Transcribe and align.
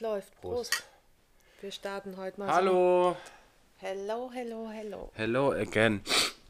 es 0.00 0.02
läuft. 0.02 0.40
Prost. 0.40 0.70
Prost. 0.72 0.82
Wir 1.60 1.72
starten 1.72 2.16
heute 2.16 2.40
mal 2.40 2.48
Hallo, 2.48 3.12
so. 3.12 3.16
Hello, 3.78 4.30
hello, 4.32 4.70
hello. 4.70 5.10
hello 5.14 5.52
again. 5.52 6.00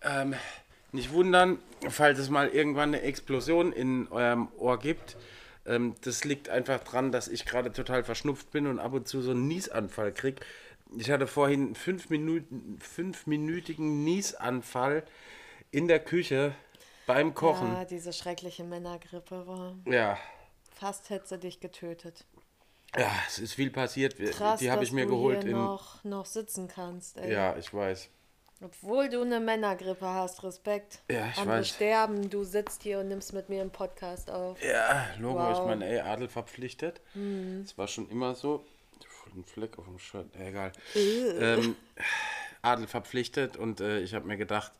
Ähm, 0.03 0.34
nicht 0.93 1.12
wundern, 1.12 1.59
falls 1.89 2.19
es 2.19 2.30
mal 2.30 2.48
irgendwann 2.48 2.91
eine 2.91 3.02
Explosion 3.02 3.73
in 3.73 4.09
eurem 4.09 4.48
Ohr 4.57 4.79
gibt. 4.79 5.16
Ähm, 5.66 5.97
das 6.02 6.25
liegt 6.25 6.48
einfach 6.48 6.83
dran, 6.84 7.11
dass 7.11 7.27
ich 7.27 7.45
gerade 7.45 7.73
total 7.73 8.05
verschnupft 8.05 8.51
bin 8.52 8.66
und 8.66 8.78
ab 8.78 8.92
und 8.92 9.09
zu 9.09 9.20
so 9.20 9.33
einen 9.33 9.48
Niesanfall 9.48 10.12
krieg. 10.12 10.41
Ich 10.97 11.11
hatte 11.11 11.27
vorhin 11.27 11.67
einen 11.67 11.75
fünf 11.75 12.09
Minuten, 12.09 12.78
fünfminütigen 12.80 14.05
Niesanfall 14.05 15.03
in 15.73 15.89
der 15.89 16.01
Küche 16.01 16.55
beim 17.06 17.34
Kochen. 17.34 17.73
Ja, 17.73 17.84
diese 17.84 18.12
schreckliche 18.12 18.64
Männergrippe 18.64 19.47
war. 19.47 19.75
Ja, 19.87 20.19
Fast 20.80 21.11
hätte 21.11 21.28
sie 21.28 21.39
dich 21.39 21.61
getötet. 21.61 22.25
Ja, 22.99 23.11
es 23.29 23.39
ist 23.39 23.55
viel 23.55 23.71
passiert. 23.71 24.17
Krass, 24.19 24.61
Die 24.61 24.71
habe 24.71 24.80
dass 24.80 24.89
ich 24.89 24.95
mir 24.95 25.05
du 25.07 25.12
geholt 25.12 25.43
hier 25.43 25.53
in. 25.53 25.57
noch, 25.59 26.03
noch 26.05 26.27
sitzen 26.27 26.69
kannst. 26.69 27.17
Ey. 27.19 27.33
Ja, 27.33 27.57
ich 27.57 27.73
weiß. 27.73 28.09
Obwohl 28.62 29.09
du 29.09 29.23
eine 29.23 29.41
Männergrippe 29.41 30.07
hast, 30.07 30.43
Respekt. 30.43 31.01
Ja, 31.11 31.29
ich 31.29 31.39
Andere 31.39 31.61
weiß. 31.61 31.69
sterben, 31.69 32.29
du 32.29 32.45
sitzt 32.45 32.83
hier 32.83 32.98
und 33.01 33.09
nimmst 33.09 33.33
mit 33.33 33.48
mir 33.48 33.62
einen 33.62 33.71
Podcast 33.71 34.31
auf. 34.31 34.62
Ja, 34.62 35.07
Logo, 35.19 35.39
Wow. 35.39 35.59
ich 35.59 35.65
meine, 35.65 35.87
ey, 35.87 36.01
Adel 36.01 36.29
verpflichtet. 36.29 37.01
Das 37.15 37.79
war 37.79 37.89
schon 37.89 38.09
immer 38.11 38.34
so. 38.34 38.65
Ein 39.34 39.45
Fleck 39.45 39.79
auf 39.79 39.84
dem 39.84 39.98
Shirt, 40.01 40.27
egal. 40.36 40.73
ähm, 40.97 41.77
Adel 42.62 42.89
verpflichtet 42.89 43.57
und 43.57 43.81
äh, 43.81 44.01
ich 44.01 44.12
habe 44.12 44.27
mir 44.27 44.36
gedacht, 44.36 44.73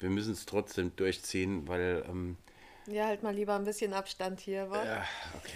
wir 0.00 0.08
müssen 0.08 0.32
es 0.32 0.46
trotzdem 0.46 0.96
durchziehen, 0.96 1.68
weil, 1.68 2.04
ähm, 2.08 2.38
Ja, 2.86 3.04
halt 3.06 3.22
mal 3.22 3.34
lieber 3.34 3.54
ein 3.54 3.64
bisschen 3.64 3.92
Abstand 3.92 4.40
hier, 4.40 4.70
wa? 4.70 4.82
ja, 4.82 5.04
okay. 5.36 5.52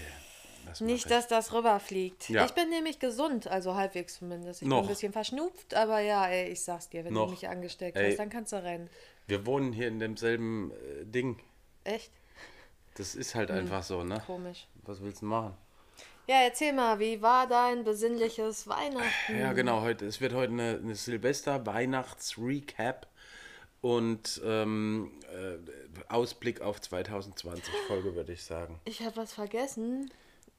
Das 0.73 0.81
Nicht, 0.81 1.05
ich. 1.05 1.11
dass 1.11 1.28
das 1.28 1.53
rüberfliegt. 1.53 2.31
Ja. 2.31 2.47
Ich 2.47 2.53
bin 2.53 2.70
nämlich 2.70 2.98
gesund, 2.98 3.47
also 3.47 3.75
halbwegs 3.75 4.15
zumindest. 4.19 4.62
Ich 4.62 4.69
Noch. 4.69 4.79
bin 4.79 4.87
ein 4.87 4.89
bisschen 4.89 5.12
verschnupft, 5.12 5.75
aber 5.75 6.01
ja, 6.01 6.27
ey, 6.27 6.48
ich 6.51 6.62
sag's 6.62 6.89
dir, 6.89 7.05
wenn 7.05 7.12
Noch. 7.12 7.27
du 7.27 7.33
mich 7.33 7.47
angesteckt 7.47 7.98
Ey. 7.98 8.09
hast, 8.11 8.19
dann 8.19 8.31
kannst 8.31 8.53
du 8.53 8.62
rennen. 8.62 8.89
Wir 9.27 9.45
wohnen 9.45 9.75
hier 9.75 9.89
in 9.89 9.98
demselben 9.98 10.70
äh, 10.73 11.05
Ding. 11.05 11.39
Echt? 11.84 12.11
Das 12.95 13.14
ist 13.14 13.34
halt 13.34 13.51
einfach 13.51 13.83
so, 13.83 14.03
ne? 14.03 14.23
Komisch. 14.27 14.67
Was 14.84 15.03
willst 15.03 15.20
du 15.20 15.27
machen? 15.27 15.55
Ja, 16.27 16.37
erzähl 16.42 16.73
mal, 16.73 16.98
wie 17.01 17.20
war 17.20 17.47
dein 17.47 17.84
besinnliches 17.84 18.67
Weihnachten? 18.69 19.39
Ja, 19.39 19.53
genau, 19.53 19.83
heute, 19.83 20.07
es 20.07 20.23
wird 20.23 20.33
heute 20.33 20.53
eine, 20.53 20.81
eine 20.83 20.95
Silvester-Weihnachts-Recap 20.95 23.09
und 23.81 24.41
ähm, 24.45 25.11
äh, 25.33 25.57
Ausblick 26.09 26.61
auf 26.61 26.81
2020 26.81 27.64
Folge, 27.89 28.14
würde 28.14 28.33
ich 28.33 28.45
sagen. 28.45 28.79
Ich 28.84 29.03
habe 29.03 29.17
was 29.17 29.33
vergessen. 29.33 30.11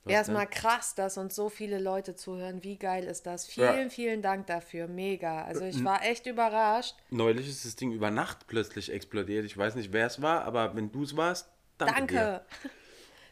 Erstmal 0.05 0.47
krass, 0.47 0.95
dass 0.95 1.17
uns 1.17 1.33
so 1.35 1.49
viele 1.49 1.79
Leute 1.79 2.15
zuhören. 2.15 2.63
Wie 2.63 2.77
geil 2.77 3.05
ist 3.05 3.25
das? 3.25 3.45
Vielen, 3.45 3.83
Ja. 3.83 3.89
vielen 3.89 4.21
Dank 4.21 4.47
dafür. 4.47 4.87
Mega. 4.87 5.43
Also 5.45 5.63
ich 5.63 5.83
war 5.83 6.03
echt 6.03 6.25
überrascht. 6.25 6.95
Neulich 7.09 7.47
ist 7.47 7.63
das 7.65 7.75
Ding 7.75 7.91
über 7.93 8.11
Nacht 8.11 8.47
plötzlich 8.47 8.91
explodiert. 8.91 9.45
Ich 9.45 9.57
weiß 9.57 9.75
nicht, 9.75 9.93
wer 9.93 10.07
es 10.07 10.21
war, 10.21 10.43
aber 10.43 10.75
wenn 10.75 10.91
du 10.91 11.03
es 11.03 11.15
warst, 11.15 11.47
danke. 11.77 11.95
Danke. 11.95 12.13
Dir. 12.13 12.69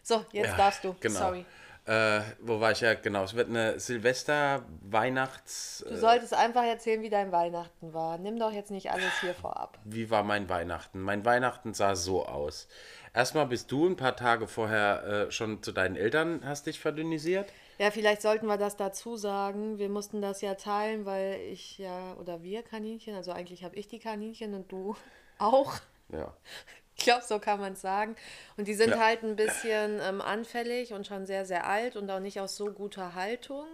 So, 0.04 0.26
jetzt 0.32 0.48
Ja, 0.48 0.58
darfst 0.58 0.84
du. 0.84 0.96
Genau. 1.00 1.20
Sorry. 1.20 1.46
Äh, 1.86 2.22
wo 2.42 2.60
war 2.60 2.72
ich 2.72 2.82
ja? 2.82 2.94
Genau, 2.94 3.24
es 3.24 3.34
wird 3.34 3.50
eine 3.50 3.80
Silvester-Weihnachts... 3.80 5.84
Du 5.88 5.98
solltest 5.98 6.34
einfach 6.34 6.64
erzählen, 6.64 7.02
wie 7.02 7.10
dein 7.10 7.32
Weihnachten 7.32 7.94
war. 7.94 8.20
Nimm 8.20 8.38
doch 8.38 8.52
jetzt 8.52 8.70
nicht 8.70 8.92
alles 8.92 9.20
hier 9.20 9.34
vorab. 9.34 9.80
Wie 9.84 10.12
war 10.12 10.24
mein 10.24 10.48
Weihnachten? 10.48 11.02
Mein 11.02 11.26
Weihnachten 11.26 11.74
sah 11.74 11.96
so 11.96 12.26
aus. 12.26 12.68
Erstmal 13.14 13.48
bist 13.48 13.72
du 13.72 13.88
ein 13.88 13.98
paar 13.98 14.16
Tage 14.16 14.48
vorher 14.48 15.28
äh, 15.28 15.32
schon 15.32 15.64
zu 15.64 15.72
deinen 15.72 15.96
Eltern, 15.96 16.42
hast 16.46 16.68
dich 16.68 16.80
verdünnisiert. 16.80 17.52
Ja, 17.78 17.92
vielleicht 17.92 18.22
sollten 18.22 18.46
wir 18.46 18.58
das 18.58 18.78
dazu 18.78 19.18
sagen. 19.18 19.80
Wir 19.80 19.90
mussten 19.90 20.22
das 20.22 20.42
ja 20.42 20.54
teilen, 20.54 21.06
weil 21.06 21.40
ich 21.52 21.80
ja, 21.80 22.14
oder 22.20 22.44
wir 22.44 22.62
Kaninchen, 22.62 23.16
also 23.16 23.32
eigentlich 23.32 23.64
habe 23.64 23.76
ich 23.76 23.88
die 23.88 24.00
Kaninchen 24.00 24.54
und 24.54 24.72
du 24.72 24.96
auch. 25.40 25.74
Ja. 26.10 26.34
Ich 27.02 27.06
glaube, 27.06 27.24
so 27.26 27.40
kann 27.40 27.60
man 27.60 27.74
es 27.74 27.82
sagen. 27.82 28.16
Und 28.58 28.68
die 28.68 28.76
sind 28.76 28.92
Ja. 28.92 29.00
halt 29.00 29.24
ein 29.24 29.36
bisschen 29.36 30.00
ähm, 30.04 30.22
anfällig 30.22 30.94
und 30.94 31.08
schon 31.08 31.26
sehr, 31.26 31.46
sehr 31.48 31.66
alt 31.66 31.96
und 31.96 32.08
auch 32.12 32.20
nicht 32.20 32.40
aus 32.40 32.56
so 32.56 32.72
guter 32.72 33.16
Haltung. 33.16 33.66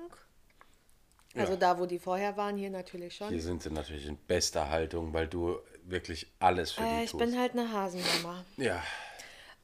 Also 1.36 1.52
Ja. 1.54 1.58
da, 1.60 1.78
wo 1.78 1.86
die 1.86 2.00
vorher 2.00 2.38
waren, 2.38 2.56
hier 2.56 2.70
natürlich 2.70 3.18
schon. 3.18 3.28
Hier 3.28 3.42
sind 3.42 3.64
sie 3.64 3.70
natürlich 3.70 4.06
in 4.08 4.16
bester 4.16 4.70
Haltung, 4.70 5.12
weil 5.12 5.28
du 5.28 5.60
wirklich 5.84 6.32
alles 6.40 6.72
für 6.72 6.84
Äh, 6.84 7.00
die 7.00 7.04
ich 7.04 7.12
tust. 7.12 7.26
bin 7.26 7.38
halt 7.38 7.52
eine 7.52 7.70
Hasenmama. 7.70 8.46
ja, 8.56 8.82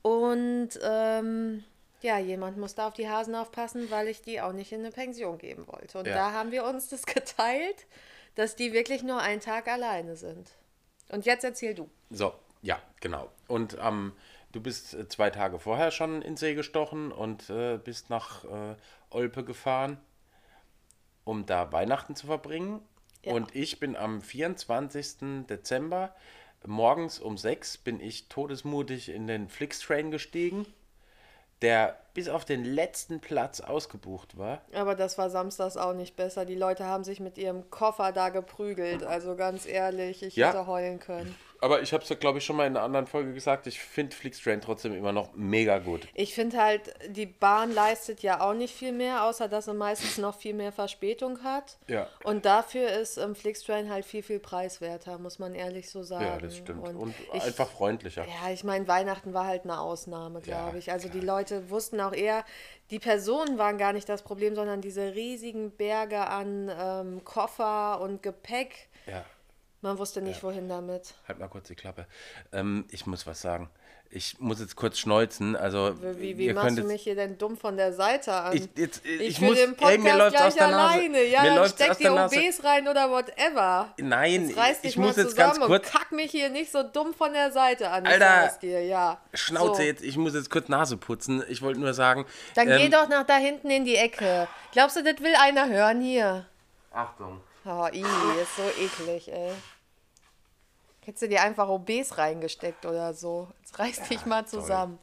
Und 0.02 0.70
ähm, 0.84 1.64
ja, 2.02 2.18
jemand 2.20 2.58
musste 2.58 2.84
auf 2.84 2.94
die 2.94 3.08
Hasen 3.08 3.34
aufpassen, 3.34 3.90
weil 3.90 4.10
ich 4.10 4.22
die 4.22 4.42
auch 4.42 4.52
nicht 4.52 4.74
in 4.74 4.82
eine 4.82 4.92
Pension 4.92 5.38
geben 5.38 5.66
wollte. 5.68 6.00
Und 6.00 6.08
Ja. 6.08 6.16
da 6.16 6.32
haben 6.34 6.52
wir 6.52 6.66
uns 6.66 6.90
das 6.90 7.06
geteilt, 7.06 7.86
dass 8.36 8.58
die 8.58 8.74
wirklich 8.74 9.04
nur 9.04 9.22
einen 9.22 9.40
Tag 9.40 9.70
alleine 9.70 10.18
sind. 10.18 10.50
Und 11.10 11.26
jetzt 11.26 11.44
erzähl 11.46 11.74
du. 11.76 11.90
so, 12.10 12.34
ja, 12.64 12.80
genau. 13.02 13.30
Und 13.48 13.78
ähm, 13.80 14.14
du 14.52 14.62
bist 14.62 14.96
äh, 14.96 15.08
zwei 15.08 15.30
Tage 15.30 15.60
vorher 15.60 15.92
schon 15.92 16.24
in 16.24 16.36
See 16.38 16.56
gestochen 16.56 17.12
und 17.12 17.50
äh, 17.52 17.78
bist 17.78 18.10
nach 18.10 18.44
äh, 18.46 18.76
Olpe 19.12 19.44
gefahren, 19.44 20.00
um 21.24 21.46
da 21.46 21.72
Weihnachten 21.72 22.16
zu 22.16 22.26
verbringen. 22.26 22.82
Ja. 23.24 23.34
Und 23.34 23.56
ich 23.56 23.80
bin 23.80 23.96
am 23.96 24.22
24. 24.22 25.46
Dezember 25.48 26.16
morgens 26.66 27.20
um 27.20 27.38
sechs 27.38 27.78
bin 27.78 28.00
ich 28.00 28.30
todesmutig 28.30 29.10
in 29.10 29.28
den 29.28 29.50
Flixtrain 29.50 30.12
gestiegen, 30.12 30.66
der 31.62 31.98
bis 32.14 32.28
auf 32.30 32.46
den 32.46 32.64
letzten 32.66 33.20
Platz 33.20 33.62
ausgebucht 33.62 34.38
war. 34.38 34.62
Aber 34.74 34.96
das 34.96 35.18
war 35.18 35.30
samstags 35.30 35.78
auch 35.78 35.94
nicht 35.94 36.16
besser. 36.16 36.46
Die 36.46 36.56
Leute 36.56 36.86
haben 36.86 37.04
sich 37.04 37.20
mit 37.20 37.38
ihrem 37.38 37.70
Koffer 37.70 38.12
da 38.12 38.30
geprügelt. 38.30 39.04
Also 39.04 39.36
ganz 39.36 39.66
ehrlich, 39.66 40.24
ich 40.24 40.36
Ja. 40.36 40.50
hätte 40.50 40.68
heulen 40.68 41.00
können. 41.00 41.34
Aber 41.64 41.82
ich 41.82 41.94
habe 41.94 42.04
es, 42.04 42.20
glaube 42.20 42.40
ich, 42.40 42.46
schon 42.46 42.58
mal 42.58 42.68
in 42.68 42.76
einer 42.76 42.84
anderen 42.84 43.08
Folge 43.08 43.34
gesagt, 43.34 43.68
ich 43.68 43.80
finde 43.80 44.14
Flixtrain 44.14 44.60
trotzdem 44.60 44.94
immer 44.94 45.14
noch 45.14 45.34
mega 45.34 45.80
gut. 45.80 46.10
Ich 46.14 46.36
finde 46.36 46.58
halt, 46.58 46.94
die 47.08 47.26
Bahn 47.26 47.74
leistet 47.74 48.22
ja 48.22 48.42
auch 48.42 48.54
nicht 48.54 48.76
viel 48.76 48.92
mehr, 48.92 49.24
außer 49.24 49.48
dass 49.48 49.64
sie 49.64 49.74
meistens 49.74 50.18
noch 50.18 50.36
viel 50.38 50.54
mehr 50.54 50.74
Verspätung 50.74 51.42
hat. 51.42 51.78
Ja. 51.88 52.10
Und 52.26 52.46
dafür 52.46 52.90
ist 52.90 53.16
ähm, 53.16 53.34
Flixtrain 53.34 53.90
halt 53.90 54.04
viel, 54.04 54.24
viel 54.24 54.40
preiswerter, 54.40 55.18
muss 55.20 55.40
man 55.40 55.56
ehrlich 55.56 55.90
so 55.90 56.04
sagen. 56.04 56.26
Ja, 56.26 56.38
das 56.38 56.58
stimmt. 56.58 56.86
Und, 56.86 57.16
ich, 57.32 57.42
einfach 57.42 57.70
freundlicher. 57.70 58.26
Ja, 58.26 58.52
ich 58.52 58.66
meine, 58.66 58.86
Weihnachten 58.90 59.34
war 59.34 59.48
halt 59.48 59.64
eine 59.64 59.80
Ausnahme, 59.80 60.42
Ja, 60.44 60.64
glaube 60.64 60.80
ich. 60.80 60.92
Also 60.92 61.08
die 61.08 61.22
Leute 61.22 61.70
wussten 61.70 62.02
auch 62.02 62.14
eher, 62.14 62.44
die 62.92 63.00
Personen 63.00 63.58
waren 63.58 63.78
gar 63.78 63.94
nicht 63.94 64.10
das 64.10 64.22
Problem, 64.22 64.54
sondern 64.56 64.82
diese 64.82 65.16
riesigen 65.16 65.72
Berge 65.72 66.28
an 66.28 66.70
ähm, 66.78 67.24
Koffer 67.24 68.02
und 68.02 68.22
Gepäck. 68.22 68.90
Ja, 69.06 69.24
Man 69.84 69.98
wusste 70.00 70.22
nicht, 70.22 70.42
wohin 70.44 70.68
damit. 70.70 71.14
halt 71.28 71.38
mal 71.40 71.48
kurz 71.50 71.68
die 71.68 71.76
Klappe. 71.76 72.08
Ähm, 72.52 72.86
ich 72.90 73.06
muss 73.06 73.28
was 73.28 73.42
sagen. 73.42 73.70
Ich 74.16 74.40
muss 74.40 74.60
jetzt 74.60 74.76
kurz 74.76 75.00
schneuzen. 75.00 75.56
Also, 75.56 75.96
Wie, 76.20 76.38
wie 76.38 76.46
ihr 76.46 76.54
machst 76.54 76.78
du 76.78 76.84
mich 76.84 77.02
hier 77.02 77.16
denn 77.16 77.38
dumm 77.40 77.58
von 77.58 77.76
der 77.78 77.94
Seite 77.94 78.32
an? 78.32 78.56
Ich- 78.56 78.70
jetzt- 78.76 79.04
ich 79.04 79.42
will 79.42 79.48
muss- 79.50 79.58
den 79.58 79.72
ey, 79.72 79.76
Podcast 79.76 80.00
mir 80.04 80.18
läuft's 80.18 80.36
gleich 80.38 80.48
aus 80.50 80.56
der 80.56 80.68
Nase. 80.68 80.78
alleine. 80.94 81.24
Ja, 81.24 81.42
Mir 81.42 81.56
dann 81.56 81.70
steck 81.70 82.00
Nase. 82.02 82.36
OBs 82.40 82.64
rein 82.64 82.88
oder 82.88 83.10
whatever. 83.10 83.94
Nein, 83.98 84.48
Jetzt 84.50 84.58
reiß 84.58 84.82
dich 84.82 84.92
ich 84.92 84.98
mal 84.98 85.08
muss 85.08 85.18
jetzt 85.18 85.36
ganz 85.36 85.60
kurz. 85.60 85.90
kack 85.92 86.12
mich 86.12 86.30
hier 86.32 86.50
nicht 86.50 86.72
so 86.72 86.84
dumm 86.84 87.14
von 87.16 87.34
der 87.34 87.52
Seite 87.52 87.90
an. 87.90 88.06
Ich 88.06 88.12
Alter, 88.12 88.52
dir, 88.62 88.86
ja. 88.86 89.20
Schnauze 89.34 89.78
So. 89.78 89.82
jetzt, 89.82 90.04
ich 90.04 90.16
muss 90.16 90.36
jetzt 90.36 90.52
kurz 90.52 90.70
Nase 90.70 90.96
putzen. 90.98 91.44
Ich 91.50 91.62
wollte 91.64 91.80
nur 91.80 91.94
sagen. 91.96 92.26
Dann 92.54 92.70
ähm, 92.70 92.78
geh 92.78 92.90
doch 92.90 93.10
nach 93.10 93.26
da 93.26 93.38
hinten 93.38 93.70
in 93.72 93.84
die 93.84 93.96
Ecke. 93.96 94.48
Glaubst 94.74 94.96
du, 94.96 95.04
das 95.04 95.20
will 95.22 95.34
einer 95.42 95.68
hören 95.70 96.00
hier? 96.02 96.46
Achtung. 96.92 97.42
Oh, 97.66 97.88
i, 97.92 98.02
ist 98.02 98.56
so 98.58 98.64
eklig, 98.80 99.32
ey. 99.32 99.52
Hättest 101.06 101.24
du 101.24 101.30
dir 101.30 101.42
einfach 101.42 101.68
OBs 101.68 102.18
reingesteckt 102.18 102.86
oder 102.86 103.14
so. 103.14 103.50
Jetzt 103.60 103.78
reiß 103.80 104.10
dich 104.10 104.26
mal 104.26 104.46
zusammen. 104.46 105.00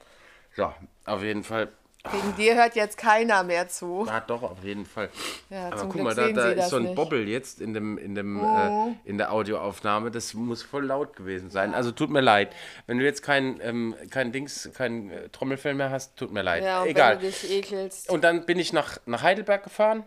So, 0.57 0.73
auf 1.07 1.23
jeden 1.23 1.45
Fall. 1.45 1.69
Wegen 2.11 2.35
dir 2.37 2.55
hört 2.55 2.77
jetzt 2.77 2.97
keiner 2.97 3.43
mehr 3.43 3.69
zu. 3.69 4.07
Ja, 4.07 4.21
doch, 4.21 4.43
auf 4.43 4.65
jeden 4.65 4.87
Fall. 4.87 5.11
Ja, 5.51 5.67
Aber 5.67 5.83
guck 5.83 5.93
Glück 5.93 6.05
mal, 6.05 6.15
da, 6.15 6.29
da 6.29 6.49
ist 6.53 6.71
so 6.71 6.77
ein 6.77 6.85
nicht. 6.85 6.93
Oh. 6.93 6.95
Bobbel 6.95 7.29
jetzt 7.29 7.61
in, 7.61 7.75
dem, 7.75 7.99
in, 7.99 8.15
dem, 8.15 8.43
äh, 8.43 8.95
in 9.05 9.19
der 9.19 9.31
Audioaufnahme. 9.33 10.11
Das 10.11 10.33
muss 10.33 10.63
voll 10.63 10.87
laut 10.87 11.15
gewesen 11.15 11.51
sein. 11.51 11.75
Also 11.75 11.93
tut 11.93 12.09
mir 12.09 12.23
leid. 12.23 12.55
Wenn 12.87 12.99
du 12.99 13.05
jetzt 13.05 13.23
kein, 13.23 13.61
ähm, 13.63 13.95
kein 14.09 14.33
Dings, 14.33 14.71
kein 14.75 15.11
äh, 15.11 15.29
Trommelfell 15.29 15.75
mehr 15.75 15.91
hast, 15.91 16.17
tut 16.17 16.33
mir 16.33 16.41
leid. 16.41 16.65
Ja, 16.65 16.87
Egal. 16.87 17.17
wenn 17.17 17.21
du 17.21 17.27
dich 17.27 17.51
ekelst. 17.51 18.09
Und 18.09 18.25
dann 18.25 18.47
bin 18.47 18.59
ich 18.59 18.73
nach, 18.73 18.99
nach 19.05 19.23
Heidelberg 19.23 19.63
gefahren 19.63 20.05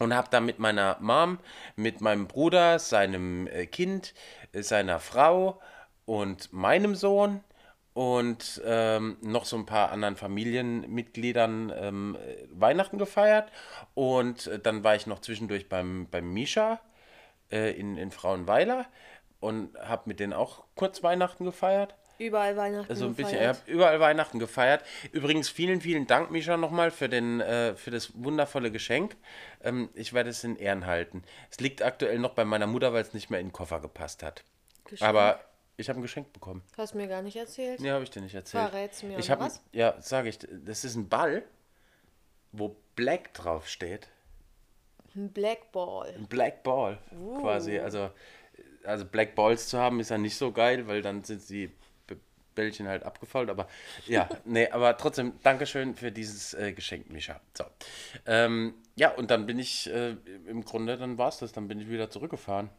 und 0.00 0.14
habe 0.14 0.28
da 0.30 0.40
mit 0.40 0.58
meiner 0.58 0.96
Mom, 1.00 1.38
mit 1.76 2.00
meinem 2.00 2.26
Bruder, 2.26 2.80
seinem 2.80 3.46
äh, 3.46 3.66
Kind, 3.66 4.12
seiner 4.54 5.00
Frau 5.00 5.60
und 6.06 6.52
meinem 6.52 6.94
Sohn 6.94 7.42
und 7.92 8.62
ähm, 8.64 9.16
noch 9.20 9.44
so 9.44 9.56
ein 9.56 9.66
paar 9.66 9.90
anderen 9.90 10.16
Familienmitgliedern 10.16 11.72
ähm, 11.74 12.16
äh, 12.16 12.46
Weihnachten 12.50 12.98
gefeiert. 12.98 13.50
Und 13.94 14.46
äh, 14.46 14.58
dann 14.58 14.84
war 14.84 14.94
ich 14.94 15.06
noch 15.06 15.20
zwischendurch 15.20 15.68
beim, 15.68 16.06
beim 16.10 16.32
Misha 16.32 16.80
äh, 17.50 17.72
in, 17.78 17.96
in 17.96 18.10
Frauenweiler 18.10 18.86
und 19.40 19.76
habe 19.78 20.02
mit 20.06 20.20
denen 20.20 20.32
auch 20.32 20.64
kurz 20.76 21.02
Weihnachten 21.02 21.44
gefeiert. 21.44 21.94
Überall 22.20 22.54
Weihnachten 22.56 22.94
So 22.94 23.06
ein 23.06 23.14
bisschen, 23.14 23.32
ich 23.34 23.38
gefeiert. 23.40 23.56
habe 23.62 23.70
überall 23.70 23.98
Weihnachten 24.00 24.38
gefeiert. 24.38 24.84
Übrigens, 25.12 25.48
vielen, 25.48 25.80
vielen 25.80 26.06
Dank, 26.06 26.30
Misha, 26.30 26.56
nochmal 26.58 26.90
für, 26.90 27.08
den, 27.08 27.40
äh, 27.40 27.74
für 27.74 27.90
das 27.90 28.12
wundervolle 28.14 28.70
Geschenk. 28.70 29.16
Ähm, 29.62 29.88
ich 29.94 30.12
werde 30.12 30.28
es 30.28 30.44
in 30.44 30.56
Ehren 30.56 30.86
halten. 30.86 31.22
Es 31.50 31.60
liegt 31.60 31.82
aktuell 31.82 32.18
noch 32.18 32.34
bei 32.34 32.44
meiner 32.44 32.66
Mutter, 32.66 32.92
weil 32.92 33.00
es 33.02 33.14
nicht 33.14 33.30
mehr 33.30 33.40
in 33.40 33.46
den 33.48 33.52
Koffer 33.52 33.80
gepasst 33.80 34.22
hat. 34.22 34.44
Geschenk? 34.84 35.08
Aber 35.08 35.40
ich 35.78 35.88
habe 35.88 35.98
ein 35.98 36.02
Geschenk 36.02 36.30
bekommen. 36.34 36.62
Hast 36.76 36.94
mir 36.94 37.08
gar 37.08 37.22
nicht 37.22 37.36
erzählt. 37.36 37.80
Nee, 37.80 37.90
habe 37.90 38.04
ich 38.04 38.10
dir 38.10 38.20
nicht 38.20 38.34
erzählt. 38.34 38.68
Verrät's 38.68 39.02
mir, 39.02 39.18
Ich 39.18 39.30
habe, 39.30 39.44
was? 39.44 39.62
ja, 39.72 39.94
sage 40.02 40.28
ich, 40.28 40.38
das 40.38 40.84
ist 40.84 40.96
ein 40.96 41.08
Ball, 41.08 41.42
wo 42.52 42.76
Black 42.96 43.32
drauf 43.32 43.66
steht. 43.66 44.08
Ein 45.16 45.32
Black 45.32 45.72
Ball. 45.72 46.12
Ein 46.18 46.26
Black 46.26 46.62
Ball 46.64 46.98
quasi. 47.40 47.78
Also, 47.78 48.10
also 48.84 49.06
Black 49.06 49.34
Balls 49.34 49.68
zu 49.68 49.78
haben 49.78 50.00
ist 50.00 50.10
ja 50.10 50.18
nicht 50.18 50.36
so 50.36 50.52
geil, 50.52 50.86
weil 50.86 51.00
dann 51.00 51.24
sind 51.24 51.48
die 51.48 51.68
B- 51.68 51.74
Bällchen 52.54 52.88
halt 52.88 53.02
abgefault. 53.02 53.50
Aber 53.50 53.66
ja, 54.06 54.28
nee, 54.44 54.68
aber 54.70 54.96
trotzdem, 54.96 55.32
Dankeschön 55.42 55.94
für 55.94 56.12
dieses 56.12 56.54
äh, 56.54 56.72
Geschenk, 56.72 57.10
Mischa. 57.10 57.40
So. 57.56 57.64
Ähm, 58.26 58.74
ja, 58.96 59.10
und 59.10 59.30
dann 59.30 59.46
bin 59.46 59.58
ich 59.58 59.88
äh, 59.90 60.16
im 60.46 60.64
Grunde, 60.64 60.96
dann 60.96 61.18
war 61.18 61.28
es 61.28 61.38
das, 61.38 61.52
dann 61.52 61.68
bin 61.68 61.80
ich 61.80 61.88
wieder 61.88 62.10
zurückgefahren. 62.10 62.70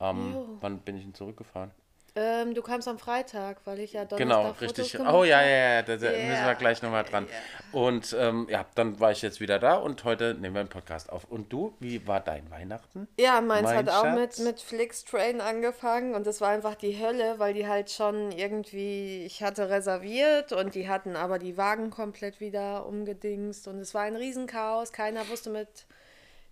Ähm, 0.00 0.36
wann 0.60 0.78
bin 0.80 0.96
ich 0.96 1.02
denn 1.02 1.14
zurückgefahren? 1.14 1.72
Ähm, 2.14 2.54
du 2.54 2.62
kamst 2.62 2.88
am 2.88 2.98
Freitag, 2.98 3.58
weil 3.64 3.80
ich 3.80 3.92
ja 3.92 4.04
Donnerstag 4.04 4.18
Genau, 4.18 4.54
Fotos 4.54 4.78
richtig. 4.78 5.00
Oh 5.00 5.24
ja, 5.24 5.42
ja, 5.42 5.48
ja, 5.48 5.82
da, 5.82 5.96
da 5.96 6.10
müssen 6.10 6.46
wir 6.46 6.54
gleich 6.54 6.82
nochmal 6.82 7.04
dran. 7.04 7.26
Und 7.72 8.16
ähm, 8.18 8.46
ja, 8.50 8.64
dann 8.74 8.98
war 8.98 9.12
ich 9.12 9.22
jetzt 9.22 9.40
wieder 9.40 9.58
da 9.58 9.74
und 9.74 10.04
heute 10.04 10.34
nehmen 10.34 10.54
wir 10.54 10.60
einen 10.60 10.68
Podcast 10.68 11.10
auf. 11.10 11.24
Und 11.24 11.52
du, 11.52 11.74
wie 11.80 12.06
war 12.06 12.20
dein 12.20 12.50
Weihnachten? 12.50 13.08
Ja, 13.18 13.40
meins 13.40 13.64
Mein 13.64 13.76
hat 13.76 13.88
auch 13.90 14.04
Schatz. 14.04 14.38
mit, 14.38 14.46
mit 14.46 14.60
Flixtrain 14.60 15.40
angefangen 15.40 16.14
und 16.14 16.26
das 16.26 16.40
war 16.40 16.48
einfach 16.50 16.74
die 16.74 16.98
Hölle, 16.98 17.38
weil 17.38 17.54
die 17.54 17.66
halt 17.68 17.90
schon 17.90 18.32
irgendwie, 18.32 19.24
ich 19.24 19.42
hatte 19.42 19.68
reserviert 19.70 20.52
und 20.52 20.74
die 20.74 20.88
hatten 20.88 21.14
aber 21.16 21.38
die 21.38 21.56
Wagen 21.56 21.90
komplett 21.90 22.40
wieder 22.40 22.86
umgedingst 22.86 23.68
und 23.68 23.78
es 23.78 23.94
war 23.94 24.02
ein 24.02 24.16
Riesenchaos, 24.16 24.92
keiner 24.92 25.28
wusste 25.28 25.50
mit 25.50 25.86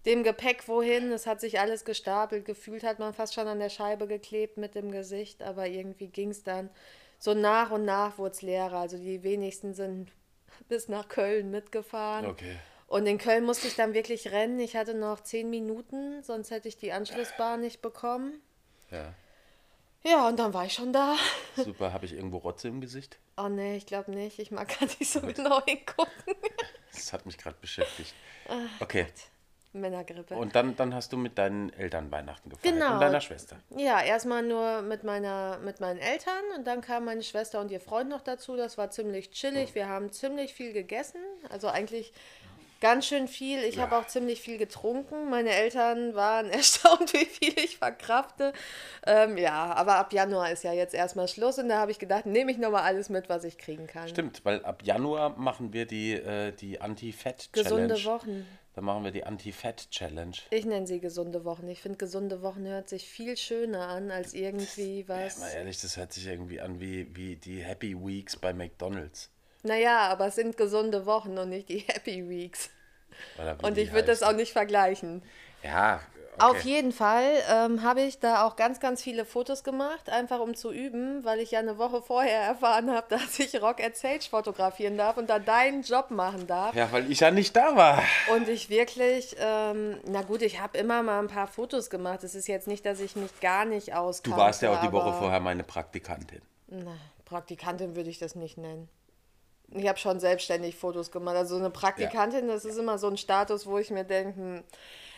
dem 0.06 0.23
Gepäck 0.23 0.69
wohin, 0.69 1.11
es 1.12 1.26
hat 1.26 1.41
sich 1.41 1.58
alles 1.61 1.85
gestapelt, 1.85 2.44
gefühlt 2.44 2.85
hat 2.85 2.99
man 2.99 3.12
fast 3.12 3.35
schon 3.35 3.49
an 3.49 3.58
der 3.58 3.70
Scheibe 3.70 4.06
geklebt 4.06 4.56
mit 4.56 4.75
dem 4.75 4.91
Gesicht, 4.93 5.43
aber 5.43 5.67
irgendwie 5.67 6.06
ging 6.08 6.31
es 6.31 6.44
dann 6.44 6.70
so 7.19 7.35
nach 7.35 7.70
und 7.70 7.85
nach 7.85 8.17
wurde 8.19 8.31
es 8.31 8.43
leerer, 8.43 8.79
also 8.79 8.97
die 8.99 9.23
wenigsten 9.23 9.75
sind 9.75 10.12
bis 10.69 10.88
nach 10.88 11.08
Köln 11.08 11.50
mitgefahren. 11.50 12.26
Okay. 12.26 12.56
Und 12.88 13.06
in 13.06 13.19
Köln 13.19 13.44
musste 13.44 13.67
ich 13.67 13.75
dann 13.75 13.94
wirklich 13.94 14.31
rennen. 14.31 14.61
Ich 14.61 14.76
hatte 14.76 14.94
noch 14.94 15.20
zehn 15.20 15.50
Minuten, 15.50 16.23
sonst 16.23 16.52
hätte 16.52 16.69
ich 16.69 16.76
die 16.76 16.93
Anschlussbahn 16.93 17.61
nicht 17.61 17.82
bekommen. 17.82 18.41
Ja, 18.93 19.12
Ja, 20.05 20.29
und 20.29 20.38
dann 20.38 20.55
war 20.55 20.67
ich 20.67 20.75
schon 20.75 20.93
da. 20.93 21.17
super. 21.56 21.93
Habe 21.93 22.06
ich 22.06 22.12
irgendwo 22.12 22.38
Rotze 22.38 22.69
im 22.69 22.81
Gesicht? 22.81 23.19
Oh 23.37 23.49
nee, 23.49 23.76
ich 23.76 23.87
glaube 23.87 24.12
nicht. 24.12 24.38
Ich 24.38 24.52
mag 24.52 24.69
gar 24.79 24.87
nicht 24.87 25.11
so 25.11 25.20
genau 25.20 25.61
hingucken. 25.64 26.12
Das 26.93 27.12
hat 27.12 27.26
mich 27.26 27.37
gerade 27.37 27.56
beschäftigt. 27.61 28.14
Okay. 28.81 29.06
Männergrippe. 29.76 30.34
Und 30.34 30.55
dann, 30.55 30.75
dann 30.76 30.94
hast 30.94 31.12
du 31.12 31.17
mit 31.17 31.38
deinen 31.38 31.73
Eltern 31.73 32.11
Weihnachten 32.11 32.50
gefeiert 32.50 32.75
Genau. 32.75 32.94
und 32.94 33.00
deiner 33.00 33.20
Schwester. 33.20 33.56
Ja, 33.76 34.02
erstmal 34.02 34.43
nur 34.43 34.82
mit, 34.82 35.05
meiner, 35.05 35.58
mit 35.58 35.81
meinen 35.81 35.99
Eltern 35.99 36.43
und 36.56 36.67
dann 36.67 36.81
kam 36.81 37.05
meine 37.05 37.23
Schwester 37.23 37.61
und 37.61 37.70
ihr 37.70 37.81
Freund 37.81 38.08
noch 38.08 38.23
dazu. 38.23 38.56
Das 38.56 38.78
war 38.78 38.90
ziemlich 38.90 39.31
chillig. 39.31 39.75
Wir 39.75 39.88
haben 39.88 40.11
ziemlich 40.12 40.55
viel 40.55 40.73
gegessen. 40.73 41.20
Also 41.50 41.69
eigentlich 41.69 42.12
ganz 42.81 43.06
schön 43.06 43.28
viel. 43.28 43.62
Ich 43.64 43.78
habe 43.78 43.96
auch 43.96 44.06
ziemlich 44.06 44.40
viel 44.40 44.58
getrunken. 44.58 45.31
Meine 45.31 45.50
Eltern 45.50 46.14
waren 46.14 46.50
erstaunt, 46.50 47.12
wie 47.12 47.25
viel 47.25 47.58
ich 47.58 47.78
verkrafte. 47.78 48.52
Ähm, 49.06 49.37
ja, 49.38 49.73
aber 49.75 49.96
ab 49.96 50.12
Januar 50.12 50.50
ist 50.50 50.64
ja 50.64 50.73
jetzt 50.73 50.94
erstmal 50.94 51.28
Schluss 51.28 51.58
und 51.58 51.69
da 51.69 51.78
habe 51.78 51.90
ich 51.90 51.99
gedacht, 51.99 52.26
nehme 52.26 52.50
ich 52.50 52.58
nochmal 52.58 52.82
alles 52.82 53.08
mit, 53.08 53.28
was 53.28 53.44
ich 53.44 53.58
kriegen 53.58 53.87
kann. 53.87 54.08
Stimmt, 54.08 54.44
weil 54.44 54.64
ab 54.64 54.82
Januar 54.84 55.37
machen 55.38 55.73
wir 55.73 55.87
die, 55.87 56.12
äh, 56.12 56.52
die 56.52 56.81
Anti-Fett-Challenge. 56.81 57.88
Gesunde 57.88 58.05
Wochen. 58.05 58.46
Dann 58.75 58.84
machen 58.84 59.05
wir 59.05 59.11
die 59.11 59.25
Anti-Fett-Challenge. 59.25 60.37
Ich 60.50 60.67
nenne 60.67 60.87
sie 60.87 61.00
gesunde 61.00 61.46
Wochen. 61.46 61.67
Ich 61.67 61.81
finde, 61.81 61.96
gesunde 61.96 62.43
Wochen 62.43 62.67
hört 62.67 62.90
sich 62.90 63.08
viel 63.08 63.38
schöner 63.38 63.88
an 63.88 64.11
als 64.11 64.34
irgendwie 64.34 65.08
was. 65.08 65.38
Mal 65.38 65.49
ehrlich, 65.52 65.81
das 65.81 65.96
hört 65.96 66.12
sich 66.12 66.26
irgendwie 66.26 66.61
an 66.61 66.78
wie, 66.78 67.17
wie 67.17 67.37
die 67.37 67.62
Happy 67.62 67.96
Weeks 67.99 68.37
bei 68.37 68.52
McDonalds. 68.52 69.31
Naja, 69.67 70.09
aber 70.09 70.29
es 70.29 70.37
sind 70.37 70.57
gesunde 70.57 71.07
Wochen 71.07 71.37
und 71.39 71.51
nicht 71.51 71.69
die 71.69 71.79
Happy 71.89 72.29
Weeks. 72.29 72.71
Und 73.63 73.79
ich 73.79 73.93
würde 73.93 74.09
das 74.09 74.23
auch 74.23 74.33
nicht 74.33 74.53
vergleichen. 74.53 75.23
Ja, 75.63 76.01
okay. 76.35 76.45
Auf 76.45 76.61
jeden 76.63 76.93
Fall 76.93 77.25
ähm, 77.51 77.83
habe 77.83 78.03
ich 78.03 78.21
da 78.21 78.45
auch 78.45 78.57
ganz, 78.57 78.79
ganz 78.79 79.03
viele 79.03 79.25
Fotos 79.25 79.65
gemacht, 79.65 80.11
einfach 80.11 80.41
um 80.41 80.55
zu 80.55 80.71
üben, 80.71 81.25
weil 81.25 81.41
ich 81.41 81.53
ja 81.53 81.61
eine 81.61 81.79
Woche 81.79 82.03
vorher 82.03 82.41
erfahren 82.41 82.91
habe, 82.91 83.07
dass 83.09 83.39
ich 83.39 83.61
Rock 83.61 83.83
at 83.83 83.97
Sage 83.97 84.27
fotografieren 84.29 84.97
darf 84.97 85.17
und 85.17 85.31
da 85.31 85.39
deinen 85.39 85.83
Job 85.83 86.11
machen 86.11 86.47
darf. 86.47 86.75
Ja, 86.75 86.93
weil 86.93 87.11
ich 87.11 87.21
ja 87.21 87.31
nicht 87.31 87.57
da 87.57 87.75
war. 87.75 88.03
Und 88.35 88.49
ich 88.49 88.69
wirklich, 88.69 89.35
ähm, 89.41 89.99
na 90.05 90.23
gut, 90.23 90.43
ich 90.43 90.61
habe 90.61 90.77
immer 90.79 91.03
mal 91.03 91.21
ein 91.21 91.29
paar 91.29 91.47
Fotos 91.47 91.91
gemacht. 91.91 92.23
Es 92.23 92.35
ist 92.35 92.49
jetzt 92.49 92.69
nicht, 92.69 92.85
dass 92.85 93.01
ich 93.01 93.17
mich 93.17 93.41
gar 93.41 93.65
nicht 93.65 93.95
auskannte. 93.95 94.37
Du 94.37 94.43
warst 94.43 94.62
ja 94.62 94.73
auch 94.73 94.81
die 94.83 94.93
Woche 94.93 95.15
vorher 95.15 95.41
meine 95.41 95.65
Praktikantin. 95.65 96.43
Na, 96.69 96.97
Praktikantin 97.25 97.97
würde 97.97 98.11
ich 98.11 98.19
das 98.19 98.35
nicht 98.35 98.59
nennen. 98.59 98.89
Ich 99.73 99.89
habe 99.89 99.99
schon 99.99 100.21
selbstständig 100.21 100.77
Fotos 100.77 101.11
gemacht. 101.11 101.37
Also 101.37 101.57
eine 101.57 101.71
Praktikantin, 101.71 102.49
das 102.49 102.65
ist 102.65 102.79
immer 102.79 102.99
so 102.99 103.09
ein 103.09 103.17
Status, 103.17 103.67
wo 103.67 103.79
ich 103.79 103.91
mir 103.91 104.05
denke, 104.05 104.37
hm, 104.37 104.65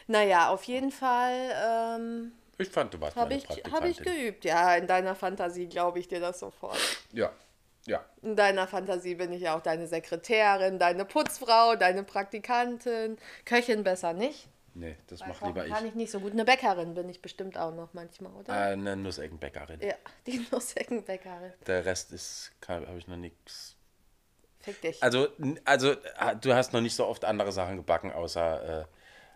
naja, 0.06 0.49
auf 0.50 0.65
jeden 0.65 0.91
Fall 0.91 1.50
ähm, 1.67 2.33
Ich 2.56 2.69
fand, 2.69 2.95
du 2.95 3.00
warst 3.00 3.17
habe 3.17 3.29
meine 3.31 3.39
ich, 3.41 3.47
Praktikantin. 3.47 3.81
hab 3.81 3.89
ich 3.89 3.99
geübt. 3.99 4.45
Ja, 4.45 4.75
in 4.77 4.87
deiner 4.87 5.15
Fantasie 5.15 5.67
glaube 5.67 5.99
ich 5.99 6.09
dir 6.09 6.21
das 6.21 6.41
sofort. 6.41 6.79
Ja, 7.12 7.31
ja. 7.89 8.05
In 8.23 8.37
deiner 8.37 8.67
Fantasie 8.67 9.15
bin 9.15 9.33
ich 9.33 9.43
ja 9.43 9.56
auch 9.56 9.62
deine 9.62 9.87
Sekretärin, 9.87 10.79
deine 10.79 11.05
Putzfrau, 11.05 11.75
deine 11.75 12.05
Praktikantin. 12.05 13.17
Köchin 13.44 13.83
besser 13.83 14.12
nicht. 14.12 14.49
Nee, 14.75 14.97
das 15.09 15.21
macht 15.21 15.41
lieber 15.43 15.62
kochen 15.62 15.73
kann 15.73 15.85
ich. 15.85 15.91
ich 15.91 15.97
nicht 15.97 16.11
so 16.11 16.21
gut. 16.21 16.33
Eine 16.33 16.44
Bäckerin 16.44 16.94
bin 16.94 17.09
ich 17.09 17.21
bestimmt 17.23 17.59
auch 17.59 17.75
noch 17.75 17.94
manchmal, 17.94 18.33
oder? 18.33 18.53
Äh, 18.53 18.73
eine 18.75 18.94
Nusseckenbäckerin. 18.97 19.81
Ja, 19.81 19.94
die 20.27 20.47
Nusseckenbäckerin. 20.53 21.53
Der 21.67 21.85
Rest 21.85 22.12
ist, 22.12 22.53
habe 22.69 22.87
ich 22.99 23.09
noch 23.09 23.17
nichts. 23.17 23.78
Fick 24.60 24.81
dich. 24.82 25.02
Also, 25.02 25.28
also, 25.64 25.93
äh, 25.93 26.37
du 26.40 26.55
hast 26.55 26.72
noch 26.72 26.81
nicht 26.81 26.94
so 26.94 27.06
oft 27.06 27.25
andere 27.25 27.52
Sachen 27.52 27.76
gebacken, 27.76 28.12
außer. 28.12 28.86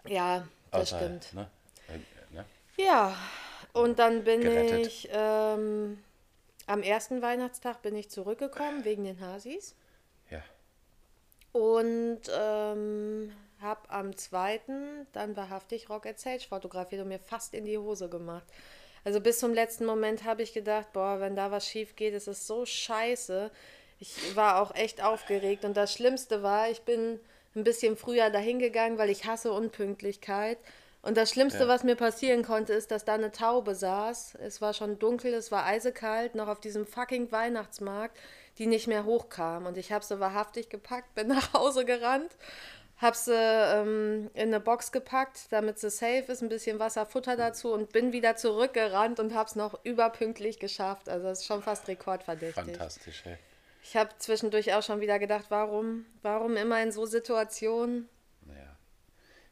Äh, 0.04 0.12
ja, 0.12 0.46
das 0.70 0.80
außer 0.92 0.98
stimmt. 0.98 1.34
Ne? 1.34 1.48
Äh, 1.88 2.34
ne? 2.34 2.44
Ja, 2.76 3.16
und 3.72 3.98
dann 3.98 4.24
bin 4.24 4.40
Gerettet. 4.40 4.86
ich 4.86 5.08
ähm, 5.12 6.02
am 6.66 6.82
ersten 6.82 7.22
Weihnachtstag 7.22 7.82
bin 7.82 7.96
ich 7.96 8.10
zurückgekommen 8.10 8.84
wegen 8.84 9.04
den 9.04 9.20
Hasis 9.20 9.74
Ja. 10.30 10.42
und 11.52 12.20
ähm, 12.34 13.32
habe 13.60 13.88
am 13.90 14.16
zweiten 14.16 15.06
dann 15.12 15.36
wahrhaftig 15.36 15.88
Rock 15.88 16.06
at 16.06 16.18
Sage 16.18 16.44
fotografiert 16.48 17.02
und 17.02 17.08
mir 17.08 17.18
fast 17.20 17.54
in 17.54 17.64
die 17.64 17.78
Hose 17.78 18.08
gemacht. 18.08 18.46
Also 19.04 19.20
bis 19.20 19.38
zum 19.38 19.52
letzten 19.54 19.84
Moment 19.84 20.24
habe 20.24 20.42
ich 20.42 20.52
gedacht, 20.52 20.92
boah, 20.92 21.20
wenn 21.20 21.34
da 21.36 21.50
was 21.50 21.66
schief 21.66 21.96
geht, 21.96 22.14
ist 22.14 22.28
es 22.28 22.46
so 22.46 22.64
scheiße. 22.64 23.50
Ich 24.02 24.34
war 24.34 24.60
auch 24.60 24.74
echt 24.74 25.00
aufgeregt 25.02 25.64
und 25.64 25.76
das 25.76 25.92
Schlimmste 25.92 26.42
war, 26.42 26.68
ich 26.68 26.82
bin 26.82 27.20
ein 27.54 27.62
bisschen 27.62 27.96
früher 27.96 28.30
dahin 28.30 28.58
gegangen, 28.58 28.98
weil 28.98 29.10
ich 29.10 29.26
hasse 29.26 29.52
Unpünktlichkeit. 29.52 30.58
Und 31.02 31.16
das 31.16 31.30
Schlimmste, 31.30 31.60
Ja. 31.60 31.68
was 31.68 31.84
mir 31.84 31.94
passieren 31.94 32.42
konnte, 32.44 32.72
ist, 32.72 32.90
dass 32.90 33.04
da 33.04 33.14
eine 33.14 33.30
Taube 33.30 33.74
saß. 33.76 34.36
Es 34.44 34.60
war 34.60 34.74
schon 34.74 34.98
dunkel, 34.98 35.34
es 35.34 35.52
war 35.52 35.64
eisekalt, 35.66 36.34
noch 36.34 36.48
auf 36.48 36.58
diesem 36.60 36.84
fucking 36.86 37.30
Weihnachtsmarkt, 37.30 38.18
die 38.58 38.66
nicht 38.66 38.88
mehr 38.88 39.04
hochkam. 39.04 39.66
Und 39.66 39.76
ich 39.78 39.92
habe 39.92 40.04
sie 40.04 40.18
wahrhaftig 40.18 40.68
gepackt, 40.68 41.14
bin 41.14 41.28
nach 41.36 41.52
Hause 41.52 41.84
gerannt, 41.84 42.32
habe 42.98 43.16
sie 43.16 43.34
ähm, 43.36 44.30
in 44.34 44.48
eine 44.48 44.58
Box 44.60 44.90
gepackt, 44.90 45.46
damit 45.50 45.78
sie 45.78 45.90
safe 45.90 46.24
ist, 46.26 46.42
ein 46.42 46.48
bisschen 46.48 46.78
Wasser, 46.80 47.06
Futter 47.06 47.36
dazu 47.36 47.72
und 47.72 47.92
bin 47.92 48.12
wieder 48.12 48.34
zurückgerannt 48.36 49.20
und 49.20 49.32
habe 49.34 49.48
es 49.48 49.54
noch 49.54 49.78
überpünktlich 49.84 50.58
geschafft. 50.58 51.08
Also 51.08 51.26
das 51.26 51.40
ist 51.40 51.46
schon 51.46 51.62
fast 51.62 51.86
rekordverdächtig. 51.86 52.54
Fantastisch, 52.64 53.22
ey. 53.26 53.38
Ich 53.82 53.96
habe 53.96 54.10
zwischendurch 54.18 54.72
auch 54.74 54.82
schon 54.82 55.00
wieder 55.00 55.18
gedacht, 55.18 55.46
warum, 55.48 56.06
warum 56.22 56.56
immer 56.56 56.80
in 56.82 56.92
so 56.92 57.04
Situationen? 57.04 58.08
Naja. 58.46 58.76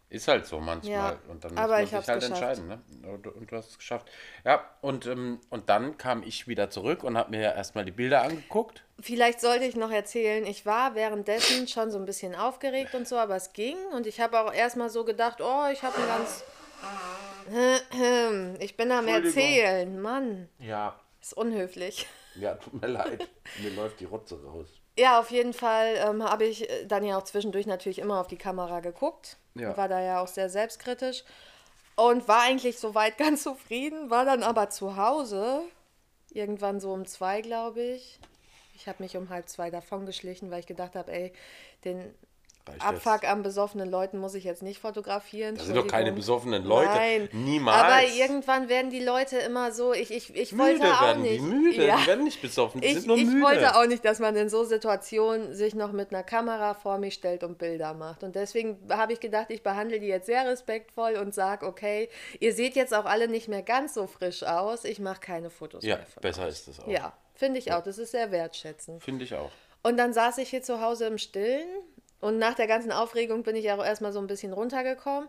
Ist 0.09 0.29
halt 0.29 0.47
so 0.47 0.61
manchmal. 0.61 0.93
Ja, 0.93 1.19
und 1.29 1.45
dann 1.45 1.53
muss 1.53 1.61
aber 1.61 1.73
man 1.75 1.83
ich 1.85 1.91
sich 1.91 1.97
halt 2.09 2.21
geschafft. 2.21 2.25
entscheiden. 2.31 2.69
Ne? 2.69 2.81
Und, 3.09 3.27
und 3.27 3.51
du 3.53 3.57
hast 3.57 3.71
es 3.71 3.79
geschafft. 3.79 4.09
Ja, 4.45 4.65
und, 4.81 5.07
ähm, 5.07 5.41
und 5.51 5.69
dann 5.69 5.99
kam 5.99 6.23
ich 6.23 6.47
wieder 6.49 6.71
zurück 6.71 7.03
und 7.05 7.19
habe 7.19 7.31
mir 7.31 7.55
erstmal 7.55 7.85
die 7.85 7.91
Bilder 7.93 8.23
angeguckt. 8.23 8.85
Vielleicht 9.01 9.41
sollte 9.41 9.65
ich 9.65 9.77
noch 9.77 9.91
erzählen, 9.91 10.47
ich 10.47 10.65
war 10.65 10.95
währenddessen 10.95 11.67
schon 11.69 11.91
so 11.91 11.99
ein 11.99 12.07
bisschen 12.07 12.35
aufgeregt 12.35 12.95
und 12.95 13.09
so, 13.09 13.17
aber 13.17 13.37
es 13.37 13.53
ging. 13.53 13.77
Und 13.95 14.07
ich 14.07 14.21
habe 14.21 14.41
auch 14.41 14.53
erstmal 14.53 14.91
so 14.91 15.05
gedacht, 15.05 15.41
oh, 15.41 15.67
ich 15.73 15.83
habe 15.83 15.97
ein 15.97 16.07
ganz... 16.07 16.45
Ich 18.61 18.77
bin 18.77 18.93
am. 18.93 19.09
Erzählen, 19.09 20.01
Mann, 20.01 20.49
Ja. 20.61 20.95
ist 21.21 21.37
unhöflich. 21.37 22.07
Ja, 22.35 22.55
tut 22.55 22.81
mir 22.81 22.89
leid. 22.89 23.29
mir 23.61 23.71
läuft 23.71 24.01
die 24.01 24.05
Rotze 24.05 24.43
raus. 24.43 24.69
Ja, 24.99 25.21
auf 25.21 25.31
jeden 25.31 25.53
Fall 25.53 25.95
ähm, 25.97 26.23
habe 26.23 26.45
ich 26.45 26.69
äh, 26.69 26.87
dann 26.87 27.05
ja 27.05 27.19
auch 27.19 27.25
zwischendurch 27.25 27.67
natürlich 27.67 27.99
immer 27.99 28.21
auf 28.21 28.27
die 28.27 28.37
Kamera 28.37 28.81
geguckt. 28.81 29.37
Ja. 29.55 29.77
War 29.77 29.89
da 29.89 30.01
ja 30.01 30.21
auch 30.21 30.29
sehr 30.29 30.49
selbstkritisch. 30.49 31.25
Und 31.97 32.29
war 32.29 32.43
eigentlich 32.43 32.79
soweit 32.79 33.19
ganz 33.19 33.43
zufrieden, 33.43 34.11
war 34.11 34.25
dann 34.25 34.43
aber 34.43 34.71
zu 34.71 34.97
Hause 34.97 35.65
Irgendwann 36.33 36.81
so 36.81 36.93
um 36.93 37.07
zwei, 37.07 37.41
glaube 37.41 37.83
ich. 37.83 38.19
Ich 38.75 38.89
habe 38.89 39.03
mich 39.03 39.17
um 39.17 39.29
halb 39.29 39.49
zwei 39.49 39.71
davon 39.71 40.07
geschlichen, 40.07 40.51
weil 40.51 40.61
ich 40.61 40.67
gedacht 40.67 40.95
habe, 40.95 41.13
ey, 41.13 41.33
den 41.85 42.15
Reicht 42.71 42.85
Abfuck 42.85 43.23
jetzt. 43.23 43.33
an 43.33 43.43
besoffenen 43.43 43.91
Leuten 43.91 44.19
muss 44.19 44.35
ich 44.35 44.45
jetzt 44.45 44.63
nicht 44.63 44.81
fotografieren. 44.81 45.55
Das 45.57 45.67
sind 45.67 45.77
doch 45.77 45.87
keine 45.87 46.13
besoffenen 46.13 46.65
Leute. 46.65 46.91
Nein. 46.91 47.29
Niemals. 47.33 47.83
Aber 47.83 48.03
irgendwann 48.07 48.69
werden 48.69 48.91
die 48.91 49.03
Leute 49.03 49.39
immer 49.39 49.73
so, 49.73 49.93
ich, 49.93 50.11
ich, 50.11 50.35
ich 50.35 50.57
wollte 50.59 50.79
müde 50.81 50.95
auch 50.95 51.03
werden 51.03 51.23
nicht. 51.23 51.37
die 51.37 51.41
müde. 51.41 51.87
Ja. 51.87 51.97
Die 51.99 52.07
werden 52.07 52.25
nicht 52.25 52.41
besoffen, 52.43 52.81
die 52.81 52.87
Ich, 52.89 52.95
sind 52.95 53.07
nur 53.07 53.17
ich 53.17 53.27
müde. 53.27 53.43
wollte 53.43 53.77
auch 53.77 53.87
nicht, 53.87 54.05
dass 54.05 54.19
man 54.19 54.35
in 54.37 54.49
so 54.49 54.65
Situationen 54.65 55.55
sich 55.55 55.75
noch 55.75 55.93
mit 55.93 56.13
einer 56.13 56.23
Kamera 56.23 56.75
vor 56.75 56.99
mich 56.99 57.15
stellt 57.15 57.45
und 57.45 57.59
Bilder 57.59 57.95
macht. 57.95 58.23
Und 58.23 58.35
deswegen 58.37 58.79
habe 58.91 59.13
ich 59.13 59.21
gedacht, 59.21 59.47
ich 59.51 59.63
behandle 59.63 60.01
die 60.01 60.07
jetzt 60.07 60.27
sehr 60.27 60.47
respektvoll 60.47 61.15
und 61.15 61.35
sage, 61.35 61.67
okay, 61.67 62.09
ihr 62.39 62.53
seht 62.55 62.77
jetzt 62.77 62.95
auch 62.95 63.05
alle 63.05 63.29
nicht 63.29 63.49
mehr 63.49 63.63
ganz 63.63 63.95
so 63.95 64.07
frisch 64.07 64.43
aus. 64.43 64.85
Ich 64.85 64.99
mache 65.01 65.21
keine 65.21 65.51
Fotos 65.51 65.85
ja, 65.85 65.97
mehr 65.97 66.07
von 66.07 66.21
besser 66.21 66.49
ist 66.49 66.69
das 66.69 66.81
auch. 66.81 66.89
Ja, 66.89 67.13
finde 67.35 67.59
ich 67.59 67.73
auch. 67.73 67.83
Das 67.83 67.99
ist 67.99 68.11
sehr 68.13 68.31
wertschätzend. 68.31 69.03
Finde 69.03 69.25
ich 69.25 69.35
auch. 69.35 69.51
Und 69.83 69.97
dann 69.97 70.13
saß 70.13 70.37
ich 70.39 70.51
hier 70.51 70.63
zu 70.63 70.83
Hause 70.83 71.07
im 71.07 71.17
Stillen 71.17 71.67
und 72.21 72.39
nach 72.39 72.55
der 72.55 72.67
ganzen 72.67 72.93
Aufregung 72.93 73.43
bin 73.43 73.57
ich 73.57 73.71
auch 73.73 73.85
erstmal 73.85 74.13
so 74.13 74.19
ein 74.19 74.27
bisschen 74.27 74.53
runtergekommen, 74.53 75.29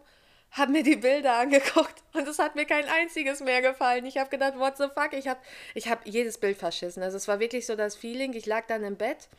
habe 0.52 0.72
mir 0.74 0.84
die 0.84 0.98
Bilder 0.98 1.38
angeguckt 1.38 2.04
und 2.14 2.28
es 2.28 2.40
hat 2.40 2.56
mir 2.56 2.66
kein 2.66 2.86
einziges 2.86 3.40
mehr 3.40 3.62
gefallen. 3.62 4.06
Ich 4.06 4.18
habe 4.18 4.30
gedacht, 4.30 4.58
what 4.58 4.78
the 4.78 4.88
fuck? 4.94 5.14
Ich 5.14 5.28
habe 5.28 5.40
ich 5.74 5.90
hab 5.90 6.06
jedes 6.06 6.38
Bild 6.38 6.58
verschissen. 6.58 7.02
Also 7.02 7.18
es 7.18 7.28
war 7.28 7.40
wirklich 7.40 7.66
so 7.66 7.76
das 7.76 7.96
Feeling, 7.96 8.34
ich 8.34 8.46
lag 8.46 8.68
dann 8.68 8.84
im 8.84 8.98
Bett, 8.98 9.30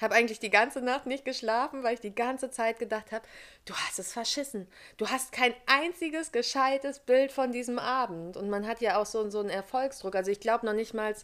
habe 0.00 0.14
eigentlich 0.14 0.38
die 0.38 0.50
ganze 0.50 0.80
Nacht 0.80 1.06
nicht 1.06 1.24
geschlafen, 1.24 1.82
weil 1.82 1.94
ich 1.94 2.00
die 2.00 2.14
ganze 2.14 2.50
Zeit 2.50 2.78
gedacht 2.78 3.12
habe, 3.12 3.26
du 3.64 3.74
hast 3.74 3.98
es 3.98 4.12
verschissen. 4.12 4.68
Du 4.96 5.08
hast 5.08 5.32
kein 5.32 5.54
einziges 5.66 6.32
gescheites 6.32 7.00
Bild 7.00 7.32
von 7.32 7.52
diesem 7.52 7.78
Abend. 7.78 8.36
Und 8.36 8.48
man 8.48 8.66
hat 8.66 8.80
ja 8.80 8.98
auch 8.98 9.06
so, 9.06 9.28
so 9.28 9.40
einen 9.40 9.50
Erfolgsdruck. 9.50 10.14
Also 10.14 10.30
ich 10.30 10.40
glaube 10.40 10.64
noch 10.64 10.72
nicht 10.72 10.94
mal 10.94 11.14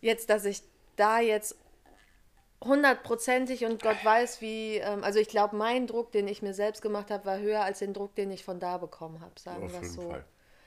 jetzt, 0.00 0.30
dass 0.30 0.44
ich 0.44 0.62
da 0.96 1.20
jetzt 1.20 1.56
hundertprozentig 2.64 3.64
und 3.64 3.82
Gott 3.82 4.04
weiß 4.04 4.40
wie, 4.40 4.76
ähm, 4.76 5.04
also 5.04 5.18
ich 5.18 5.28
glaube, 5.28 5.56
mein 5.56 5.86
Druck, 5.86 6.12
den 6.12 6.28
ich 6.28 6.42
mir 6.42 6.54
selbst 6.54 6.82
gemacht 6.82 7.10
habe, 7.10 7.24
war 7.24 7.38
höher 7.38 7.62
als 7.62 7.80
den 7.80 7.92
Druck, 7.92 8.14
den 8.14 8.30
ich 8.30 8.44
von 8.44 8.60
da 8.60 8.78
bekommen 8.78 9.20
habe, 9.20 9.38
sagen 9.38 9.70
wir 9.70 9.80
es 9.80 9.94
so. 9.94 10.10
Fall. 10.10 10.24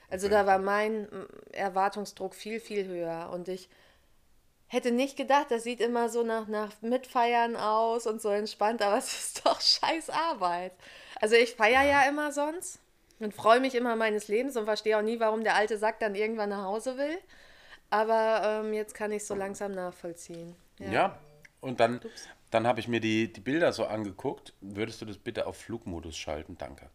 Also 0.08 0.28
da 0.28 0.46
war 0.46 0.58
mein 0.58 1.02
mm, 1.02 1.26
Erwartungsdruck 1.52 2.34
viel, 2.34 2.60
viel 2.60 2.86
höher 2.86 3.30
und 3.32 3.48
ich 3.48 3.68
hätte 4.68 4.90
nicht 4.90 5.16
gedacht, 5.16 5.50
das 5.50 5.62
sieht 5.62 5.80
immer 5.80 6.08
so 6.08 6.22
nach, 6.22 6.48
nach 6.48 6.70
Mitfeiern 6.80 7.56
aus 7.56 8.06
und 8.06 8.20
so 8.20 8.28
entspannt, 8.30 8.82
aber 8.82 8.98
es 8.98 9.12
ist 9.12 9.46
doch 9.46 9.60
scheiß 9.60 10.10
Arbeit. 10.10 10.72
Also 11.20 11.34
ich 11.34 11.54
feiere 11.54 11.84
ja 11.84 12.08
immer 12.08 12.32
sonst 12.32 12.78
und 13.20 13.34
freue 13.34 13.60
mich 13.60 13.74
immer 13.74 13.96
meines 13.96 14.28
Lebens 14.28 14.56
und 14.56 14.66
verstehe 14.66 14.98
auch 14.98 15.02
nie, 15.02 15.18
warum 15.18 15.44
der 15.44 15.54
alte 15.54 15.78
Sack 15.78 16.00
dann 16.00 16.14
irgendwann 16.14 16.50
nach 16.50 16.64
Hause 16.64 16.98
will. 16.98 17.18
Aber 17.88 18.42
ähm, 18.64 18.74
jetzt 18.74 18.94
kann 18.94 19.12
ich 19.12 19.22
es 19.22 19.28
so 19.28 19.34
langsam 19.34 19.72
nachvollziehen. 19.72 20.56
Ja, 20.78 21.16
und 21.60 21.80
dann, 21.80 22.00
dann 22.50 22.66
habe 22.66 22.80
ich 22.80 22.88
mir 22.88 23.00
die, 23.00 23.32
die 23.32 23.40
Bilder 23.40 23.72
so 23.72 23.86
angeguckt. 23.86 24.52
Würdest 24.60 25.00
du 25.00 25.04
das 25.06 25.18
bitte 25.18 25.46
auf 25.46 25.56
Flugmodus 25.58 26.16
schalten? 26.16 26.56
Danke. 26.58 26.88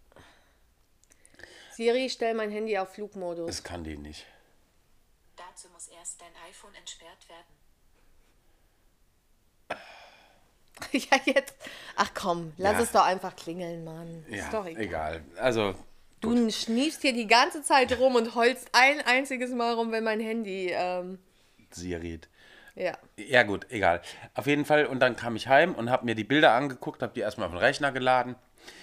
Siri, 1.73 2.09
stell 2.09 2.33
mein 2.33 2.51
Handy 2.51 2.77
auf 2.77 2.93
Flugmodus. 2.93 3.47
Das 3.47 3.63
kann 3.63 3.83
die 3.83 3.97
nicht. 3.97 4.25
Dazu 5.35 5.67
muss 5.69 5.87
erst 5.87 6.21
dein 6.21 6.31
iPhone 6.49 6.73
entsperrt 6.75 7.27
werden. 7.29 7.45
ja, 10.91 11.17
jetzt. 11.25 11.55
Ach 11.95 12.11
komm, 12.13 12.53
lass 12.57 12.73
Ja. 12.77 12.81
es 12.81 12.91
doch 12.91 13.05
einfach 13.05 13.35
klingeln, 13.35 13.83
Mann. 13.83 14.25
Ja, 14.29 14.45
ist 14.45 14.53
doch 14.53 14.65
egal. 14.65 14.81
egal. 14.83 15.23
Also, 15.37 15.75
Du 16.19 16.51
schniefst 16.51 17.01
hier 17.01 17.13
die 17.13 17.25
ganze 17.25 17.63
Zeit 17.63 17.97
rum 17.97 18.13
und 18.13 18.35
holst 18.35 18.69
ein 18.73 19.01
einziges 19.01 19.49
Mal 19.51 19.73
rum, 19.73 19.91
wenn 19.91 20.03
mein 20.03 20.19
Handy. 20.19 20.69
Ähm, 20.71 21.17
Siri. 21.71 22.19
Ja. 22.75 22.93
Ja, 23.17 23.43
gut, 23.43 23.67
egal. 23.69 24.01
Auf 24.33 24.47
jeden 24.47 24.65
Fall, 24.65 24.85
und 24.85 24.99
dann 24.99 25.15
kam 25.15 25.35
ich 25.35 25.47
heim 25.47 25.75
und 25.75 25.89
habe 25.89 26.05
mir 26.05 26.15
die 26.15 26.23
Bilder 26.23 26.51
angeguckt, 26.53 27.01
habe 27.01 27.13
die 27.13 27.19
erstmal 27.21 27.47
auf 27.47 27.53
den 27.53 27.59
Rechner 27.59 27.91
geladen. 27.91 28.35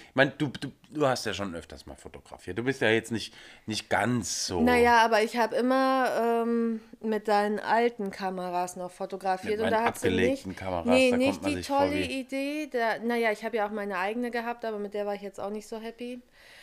Ich 0.09 0.15
meine, 0.15 0.31
du, 0.31 0.47
du, 0.47 0.71
du 0.89 1.07
hast 1.07 1.25
ja 1.27 1.33
schon 1.33 1.53
öfters 1.53 1.85
mal 1.85 1.95
fotografiert. 1.95 2.57
Du 2.57 2.63
bist 2.63 2.81
ja 2.81 2.89
jetzt 2.89 3.11
nicht, 3.11 3.33
nicht 3.67 3.89
ganz 3.89 4.47
so. 4.47 4.59
Naja, 4.61 5.05
aber 5.05 5.21
ich 5.21 5.37
habe 5.37 5.55
immer 5.55 6.41
ähm, 6.43 6.81
mit 6.99 7.27
deinen 7.27 7.59
alten 7.59 8.09
Kameras 8.09 8.75
noch 8.75 8.89
fotografiert. 8.91 9.57
Mit 9.57 9.65
und 9.65 9.71
da 9.71 9.77
sie 9.77 9.83
nicht, 9.83 9.95
abgelegten 9.95 10.55
Kameras, 10.55 10.85
nee, 10.87 11.11
da 11.11 11.17
nicht 11.17 11.45
die 11.45 11.61
tolle 11.61 11.93
wie- 11.93 12.19
Idee. 12.21 12.67
Da, 12.71 12.97
naja, 13.05 13.31
ich 13.31 13.45
habe 13.45 13.57
ja 13.57 13.67
auch 13.67 13.71
meine 13.71 13.99
eigene 13.99 14.31
gehabt, 14.31 14.65
aber 14.65 14.79
mit 14.79 14.95
der 14.95 15.05
war 15.05 15.13
ich 15.13 15.21
jetzt 15.21 15.39
auch 15.39 15.51
nicht 15.51 15.67
so 15.67 15.79
happy. 15.79 16.21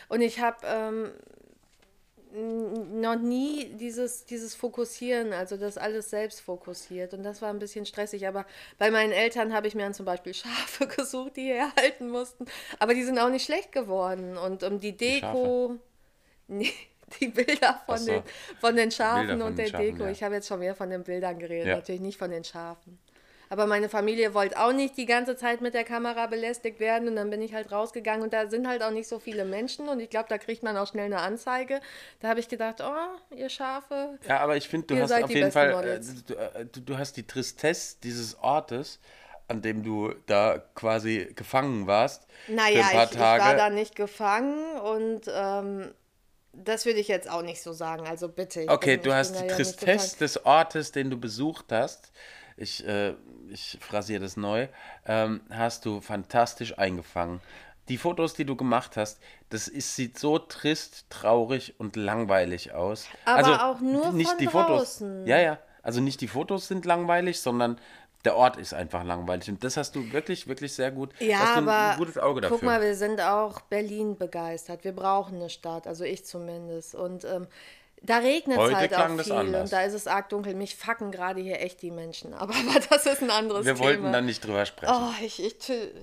Und 0.09 0.19
ich 0.21 0.41
habe 0.41 0.57
ähm, 0.65 1.11
noch 2.37 3.15
nie 3.19 3.65
dieses, 3.75 4.25
dieses 4.25 4.53
Fokussieren, 4.55 5.33
also 5.33 5.57
das 5.57 5.77
alles 5.77 6.09
selbst 6.09 6.41
fokussiert. 6.41 7.13
Und 7.13 7.23
das 7.23 7.41
war 7.41 7.49
ein 7.49 7.59
bisschen 7.59 7.85
stressig. 7.85 8.27
Aber 8.27 8.45
bei 8.77 8.91
meinen 8.91 9.11
Eltern 9.11 9.53
habe 9.53 9.67
ich 9.67 9.75
mir 9.75 9.83
dann 9.83 9.93
zum 9.93 10.05
Beispiel 10.05 10.33
Schafe 10.35 10.87
gesucht, 10.87 11.37
die 11.37 11.47
herhalten 11.47 12.09
mussten. 12.09 12.45
Aber 12.79 12.93
die 12.93 13.03
sind 13.03 13.17
auch 13.19 13.29
nicht 13.29 13.45
schlecht 13.45 13.71
geworden. 13.71 14.37
Und 14.37 14.63
um 14.63 14.79
die 14.79 14.95
Deko. 14.95 15.75
Nee, 16.49 16.71
die 17.19 17.27
Bilder 17.27 17.81
von, 17.85 17.97
so. 17.97 18.05
den, 18.09 18.23
von 18.61 18.73
den 18.77 18.89
Schafen 18.89 19.27
Bilder 19.27 19.45
und 19.47 19.57
den 19.57 19.65
der 19.65 19.71
Schafen, 19.71 19.85
Deko. 19.85 20.03
ja. 20.05 20.11
Ich 20.11 20.23
habe 20.23 20.35
jetzt 20.35 20.47
schon 20.47 20.59
mehr 20.59 20.75
von 20.75 20.89
den 20.89 21.03
Bildern 21.03 21.37
geredet, 21.39 21.67
Ja. 21.67 21.75
natürlich 21.75 21.99
nicht 21.99 22.17
von 22.17 22.31
den 22.31 22.45
Schafen. 22.45 22.99
Aber 23.49 23.65
meine 23.65 23.89
Familie 23.89 24.33
wollte 24.33 24.59
auch 24.59 24.73
nicht 24.73 24.97
die 24.97 25.05
ganze 25.05 25.35
Zeit 25.35 25.61
mit 25.61 25.73
der 25.73 25.83
Kamera 25.83 26.27
belästigt 26.27 26.79
werden 26.79 27.07
und 27.07 27.15
dann 27.15 27.29
bin 27.29 27.41
ich 27.41 27.53
halt 27.53 27.71
rausgegangen 27.71 28.23
und 28.23 28.33
da 28.33 28.49
sind 28.49 28.67
halt 28.67 28.83
auch 28.83 28.91
nicht 28.91 29.07
so 29.07 29.19
viele 29.19 29.45
Menschen 29.45 29.87
und 29.87 29.99
ich 29.99 30.09
glaube, 30.09 30.27
da 30.29 30.37
kriegt 30.37 30.63
man 30.63 30.75
auch 30.77 30.87
schnell 30.87 31.05
eine 31.05 31.19
Anzeige. 31.19 31.79
Da 32.19 32.29
habe 32.29 32.39
ich 32.39 32.49
gedacht, 32.49 32.81
oh, 32.81 33.35
ihr 33.35 33.49
Schafe. 33.49 34.17
Ja, 34.27 34.39
aber 34.39 34.57
ich 34.57 34.67
finde, 34.67 34.87
du 34.87 35.01
hast 35.01 35.11
auf 35.11 35.27
die 35.27 35.35
jeden 35.35 35.51
Fall, 35.51 35.71
äh, 35.87 35.99
du, 36.27 36.33
äh, 36.33 36.65
du, 36.65 36.81
du 36.81 36.97
hast 36.97 37.13
die 37.17 37.25
Tristesse 37.25 37.97
dieses 38.03 38.37
Ortes, 38.39 38.99
an 39.47 39.61
dem 39.61 39.83
du 39.83 40.13
da 40.25 40.61
quasi 40.75 41.31
gefangen 41.35 41.87
warst. 41.87 42.27
Naja, 42.47 42.83
für 42.83 42.85
ein 42.85 42.91
paar 42.91 43.03
ich, 43.05 43.11
ich 43.11 43.17
Tage. 43.17 43.43
war 43.43 43.55
da 43.55 43.69
nicht 43.69 43.95
gefangen 43.95 44.79
und 44.81 45.21
ähm, 45.33 45.93
das 46.53 46.85
würde 46.85 46.99
ich 46.99 47.07
jetzt 47.07 47.29
auch 47.29 47.43
nicht 47.43 47.61
so 47.61 47.71
sagen. 47.71 48.07
Also 48.07 48.29
bitte. 48.29 48.65
Okay, 48.67 48.97
bin- 48.97 49.03
du 49.03 49.13
hast 49.13 49.35
die 49.35 49.39
da 49.41 49.45
ja 49.47 49.55
Tristesse 49.55 50.17
des 50.17 50.45
Ortes, 50.45 50.91
den 50.91 51.09
du 51.09 51.17
besucht 51.17 51.71
hast. 51.71 52.11
Ich, 52.57 52.85
äh, 52.85 53.13
ich 53.51 53.77
phrasiere 53.81 54.21
das 54.21 54.37
neu. 54.37 54.67
Ähm, 55.05 55.41
hast 55.49 55.85
du 55.85 56.01
fantastisch 56.01 56.77
eingefangen. 56.77 57.41
Die 57.89 57.97
Fotos, 57.97 58.33
die 58.33 58.45
du 58.45 58.55
gemacht 58.55 58.97
hast, 58.97 59.19
das 59.49 59.67
ist, 59.67 59.95
sieht 59.95 60.19
so 60.19 60.39
trist, 60.39 61.05
traurig 61.09 61.75
und 61.77 61.95
langweilig 61.95 62.73
aus. 62.73 63.05
Also 63.25 63.53
Aber 63.53 63.65
auch 63.65 63.79
nur 63.79 64.11
nicht 64.11 64.29
von 64.29 64.37
die 64.39 64.47
Fotos. 64.47 64.67
draußen. 64.99 65.25
Ja, 65.25 65.39
ja. 65.39 65.57
Also 65.83 66.01
nicht 66.01 66.19
die 66.19 66.27
Fotos 66.27 66.67
sind 66.67 66.85
langweilig, 66.85 67.39
sondern 67.39 67.79
der 68.25 68.35
Ort 68.35 68.57
ist 68.57 68.73
einfach 68.73 69.05
langweilig. 69.05 69.47
Und 69.47 69.63
das 69.63 69.77
hast 69.77 69.95
du 69.95 70.11
wirklich, 70.11 70.47
wirklich 70.47 70.73
sehr 70.73 70.91
gut. 70.91 71.11
Ja, 71.19 71.39
hast 71.39 71.55
du 71.55 71.59
ein, 71.59 71.69
aber 71.69 71.91
ein 71.91 71.97
gutes 71.97 72.17
Auge 72.17 72.41
dafür. 72.41 72.57
guck 72.57 72.65
mal, 72.65 72.81
wir 72.81 72.95
sind 72.95 73.21
auch 73.21 73.61
Berlin 73.61 74.17
begeistert. 74.17 74.83
Wir 74.83 74.91
brauchen 74.91 75.37
eine 75.37 75.49
Stadt, 75.49 75.87
also 75.87 76.03
ich 76.03 76.25
zumindest. 76.25 76.93
Und 76.93 77.23
ähm, 77.23 77.47
da 78.03 78.19
regnet 78.19 78.59
es 78.59 78.73
halt 78.73 78.93
auch 78.93 79.19
viel 79.19 79.55
und 79.55 79.71
da 79.71 79.81
ist 79.81 79.93
es 79.93 80.07
arg 80.07 80.29
dunkel. 80.29 80.53
Mich 80.53 80.75
fucken 80.75 81.11
gerade 81.11 81.41
hier 81.41 81.59
echt 81.61 81.81
die 81.81 81.91
Menschen. 81.91 82.33
Aber, 82.33 82.53
aber 82.69 82.79
das 82.79 83.05
ist 83.05 83.21
ein 83.21 83.31
anderes 83.31 83.65
wir 83.65 83.73
Thema. 83.73 83.85
wollten 83.85 84.13
da 84.13 84.21
nicht 84.21 84.45
drüber 84.45 84.65
sprechen. 84.65 84.93
Oh, 84.95 85.11
ich, 85.23 85.43
ich, 85.43 85.55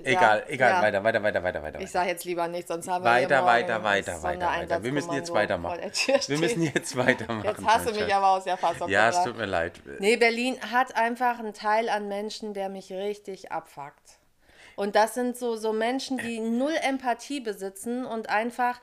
egal, 0.03 0.41
ja, 0.41 0.45
egal, 0.49 0.71
ja. 0.73 0.83
weiter, 0.83 1.05
weiter, 1.05 1.23
weiter, 1.23 1.43
weiter, 1.43 1.63
weiter. 1.63 1.81
Ich 1.81 1.91
sage 1.91 2.09
jetzt 2.09 2.25
lieber 2.25 2.49
nichts, 2.49 2.69
sonst 2.69 2.89
haben 2.89 3.05
wir 3.05 3.11
Weiter, 3.11 3.45
weiter, 3.45 3.83
weiter, 3.85 4.23
weiter, 4.23 4.47
weiter. 4.47 4.83
Wir 4.83 4.93
müssen 4.93 5.13
jetzt 5.13 5.33
weitermachen. 5.33 5.79
Wir 6.27 6.39
müssen 6.39 6.63
jetzt 6.63 6.97
weitermachen. 6.97 7.45
Jetzt 7.45 7.65
hast 7.65 7.89
du 7.89 7.93
mich 7.95 8.13
aber 8.13 8.29
aus 8.29 8.45
der 8.45 8.57
Fassung 8.57 8.89
Ja, 8.89 9.09
es 9.11 9.23
tut 9.23 9.37
mir 9.37 9.47
leid. 9.47 9.81
Nee, 10.01 10.17
Berlin 10.17 10.59
hat 10.73 10.97
einfach 10.97 11.39
einen 11.39 11.55
Teil 11.55 11.89
an 11.89 12.09
Menschen, 12.09 12.55
der 12.55 12.69
mich 12.69 12.93
richtig 12.93 13.53
abfuckt. 13.53 14.19
Und 14.77 14.97
das 14.97 15.15
sind 15.15 15.37
so, 15.37 15.55
so 15.57 15.73
Menschen, 15.73 16.19
die 16.19 16.41
null 16.41 16.75
Empathie 16.83 17.41
besitzen 17.41 18.05
und 18.05 18.29
einfach 18.29 18.81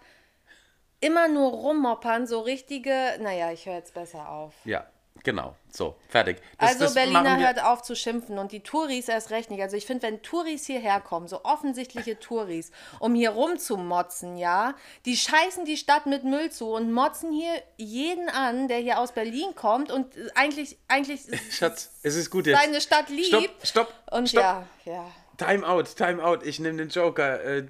immer 1.01 1.27
nur 1.27 1.51
rummoppern, 1.51 2.25
so 2.27 2.39
richtige, 2.39 3.17
naja, 3.19 3.51
ich 3.51 3.65
höre 3.65 3.75
jetzt 3.75 3.93
besser 3.93 4.29
auf. 4.29 4.53
Ja, 4.63 4.85
genau. 5.23 5.55
So, 5.69 5.95
fertig. 6.09 6.37
Das, 6.59 6.71
also 6.71 6.83
das 6.85 6.93
Berliner 6.93 7.39
hört 7.39 7.63
auf 7.63 7.81
zu 7.81 7.95
schimpfen 7.95 8.37
und 8.37 8.51
die 8.51 8.61
Touris 8.61 9.07
erst 9.07 9.31
recht 9.31 9.49
nicht. 9.49 9.61
Also 9.61 9.77
ich 9.77 9.85
finde, 9.85 10.03
wenn 10.03 10.21
Touris 10.21 10.65
hierher 10.65 10.99
kommen, 11.01 11.27
so 11.27 11.43
offensichtliche 11.43 12.19
Touris, 12.19 12.71
um 12.99 13.15
hier 13.15 13.31
rumzumotzen, 13.31 14.37
ja, 14.37 14.75
die 15.05 15.17
scheißen 15.17 15.65
die 15.65 15.77
Stadt 15.77 16.05
mit 16.05 16.23
Müll 16.23 16.51
zu 16.51 16.71
und 16.73 16.91
motzen 16.91 17.31
hier 17.31 17.53
jeden 17.77 18.29
an, 18.29 18.67
der 18.67 18.77
hier 18.77 18.99
aus 18.99 19.13
Berlin 19.13 19.55
kommt 19.55 19.91
und 19.91 20.15
eigentlich, 20.35 20.77
eigentlich 20.87 21.21
Schatz, 21.51 21.91
es 22.03 22.15
ist 22.15 22.29
gut 22.29 22.45
jetzt. 22.47 22.61
seine 22.61 22.79
Stadt 22.81 23.09
liebt. 23.09 23.27
Stopp, 23.27 23.49
stopp, 23.63 23.93
Und 24.11 24.29
stopp. 24.29 24.43
ja, 24.43 24.67
ja. 24.85 25.11
Time 25.37 25.67
out, 25.67 25.95
time 25.95 26.23
out. 26.23 26.45
Ich 26.45 26.59
nehme 26.59 26.77
den 26.77 26.89
Joker. 26.89 27.43
Äh, 27.43 27.65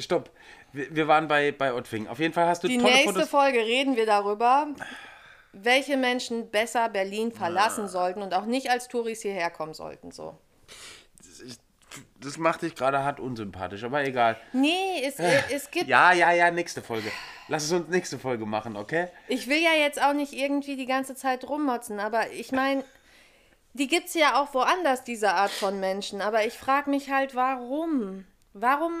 stopp. 0.00 0.30
Wir, 0.72 0.94
wir 0.94 1.08
waren 1.08 1.28
bei, 1.28 1.52
bei 1.52 1.72
Ottwing. 1.72 2.08
Auf 2.08 2.18
jeden 2.18 2.34
Fall 2.34 2.46
hast 2.46 2.64
du 2.64 2.68
Die 2.68 2.78
tolle 2.78 2.92
nächste 2.92 3.12
Fotos. 3.12 3.28
Folge 3.28 3.58
reden 3.58 3.96
wir 3.96 4.06
darüber, 4.06 4.68
welche 5.52 5.96
Menschen 5.96 6.50
besser 6.50 6.88
Berlin 6.88 7.32
verlassen 7.32 7.88
sollten 7.88 8.22
und 8.22 8.34
auch 8.34 8.44
nicht 8.44 8.70
als 8.70 8.88
Touris 8.88 9.22
hierher 9.22 9.50
kommen 9.50 9.74
sollten. 9.74 10.10
So. 10.10 10.38
das 12.20 12.36
macht 12.38 12.62
dich 12.62 12.74
gerade 12.74 13.02
hart 13.02 13.20
unsympathisch, 13.20 13.84
aber 13.84 14.04
egal. 14.04 14.36
Nee, 14.52 15.02
es, 15.04 15.18
äh, 15.18 15.42
es 15.50 15.70
gibt. 15.70 15.88
Ja, 15.88 16.12
ja, 16.12 16.32
ja, 16.32 16.50
nächste 16.50 16.82
Folge. 16.82 17.10
Lass 17.48 17.64
es 17.64 17.72
uns 17.72 17.88
nächste 17.88 18.18
Folge 18.18 18.44
machen, 18.44 18.76
okay? 18.76 19.08
Ich 19.28 19.48
will 19.48 19.62
ja 19.62 19.72
jetzt 19.78 20.02
auch 20.02 20.12
nicht 20.12 20.32
irgendwie 20.32 20.76
die 20.76 20.86
ganze 20.86 21.14
Zeit 21.14 21.48
rummotzen, 21.48 22.00
aber 22.00 22.32
ich 22.32 22.50
meine, 22.50 22.84
die 23.72 23.88
gibt 23.88 24.08
es 24.08 24.14
ja 24.14 24.40
auch 24.40 24.52
woanders, 24.54 25.04
diese 25.04 25.32
Art 25.32 25.50
von 25.50 25.78
Menschen. 25.80 26.20
Aber 26.20 26.44
ich 26.46 26.54
frage 26.54 26.90
mich 26.90 27.10
halt, 27.10 27.34
warum? 27.34 28.24
Warum 28.52 28.92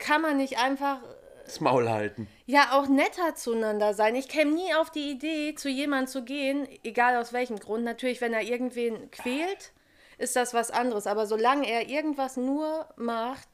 kann 0.00 0.22
man 0.22 0.36
nicht 0.38 0.58
einfach 0.58 0.98
Das 1.44 1.60
Maul 1.60 1.88
halten. 1.88 2.26
ja 2.46 2.72
auch 2.72 2.88
netter 2.88 3.36
zueinander 3.36 3.94
sein? 3.94 4.16
Ich 4.16 4.28
käme 4.28 4.50
nie 4.50 4.74
auf 4.74 4.90
die 4.90 5.10
Idee, 5.12 5.54
zu 5.54 5.68
jemandem 5.68 6.08
zu 6.08 6.24
gehen, 6.24 6.66
egal 6.82 7.16
aus 7.16 7.32
welchem 7.32 7.60
Grund. 7.60 7.84
Natürlich, 7.84 8.20
wenn 8.20 8.32
er 8.32 8.42
irgendwen 8.42 9.10
quält, 9.12 9.72
ist 10.18 10.34
das 10.34 10.54
was 10.54 10.70
anderes. 10.70 11.06
Aber 11.06 11.26
solange 11.26 11.70
er 11.70 11.88
irgendwas 11.88 12.36
nur 12.36 12.88
macht, 12.96 13.48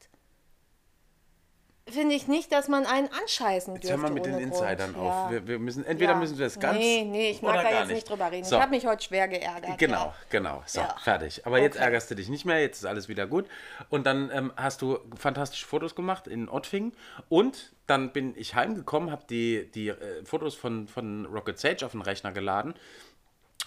finde 1.89 2.15
ich 2.15 2.27
nicht, 2.27 2.51
dass 2.51 2.67
man 2.67 2.85
einen 2.85 3.07
anscheißen 3.07 3.73
dürfte. 3.75 3.87
Jetzt 3.87 3.95
hör 3.97 4.01
mal 4.03 4.11
mit 4.11 4.25
den 4.25 4.37
Insidern 4.37 4.93
Grund. 4.93 4.97
auf. 5.07 5.13
Ja. 5.13 5.31
Wir, 5.31 5.47
wir 5.47 5.59
müssen, 5.59 5.85
entweder 5.85 6.13
Ja. 6.13 6.17
müssen 6.17 6.37
wir 6.37 6.45
das 6.45 6.59
ganz. 6.59 6.77
Nee, 6.77 7.03
nee, 7.05 7.29
ich 7.31 7.41
mag 7.41 7.55
da 7.63 7.79
jetzt 7.79 7.89
nicht 7.91 8.09
drüber 8.09 8.31
reden. 8.31 8.43
So. 8.45 8.55
Ich 8.55 8.61
habe 8.61 8.71
mich 8.71 8.85
heute 8.85 9.03
schwer 9.03 9.27
geärgert. 9.27 9.77
Genau, 9.77 10.05
Ja. 10.05 10.13
genau. 10.29 10.63
So, 10.65 10.81
Ja. 10.81 10.95
fertig. 11.03 11.45
Aber 11.45 11.59
jetzt 11.59 11.75
Okay. 11.75 11.85
ärgerst 11.85 12.11
du 12.11 12.15
dich 12.15 12.29
nicht 12.29 12.45
mehr, 12.45 12.59
jetzt 12.61 12.79
ist 12.79 12.85
alles 12.85 13.07
wieder 13.07 13.27
gut. 13.27 13.45
Und 13.89 14.05
dann 14.05 14.29
ähm, 14.33 14.53
hast 14.55 14.81
du 14.81 14.99
fantastische 15.17 15.65
Fotos 15.65 15.95
gemacht 15.95 16.27
in 16.27 16.49
Ottfing. 16.49 16.93
Und 17.29 17.73
dann 17.87 18.11
bin 18.11 18.33
ich 18.37 18.55
heimgekommen, 18.55 19.11
habe 19.11 19.23
die, 19.29 19.69
die 19.73 19.89
äh, 19.89 20.25
Fotos 20.25 20.55
von, 20.55 20.87
von 20.87 21.25
Rocket 21.25 21.57
Sage 21.59 21.85
auf 21.85 21.93
den 21.93 22.01
Rechner 22.01 22.31
geladen, 22.31 22.73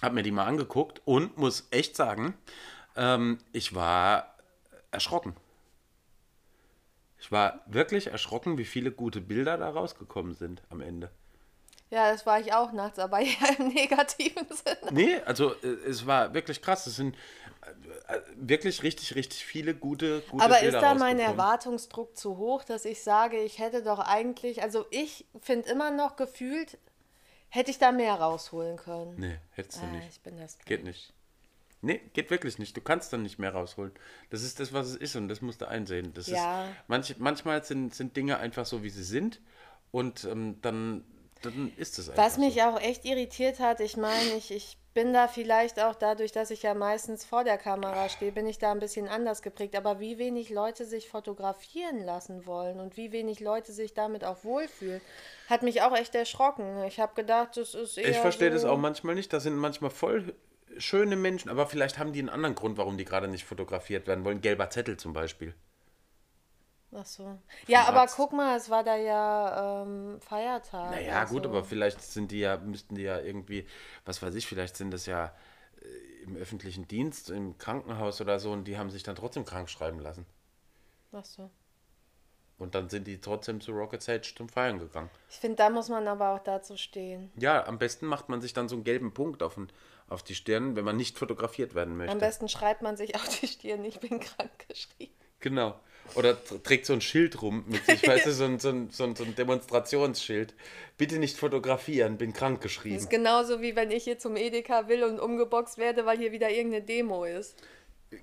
habe 0.01 0.15
mir 0.15 0.23
die 0.23 0.31
mal 0.31 0.45
angeguckt 0.45 1.01
und 1.05 1.37
muss 1.37 1.67
echt 1.71 1.95
sagen, 1.95 2.33
ähm, 2.95 3.39
ich 3.51 3.73
war 3.75 4.35
erschrocken. 4.91 5.35
Ich 7.21 7.31
war 7.31 7.61
wirklich 7.67 8.07
erschrocken, 8.07 8.57
wie 8.57 8.65
viele 8.65 8.91
gute 8.91 9.21
Bilder 9.21 9.55
da 9.55 9.69
rausgekommen 9.69 10.33
sind 10.33 10.63
am 10.69 10.81
Ende. 10.81 11.11
Ja, 11.91 12.11
das 12.11 12.25
war 12.25 12.39
ich 12.39 12.51
auch 12.53 12.71
nachts, 12.71 12.97
aber 12.97 13.19
ja 13.21 13.31
im 13.59 13.67
negativen 13.67 14.47
Sinne. 14.49 14.91
Nee, 14.91 15.15
also 15.25 15.53
äh, 15.61 15.67
es 15.87 16.07
war 16.07 16.33
wirklich 16.33 16.61
krass. 16.63 16.87
Es 16.87 16.95
sind 16.95 17.15
äh, 18.07 18.15
äh, 18.15 18.21
wirklich 18.37 18.81
richtig, 18.81 19.13
richtig 19.13 19.45
viele 19.45 19.75
gute, 19.75 20.21
gute 20.31 20.43
Aber 20.43 20.55
ist 20.55 20.61
Bilder 20.63 20.81
da 20.81 20.93
mein. 20.95 21.19
Erwartungsdruck 21.19 22.17
zu 22.17 22.37
hoch, 22.37 22.63
dass 22.63 22.85
ich 22.85 23.03
sage, 23.03 23.37
ich 23.37 23.59
hätte 23.59 23.83
doch 23.83 23.99
eigentlich, 23.99 24.63
also 24.63 24.85
ich 24.89 25.25
finde 25.41 25.69
immer 25.69 25.91
noch 25.91 26.15
gefühlt, 26.15 26.79
hätte 27.49 27.69
ich 27.69 27.77
da 27.77 27.91
mehr 27.91 28.15
rausholen 28.15 28.77
können. 28.77 29.13
Nee, 29.19 29.37
hättest 29.51 29.77
du 29.77 29.85
Ah, 29.85 29.91
nicht. 29.91 30.07
ich 30.09 30.21
bin 30.21 30.37
das. 30.39 30.57
Geht 30.65 30.83
nicht. 30.83 31.13
Nee, 31.81 31.99
geht 32.13 32.29
wirklich 32.29 32.59
nicht. 32.59 32.77
Du 32.77 32.81
kannst 32.81 33.11
dann 33.11 33.23
nicht 33.23 33.39
mehr 33.39 33.53
rausholen. 33.53 33.91
Das 34.29 34.43
ist 34.43 34.59
das, 34.59 34.71
was 34.71 34.87
es 34.87 34.95
ist 34.95 35.15
und 35.15 35.27
das 35.29 35.41
musst 35.41 35.61
du 35.61 35.67
einsehen. 35.67 36.13
Das 36.13 36.27
Ja. 36.27 36.65
ist, 36.65 36.71
manch, 36.87 37.15
manchmal 37.17 37.63
sind, 37.63 37.95
sind 37.95 38.15
Dinge 38.15 38.37
einfach 38.37 38.65
so, 38.65 38.83
wie 38.83 38.89
sie 38.89 39.03
sind 39.03 39.41
und 39.91 40.23
ähm, 40.25 40.59
dann, 40.61 41.03
dann 41.41 41.73
ist 41.77 41.97
es 41.97 42.09
einfach 42.09 42.23
Was 42.23 42.37
mich 42.37 42.55
so. 42.55 42.61
auch 42.61 42.79
echt 42.79 43.03
irritiert 43.05 43.59
hat, 43.59 43.79
ich 43.79 43.97
meine, 43.97 44.35
ich, 44.37 44.51
ich 44.51 44.77
bin 44.93 45.13
da 45.13 45.27
vielleicht 45.27 45.79
auch 45.81 45.95
dadurch, 45.95 46.31
dass 46.33 46.51
ich 46.51 46.63
ja 46.63 46.73
meistens 46.73 47.23
vor 47.23 47.43
der 47.45 47.57
Kamera 47.57 48.09
stehe, 48.09 48.31
bin 48.31 48.45
ich 48.45 48.59
da 48.59 48.71
ein 48.71 48.79
bisschen 48.79 49.07
anders 49.07 49.41
geprägt. 49.41 49.75
Aber 49.75 49.99
wie 50.01 50.17
wenig 50.17 50.49
Leute 50.49 50.85
sich 50.85 51.07
fotografieren 51.07 52.03
lassen 52.03 52.45
wollen 52.45 52.79
und 52.79 52.97
wie 52.97 53.11
wenig 53.13 53.39
Leute 53.39 53.71
sich 53.71 53.93
damit 53.93 54.25
auch 54.25 54.43
wohlfühlen, 54.43 54.99
hat 55.49 55.63
mich 55.63 55.81
auch 55.81 55.95
echt 55.95 56.13
erschrocken. 56.13 56.83
Ich 56.83 56.99
habe 56.99 57.15
gedacht, 57.15 57.55
das 57.55 57.73
ist 57.73 57.97
eher 57.97 58.09
Ich 58.09 58.17
verstehe 58.17 58.49
so, 58.49 58.53
das 58.55 58.65
auch 58.65 58.77
manchmal 58.77 59.15
nicht. 59.15 59.31
Das 59.31 59.43
sind 59.43 59.55
manchmal 59.55 59.91
voll 59.91 60.33
schöne 60.81 61.15
Menschen, 61.15 61.49
aber 61.49 61.67
vielleicht 61.67 61.97
haben 61.97 62.13
die 62.13 62.19
einen 62.19 62.29
anderen 62.29 62.55
Grund, 62.55 62.77
warum 62.77 62.97
die 62.97 63.05
gerade 63.05 63.27
nicht 63.27 63.45
fotografiert 63.45 64.07
werden 64.07 64.25
wollen. 64.25 64.41
Gelber 64.41 64.69
Zettel 64.69 64.97
zum 64.97 65.13
Beispiel. 65.13 65.55
Ach 66.93 67.05
so. 67.05 67.39
Ja, 67.67 67.85
aber 67.85 68.05
guck 68.13 68.33
mal, 68.33 68.57
es 68.57 68.69
war 68.69 68.83
da 68.83 68.97
ja 68.97 69.83
ähm, 69.83 70.19
Feiertag. 70.19 70.91
Naja, 70.91 71.23
gut, 71.23 71.45
also. 71.45 71.49
aber 71.49 71.63
vielleicht 71.63 72.01
sind 72.01 72.31
die 72.31 72.39
ja, 72.39 72.57
müssten 72.57 72.95
die 72.95 73.03
ja 73.03 73.19
irgendwie, 73.19 73.65
was 74.03 74.21
weiß 74.21 74.35
ich, 74.35 74.45
vielleicht 74.45 74.75
sind 74.75 74.91
das 74.91 75.05
ja 75.05 75.33
äh, 75.81 76.23
im 76.23 76.35
öffentlichen 76.35 76.87
Dienst, 76.87 77.29
im 77.29 77.57
Krankenhaus 77.57 78.19
oder 78.19 78.39
so 78.39 78.51
und 78.51 78.65
die 78.65 78.77
haben 78.77 78.89
sich 78.89 79.03
dann 79.03 79.15
trotzdem 79.15 79.45
krank 79.45 79.69
schreiben 79.69 79.99
lassen. 79.99 80.25
Ach 81.13 81.23
so. 81.23 81.49
Und 82.57 82.75
dann 82.75 82.89
sind 82.89 83.07
die 83.07 83.19
trotzdem 83.19 83.59
zu 83.59 83.71
Rocket 83.71 84.03
Sage 84.03 84.33
zum 84.35 84.47
Feiern 84.47 84.77
gegangen. 84.77 85.09
Ich 85.29 85.37
finde, 85.37 85.55
da 85.55 85.69
muss 85.69 85.89
man 85.89 86.07
aber 86.07 86.35
auch 86.35 86.43
dazu 86.43 86.77
stehen. 86.77 87.31
Ja, 87.37 87.65
am 87.65 87.79
besten 87.79 88.05
macht 88.05 88.29
man 88.29 88.39
sich 88.39 88.53
dann 88.53 88.69
so 88.69 88.75
einen 88.75 88.83
gelben 88.83 89.13
Punkt 89.13 89.41
auf, 89.41 89.55
den, 89.55 89.71
auf 90.11 90.23
die 90.23 90.35
Stirn, 90.35 90.75
wenn 90.75 90.85
man 90.85 90.97
nicht 90.97 91.17
fotografiert 91.17 91.73
werden 91.75 91.97
möchte. 91.97 92.11
Am 92.13 92.19
besten 92.19 92.49
schreibt 92.49 92.81
man 92.81 92.97
sich 92.97 93.15
auf 93.15 93.27
die 93.39 93.47
Stirn, 93.47 93.83
ich 93.85 93.99
bin 93.99 94.19
krank 94.19 94.51
geschrieben. 94.67 95.13
Genau. 95.39 95.79
Oder 96.15 96.31
tr- 96.31 96.61
trägt 96.61 96.85
so 96.85 96.93
ein 96.93 97.01
Schild 97.01 97.41
rum 97.41 97.63
mit 97.67 97.85
sich, 97.85 98.03
weißt 98.07 98.25
du, 98.25 98.31
so 98.33 98.43
ein, 98.45 98.59
so, 98.59 98.69
ein, 98.69 98.89
so, 98.91 99.03
ein, 99.05 99.35
Demonstrationsschild. 99.35 100.53
Bitte 100.97 101.19
nicht 101.19 101.37
fotografieren, 101.37 102.17
bin 102.17 102.33
krank 102.33 102.57
Das 102.57 102.63
geschrieben. 102.63 102.95
ist 102.97 103.09
genauso 103.09 103.61
wie 103.61 103.75
wenn 103.75 103.91
ich 103.91 104.03
hier 104.03 104.19
zum 104.19 104.35
Edeka 104.35 104.87
will 104.87 105.03
und 105.03 105.19
umgeboxt 105.19 105.77
werde, 105.77 106.05
weil 106.05 106.17
hier 106.17 106.31
wieder 106.31 106.49
irgendeine 106.49 106.83
Demo 106.85 107.23
ist. 107.25 107.55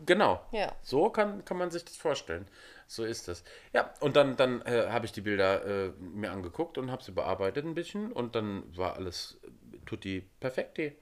Genau. 0.05 0.41
Ja. 0.53 0.75
So 0.83 1.09
kann, 1.09 1.45
kann 1.45 1.57
man 1.57 1.71
sich 1.71 1.85
das 1.85 1.97
vorstellen. 1.97 2.47
So 2.87 3.05
ist 3.05 3.29
das. 3.29 3.43
Ja, 3.73 3.93
und 4.01 4.17
dann, 4.17 4.37
dann 4.37 4.63
äh, 4.63 4.89
habe 4.91 5.07
ich 5.07 5.13
die 5.13 5.21
Bilder 5.23 5.65
äh, 5.65 5.93
mir 6.01 6.31
angeguckt 6.31 6.79
und 6.79 6.91
habe 6.91 7.03
sie 7.03 7.13
bearbeitet 7.13 7.65
ein 7.65 7.75
bisschen 7.75 8.13
und 8.13 8.35
dann 8.35 8.65
war 8.77 8.97
alles 8.97 9.39
äh, 9.45 9.79
tutti 9.87 10.29
perfekti. 10.41 10.95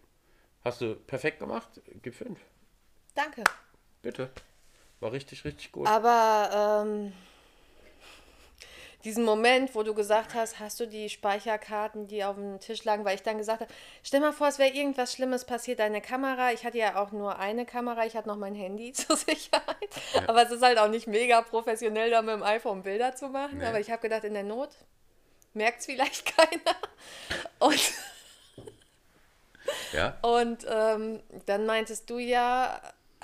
Hast 0.67 0.81
du 0.81 0.97
perfekt 0.97 1.39
gemacht? 1.39 1.69
Gib 2.03 2.17
fünf. 2.17 2.41
Danke. 3.15 3.45
Bitte. 4.03 4.31
War 4.99 5.13
richtig, 5.13 5.45
richtig 5.45 5.71
gut. 5.71 5.87
Aber 5.87 6.83
ähm, 6.85 7.13
diesen 9.05 9.25
Moment, 9.25 9.77
wo 9.77 9.85
du 9.85 9.95
gesagt 9.95 10.35
hast, 10.35 10.59
hast 10.59 10.81
du 10.81 10.89
die 10.89 11.09
Speicherkarten, 11.09 12.09
die 12.09 12.25
auf 12.25 12.35
dem 12.35 12.59
Tisch 12.59 12.83
lagen, 12.83 13.05
weil 13.05 13.15
ich 13.15 13.23
dann 13.23 13.39
gesagt 13.39 13.61
habe, 13.61 13.73
stell 14.03 14.19
mal 14.19 14.33
vor, 14.33 14.49
es 14.49 14.59
wäre 14.59 14.71
irgendwas 14.75 15.13
Schlimmes 15.13 15.45
passiert, 15.45 15.79
deine 15.79 16.01
Kamera, 16.01 16.51
ich 16.51 16.65
hatte 16.65 16.79
ja 16.79 17.01
auch 17.01 17.13
nur 17.13 17.39
eine 17.39 17.65
Kamera, 17.65 18.05
ich 18.05 18.17
hatte 18.17 18.27
noch 18.27 18.37
mein 18.37 18.57
Handy 18.57 18.93
zur 18.93 19.17
Sicherheit, 19.17 19.89
aber 20.27 20.43
es 20.43 20.51
ist 20.51 20.63
halt 20.65 20.79
auch 20.79 20.89
nicht 20.89 21.07
mega 21.07 21.43
professionell, 21.43 22.11
da 22.11 22.23
mit 22.23 22.35
dem 22.35 22.43
iPhone 22.43 22.83
Bilder 22.83 23.15
zu 23.15 23.29
machen, 23.29 23.59
Nee. 23.59 23.67
aber 23.67 23.79
ich 23.79 23.93
habe 23.93 24.03
gedacht, 24.03 24.25
in 24.25 24.35
der 24.35 24.43
Not 24.43 24.71
merkt 25.55 25.79
es 25.79 25.87
vielleicht 25.87 26.27
keiner. 26.37 26.77
Und 27.61 27.81
Ja? 29.93 30.17
Und 30.23 30.67
ähm, 30.69 31.21
dann 31.47 31.67
meintest 31.67 32.09
du 32.11 32.19
ja, 32.19 32.81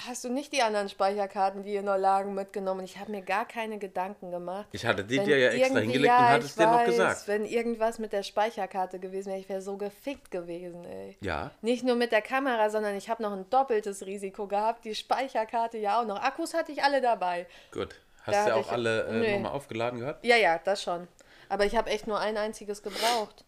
hast 0.07 0.25
du 0.25 0.29
nicht 0.31 0.53
die 0.53 0.63
anderen 0.63 0.89
Speicherkarten, 0.89 1.63
die 1.63 1.71
hier 1.71 1.83
noch 1.83 1.97
lagen, 1.97 2.35
mitgenommen? 2.35 2.85
Ich 2.85 2.99
habe 2.99 3.11
mir 3.11 3.23
gar 3.23 3.47
keine 3.47 3.79
Gedanken 3.79 4.31
gemacht. 4.31 4.67
Ich 4.73 4.87
hatte 4.87 5.05
die 5.05 5.19
dir 5.19 5.39
ja 5.39 5.51
extra 5.51 5.79
hingelegt 5.81 5.99
und 6.01 6.05
ja, 6.07 6.29
hatte 6.29 6.45
ich 6.45 6.51
es 6.51 6.55
dir 6.57 6.67
noch 6.67 6.85
gesagt. 6.85 7.29
Wenn 7.29 7.45
irgendwas 7.45 7.99
mit 7.99 8.13
der 8.13 8.23
Speicherkarte 8.23 8.99
gewesen 8.99 9.29
wäre, 9.31 9.39
ich 9.39 9.49
wäre 9.49 9.61
so 9.63 9.77
gefickt 9.77 10.31
gewesen, 10.31 10.85
ey. 10.85 11.17
Ja. 11.21 11.51
Nicht 11.61 11.85
nur 11.85 11.97
mit 11.97 12.11
der 12.13 12.23
Kamera, 12.23 12.71
sondern 12.71 12.97
ich 12.97 13.09
habe 13.09 13.23
noch 13.23 13.33
ein 13.33 13.49
doppeltes 13.51 14.07
Risiko 14.07 14.47
gehabt. 14.47 14.85
Die 14.85 14.95
Speicherkarte 14.95 15.79
ja 15.79 16.01
auch 16.01 16.07
noch. 16.07 16.21
Akkus 16.23 16.55
hatte 16.55 16.73
ich 16.73 16.83
alle 16.83 17.01
dabei. 17.01 17.47
Gut. 17.73 17.97
Da 18.25 18.27
Hast 18.27 18.35
du 18.35 18.39
hatte 18.41 18.49
ja 18.51 18.55
auch 18.57 18.61
ich- 18.67 18.73
alle 18.73 19.03
äh, 19.07 19.33
nochmal 19.35 19.53
aufgeladen 19.53 19.99
gehabt? 20.01 20.25
Ja, 20.25 20.37
ja, 20.37 20.59
das 20.59 20.83
schon. 20.83 21.09
Aber 21.49 21.67
ich 21.67 21.77
habe 21.77 21.91
echt 21.91 22.07
nur 22.07 22.19
ein 22.19 22.37
einziges 22.39 22.83
gebraucht. 22.83 23.45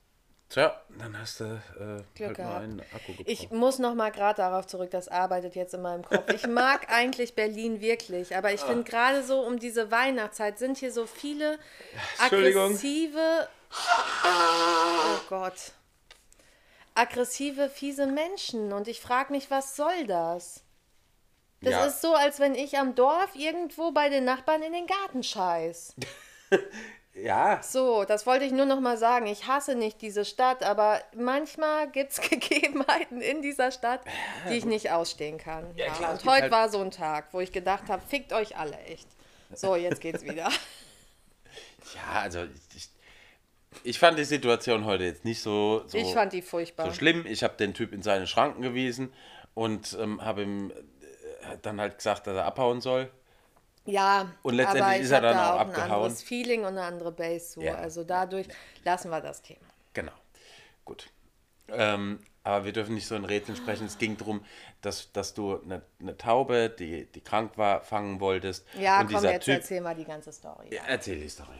Tja, 0.54 0.80
dann 1.00 1.18
hast 1.18 1.40
du 1.40 1.44
äh, 1.46 2.02
Glück 2.14 2.28
halt 2.28 2.36
gehabt. 2.36 2.62
einen 2.62 2.80
Akku 2.92 3.12
gebraucht. 3.16 3.26
Ich 3.26 3.50
muss 3.50 3.80
noch 3.80 3.96
mal 3.96 4.12
gerade 4.12 4.36
darauf 4.36 4.68
zurück, 4.68 4.88
das 4.92 5.08
arbeitet 5.08 5.56
jetzt 5.56 5.74
in 5.74 5.82
meinem 5.82 6.04
Kopf. 6.04 6.30
Ich 6.32 6.46
mag 6.46 6.86
eigentlich 6.92 7.34
Berlin 7.34 7.80
wirklich, 7.80 8.36
aber 8.36 8.52
ich 8.52 8.60
Ah. 8.62 8.66
finde 8.66 8.84
gerade 8.84 9.24
so 9.24 9.40
um 9.40 9.58
diese 9.58 9.90
Weihnachtszeit 9.90 10.60
sind 10.60 10.78
hier 10.78 10.92
so 10.92 11.06
viele 11.06 11.58
aggressive, 12.20 13.48
oh 14.24 15.18
Gott, 15.28 15.72
aggressive, 16.94 17.68
fiese 17.68 18.06
Menschen 18.06 18.72
und 18.72 18.86
ich 18.86 19.00
frage 19.00 19.32
mich, 19.32 19.50
was 19.50 19.74
soll 19.74 20.06
das? 20.06 20.62
Das 21.62 21.72
Ja. 21.72 21.86
ist 21.86 22.00
so, 22.00 22.14
als 22.14 22.38
wenn 22.38 22.54
ich 22.54 22.78
am 22.78 22.94
Dorf 22.94 23.34
irgendwo 23.34 23.90
bei 23.90 24.08
den 24.08 24.24
Nachbarn 24.24 24.62
in 24.62 24.72
den 24.72 24.86
Garten 24.86 25.24
scheiß. 25.24 25.96
ja, 27.14 27.62
So, 27.62 28.04
das 28.04 28.26
wollte 28.26 28.44
ich 28.44 28.52
nur 28.52 28.66
noch 28.66 28.80
mal 28.80 28.96
sagen. 28.96 29.26
Ich 29.26 29.46
hasse 29.46 29.74
nicht 29.74 30.02
diese 30.02 30.24
Stadt, 30.24 30.62
aber 30.62 31.00
manchmal 31.14 31.88
gibt 31.90 32.12
es 32.12 32.20
Gegebenheiten 32.30 33.20
in 33.20 33.40
dieser 33.42 33.70
Stadt, 33.70 34.00
die 34.48 34.54
ich 34.54 34.64
nicht 34.64 34.90
ausstehen 34.90 35.38
kann. 35.38 35.66
Ja, 35.76 35.92
klar, 35.92 36.14
es 36.14 36.22
und 36.22 36.30
heute 36.30 36.42
halt- 36.42 36.52
war 36.52 36.68
so 36.68 36.80
ein 36.80 36.90
Tag, 36.90 37.28
wo 37.32 37.40
ich 37.40 37.52
gedacht 37.52 37.84
habe, 37.88 38.02
fickt 38.06 38.32
euch 38.32 38.56
alle 38.56 38.76
echt. 38.80 39.06
So, 39.54 39.76
jetzt 39.76 40.00
geht's 40.00 40.24
wieder. 40.24 40.48
ja, 41.94 42.20
also 42.20 42.44
ich, 42.74 42.88
ich 43.84 43.98
fand 43.98 44.18
die 44.18 44.24
Situation 44.24 44.84
heute 44.84 45.04
jetzt 45.04 45.24
nicht 45.24 45.40
so, 45.40 45.84
so, 45.86 45.96
Ich 45.98 46.12
fand 46.12 46.32
die 46.32 46.42
furchtbar. 46.42 46.86
so 46.86 46.92
schlimm. 46.92 47.24
Ich 47.26 47.44
habe 47.44 47.56
den 47.56 47.74
Typ 47.74 47.92
in 47.92 48.02
seine 48.02 48.26
Schranken 48.26 48.62
gewiesen 48.62 49.12
und 49.54 49.96
ähm, 50.00 50.24
habe 50.24 50.42
ihm 50.42 50.70
äh, 50.70 51.56
dann 51.62 51.80
halt 51.80 51.98
gesagt, 51.98 52.26
dass 52.26 52.36
er 52.36 52.44
abhauen 52.44 52.80
soll. 52.80 53.10
Ja, 53.86 54.32
Und 54.42 54.54
letztendlich 54.54 54.84
aber 54.84 54.96
ist 54.96 55.10
er 55.10 55.20
dann 55.20 55.36
da 55.36 55.50
auch 55.50 55.54
auch 55.56 55.60
ein 55.60 55.66
abgehauen. 55.68 55.92
anderes 55.92 56.22
Feeling 56.22 56.60
und 56.60 56.68
eine 56.68 56.82
andere 56.82 57.12
Base. 57.12 57.52
So. 57.54 57.60
Ja. 57.60 57.74
Also 57.74 58.02
dadurch 58.04 58.48
lassen 58.84 59.10
wir 59.10 59.20
das 59.20 59.42
Thema. 59.42 59.66
Genau. 59.92 60.12
Gut. 60.84 61.10
Ähm, 61.68 62.18
aber 62.42 62.64
wir 62.64 62.72
dürfen 62.72 62.94
nicht 62.94 63.06
so 63.06 63.14
in 63.14 63.24
Rätseln 63.24 63.56
sprechen. 63.56 63.86
Es 63.86 63.98
ging 63.98 64.16
darum, 64.16 64.44
dass, 64.82 65.12
dass 65.12 65.34
du 65.34 65.60
eine, 65.62 65.82
eine 66.00 66.16
Taube, 66.16 66.70
die, 66.70 67.06
die 67.06 67.20
krank 67.20 67.56
war, 67.56 67.82
fangen 67.82 68.20
wolltest. 68.20 68.66
Ja, 68.78 69.00
und 69.00 69.06
komm, 69.06 69.16
dieser 69.16 69.32
jetzt 69.32 69.44
Typ, 69.44 69.54
erzähl 69.54 69.80
mal 69.80 69.94
die 69.94 70.04
ganze 70.04 70.32
Story. 70.32 70.68
Ja, 70.70 70.82
erzähl 70.86 71.18
die 71.18 71.28
Story. 71.28 71.58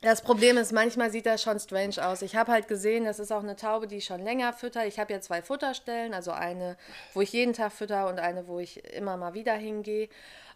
Das 0.00 0.20
Problem 0.20 0.58
ist, 0.58 0.70
manchmal 0.72 1.10
sieht 1.10 1.24
das 1.24 1.42
schon 1.42 1.58
strange 1.58 1.96
aus. 2.06 2.20
Ich 2.20 2.36
habe 2.36 2.52
halt 2.52 2.68
gesehen, 2.68 3.04
das 3.04 3.18
ist 3.18 3.32
auch 3.32 3.42
eine 3.42 3.56
Taube, 3.56 3.86
die 3.86 3.96
ich 3.96 4.04
schon 4.04 4.22
länger 4.22 4.52
fütter. 4.52 4.86
Ich 4.86 4.98
habe 4.98 5.12
ja 5.14 5.20
zwei 5.20 5.40
Futterstellen, 5.40 6.12
also 6.12 6.30
eine, 6.30 6.76
wo 7.14 7.22
ich 7.22 7.32
jeden 7.32 7.54
Tag 7.54 7.72
fütter 7.72 8.08
und 8.08 8.18
eine, 8.18 8.46
wo 8.46 8.58
ich 8.58 8.84
immer 8.92 9.16
mal 9.16 9.32
wieder 9.32 9.54
hingehe. 9.54 10.10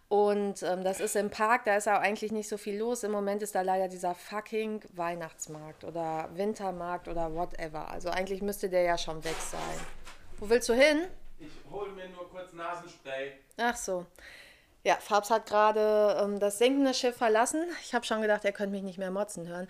Und 0.09 0.62
ähm, 0.62 0.85
das 0.85 1.01
ist 1.01 1.16
im 1.16 1.29
Park, 1.29 1.66
da 1.66 1.77
ist 1.77 1.87
auch 1.87 2.01
eigentlich 2.01 2.33
nicht 2.33 2.49
so 2.49 2.57
viel 2.57 2.79
los. 2.79 3.03
Im 3.03 3.12
Moment 3.12 3.42
ist 3.42 3.55
da 3.55 3.61
leider 3.61 3.88
dieser 3.88 4.14
fucking 4.14 4.83
Weihnachtsmarkt 4.94 5.85
oder 5.85 6.31
Wintermarkt 6.35 7.09
oder 7.09 7.35
whatever. 7.35 7.88
Also 7.88 8.09
eigentlich 8.09 8.40
müsste 8.40 8.71
der 8.71 8.83
ja 8.83 8.97
schon 8.97 9.23
weg 9.23 9.37
sein. 9.51 9.61
Wo 10.38 10.49
willst 10.49 10.68
du 10.71 10.73
hin? 10.73 11.09
Ich 11.38 11.53
hole 11.71 11.90
mir 11.92 12.09
nur 12.09 12.29
kurz 12.31 12.55
Nasenspray. 12.55 13.33
Ach 13.59 13.77
so. 13.77 14.07
Ja, 14.83 14.97
Fabs 14.97 15.31
hat 15.31 15.44
gerade 15.47 16.18
ähm, 16.23 16.38
das 16.38 16.57
sinkende 16.57 16.94
Schiff 16.94 17.16
verlassen. 17.16 17.64
Ich 17.83 17.94
habe 17.94 18.07
schon 18.07 18.23
gedacht, 18.23 18.44
er 18.47 18.53
könnte 18.53 18.73
mich 18.73 18.83
nicht 18.83 18.99
mehr 18.99 19.11
motzen 19.11 19.47
hören. 19.47 19.68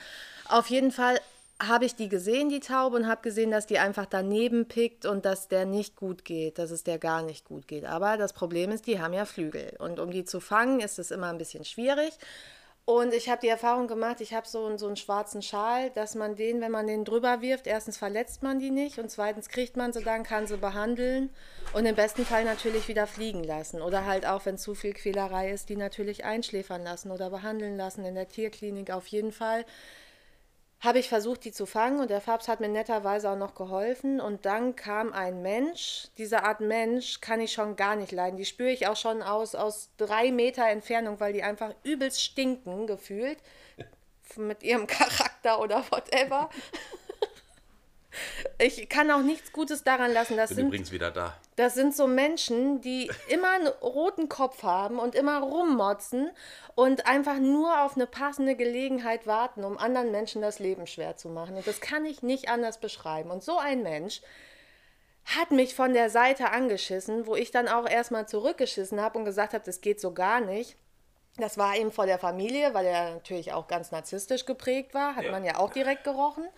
Auf 0.48 0.68
jeden 0.68 0.92
Fall 0.92 1.20
habe 1.60 1.84
ich 1.84 1.96
die 1.96 2.08
gesehen, 2.08 2.48
die 2.48 2.60
Taube, 2.60 2.96
und 2.96 3.08
habe 3.08 3.22
gesehen, 3.22 3.50
dass 3.50 3.66
die 3.66 3.78
einfach 3.78 4.06
daneben 4.06 4.66
pickt 4.66 5.06
und 5.06 5.24
dass 5.24 5.48
der 5.48 5.66
nicht 5.66 5.96
gut 5.96 6.24
geht, 6.24 6.58
dass 6.58 6.70
es 6.70 6.84
der 6.84 6.98
gar 6.98 7.22
nicht 7.22 7.44
gut 7.44 7.66
geht. 7.66 7.84
Aber 7.84 8.16
das 8.16 8.32
Problem 8.32 8.70
ist, 8.70 8.86
die 8.86 9.00
haben 9.00 9.12
ja 9.12 9.24
Flügel. 9.24 9.74
Und 9.78 9.98
um 9.98 10.10
die 10.10 10.24
zu 10.24 10.40
fangen, 10.40 10.80
ist 10.80 10.98
es 10.98 11.10
immer 11.10 11.28
ein 11.28 11.38
bisschen 11.38 11.64
schwierig. 11.64 12.12
Und 12.84 13.12
ich 13.12 13.28
habe 13.28 13.42
die 13.42 13.48
Erfahrung 13.48 13.86
gemacht, 13.86 14.22
ich 14.22 14.32
habe 14.32 14.48
so, 14.48 14.74
so 14.78 14.86
einen 14.86 14.96
schwarzen 14.96 15.42
Schal, 15.42 15.90
dass 15.90 16.14
man 16.14 16.36
den, 16.36 16.62
wenn 16.62 16.72
man 16.72 16.86
den 16.86 17.04
drüber 17.04 17.42
wirft, 17.42 17.66
erstens 17.66 17.98
verletzt 17.98 18.42
man 18.42 18.60
die 18.60 18.70
nicht 18.70 18.98
und 18.98 19.10
zweitens 19.10 19.50
kriegt 19.50 19.76
man 19.76 19.92
sie 19.92 20.02
dann, 20.02 20.22
kann 20.22 20.46
sie 20.46 20.56
behandeln 20.56 21.28
und 21.74 21.84
im 21.84 21.94
besten 21.94 22.24
Fall 22.24 22.44
natürlich 22.44 22.88
wieder 22.88 23.06
fliegen 23.06 23.44
lassen. 23.44 23.82
Oder 23.82 24.06
halt 24.06 24.24
auch, 24.24 24.46
wenn 24.46 24.56
zu 24.56 24.74
viel 24.74 24.94
Quälerei 24.94 25.50
ist, 25.50 25.68
die 25.68 25.76
natürlich 25.76 26.24
einschläfern 26.24 26.82
lassen 26.82 27.10
oder 27.10 27.28
behandeln 27.28 27.76
lassen 27.76 28.06
in 28.06 28.14
der 28.14 28.28
Tierklinik 28.28 28.90
auf 28.90 29.06
jeden 29.08 29.32
Fall 29.32 29.66
habe 30.80 31.00
ich 31.00 31.08
versucht, 31.08 31.44
die 31.44 31.50
zu 31.50 31.66
fangen 31.66 31.98
und 31.98 32.08
der 32.08 32.20
Fabs 32.20 32.46
hat 32.46 32.60
mir 32.60 32.68
netterweise 32.68 33.30
auch 33.30 33.36
noch 33.36 33.56
geholfen. 33.56 34.20
Und 34.20 34.46
dann 34.46 34.76
kam 34.76 35.12
ein 35.12 35.42
Mensch. 35.42 36.08
Diese 36.18 36.44
Art 36.44 36.60
Mensch 36.60 37.20
kann 37.20 37.40
ich 37.40 37.52
schon 37.52 37.74
gar 37.74 37.96
nicht 37.96 38.12
leiden. 38.12 38.36
Die 38.36 38.44
spüre 38.44 38.70
ich 38.70 38.86
auch 38.86 38.96
schon 38.96 39.22
aus, 39.22 39.56
aus 39.56 39.90
drei 39.96 40.30
Meter 40.30 40.68
Entfernung, 40.68 41.18
weil 41.18 41.32
die 41.32 41.42
einfach 41.42 41.74
übelst 41.82 42.22
stinken, 42.22 42.86
gefühlt. 42.86 43.38
Mit 44.36 44.62
ihrem 44.62 44.86
Charakter 44.86 45.60
oder 45.60 45.84
whatever. 45.90 46.48
Ich 48.59 48.88
kann 48.88 49.11
auch 49.11 49.22
nichts 49.22 49.52
Gutes 49.52 49.85
daran 49.85 50.12
lassen. 50.12 50.37
Das 50.37 50.50
Bin 50.50 50.57
sind 50.57 50.66
übrigens 50.68 50.92
wieder 50.92 51.11
da. 51.11 51.35
das 51.57 51.74
sind 51.74 51.94
so 51.94 52.07
Menschen, 52.07 52.81
die 52.81 53.11
immer 53.28 53.50
einen 53.50 53.68
roten 53.68 54.28
Kopf 54.28 54.62
haben 54.62 54.98
und 54.98 55.14
immer 55.14 55.40
rummotzen 55.40 56.31
und 56.74 57.07
einfach 57.07 57.38
nur 57.38 57.83
auf 57.83 57.96
eine 57.96 58.07
passende 58.07 58.57
Gelegenheit 58.57 59.26
warten, 59.26 59.64
um 59.64 59.78
anderen 59.78 60.11
Menschen 60.11 60.42
das 60.42 60.59
Leben 60.59 60.87
schwer 60.87 61.16
zu 61.16 61.28
machen. 61.28 61.57
Und 61.57 61.66
das 61.66 61.81
kann 61.81 62.04
ich 62.04 62.22
nicht 62.22 62.48
anders 62.48 62.78
beschreiben. 62.78 63.31
Und 63.31 63.42
so 63.42 63.59
ein 63.59 63.83
Mensch 63.83 64.20
hat 65.24 65.50
mich 65.50 65.74
von 65.74 65.92
der 65.92 66.11
Seite 66.11 66.50
angeschissen, 66.50 67.26
wo 67.26 67.37
ich 67.37 67.50
dann 67.50 67.68
auch 67.68 67.88
erstmal 67.88 68.26
zurückgeschissen 68.26 69.00
habe 69.00 69.18
und 69.18 69.24
gesagt 69.24 69.52
habe, 69.52 69.64
das 69.64 69.81
geht 69.81 70.00
so 70.00 70.12
gar 70.14 70.40
nicht. 70.40 70.76
Das 71.37 71.59
war 71.59 71.76
eben 71.76 71.92
vor 71.92 72.07
der 72.07 72.18
Familie, 72.18 72.74
weil 72.74 72.87
er 72.87 73.14
natürlich 73.14 73.52
auch 73.52 73.68
ganz 73.68 73.92
narzisstisch 73.92 74.44
geprägt 74.44 74.94
war, 74.94 75.14
hat 75.14 75.31
man 75.31 75.44
ja 75.44 75.59
auch 75.59 75.70
direkt 75.70 76.02
gerochen 76.04 76.48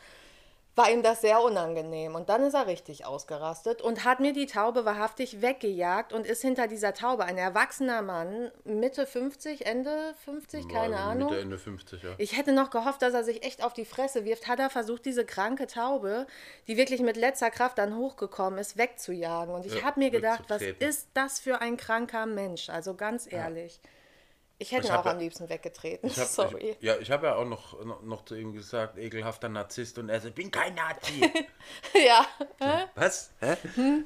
war 0.76 0.90
ihm 0.90 1.02
das 1.02 1.20
sehr 1.20 1.42
unangenehm. 1.42 2.14
Und 2.14 2.28
dann 2.28 2.42
ist 2.44 2.54
er 2.54 2.66
richtig 2.66 3.04
ausgerastet 3.04 3.82
und 3.82 4.04
hat 4.04 4.20
mir 4.20 4.32
die 4.32 4.46
Taube 4.46 4.84
wahrhaftig 4.84 5.42
weggejagt 5.42 6.12
und 6.12 6.26
ist 6.26 6.42
hinter 6.42 6.68
dieser 6.68 6.94
Taube 6.94 7.24
ein 7.24 7.36
erwachsener 7.38 8.02
Mann, 8.02 8.50
Mitte 8.64 9.06
50, 9.06 9.66
Ende 9.66 10.14
50, 10.24 10.68
keine 10.68 10.96
Also 10.96 11.10
Ahnung. 11.10 11.30
Mitte, 11.30 11.42
Ende 11.42 11.58
50, 11.58 12.02
ja. 12.02 12.10
Ich 12.18 12.36
hätte 12.36 12.52
noch 12.52 12.70
gehofft, 12.70 13.02
dass 13.02 13.14
er 13.14 13.24
sich 13.24 13.44
echt 13.44 13.64
auf 13.64 13.72
die 13.72 13.84
Fresse 13.84 14.24
wirft. 14.24 14.46
Hat 14.48 14.60
er 14.60 14.70
versucht, 14.70 15.04
diese 15.04 15.24
kranke 15.24 15.66
Taube, 15.66 16.26
die 16.68 16.76
wirklich 16.76 17.00
mit 17.00 17.16
letzter 17.16 17.50
Kraft 17.50 17.78
dann 17.78 17.96
hochgekommen 17.96 18.58
ist, 18.58 18.76
wegzujagen. 18.78 19.54
Und 19.54 19.66
ich 19.66 19.74
Ja, 19.76 19.82
habe 19.82 20.00
mir 20.00 20.10
gedacht, 20.10 20.44
was 20.48 20.62
ist 20.62 21.08
das 21.14 21.40
für 21.40 21.60
ein 21.60 21.76
kranker 21.76 22.26
Mensch? 22.26 22.70
Also 22.70 22.94
ganz 22.94 23.30
ehrlich. 23.30 23.80
Ich 24.60 24.72
hätte 24.72 24.82
Ich 24.82 24.88
ihn 24.88 24.92
auch 24.92 25.04
hab- 25.06 25.14
am 25.14 25.18
liebsten 25.18 25.48
weggetreten. 25.48 26.06
Ich 26.06 26.18
hab, 26.18 26.26
Sorry. 26.28 26.76
Ich, 26.78 26.82
ja, 26.82 26.96
ich 26.98 27.10
habe 27.10 27.28
ja 27.28 27.34
auch 27.36 27.46
noch, 27.46 27.82
noch, 27.82 28.02
noch 28.02 28.24
zu 28.26 28.34
ihm 28.34 28.52
gesagt, 28.52 28.98
ekelhafter 28.98 29.48
Narzisst 29.48 29.96
und 29.98 30.10
er 30.10 30.20
so, 30.20 30.28
ich 30.28 30.34
bin 30.34 30.50
kein 30.50 30.74
Nazi. 30.74 31.22
ja. 31.94 32.26
Was? 32.94 33.30
Hä? 33.40 33.56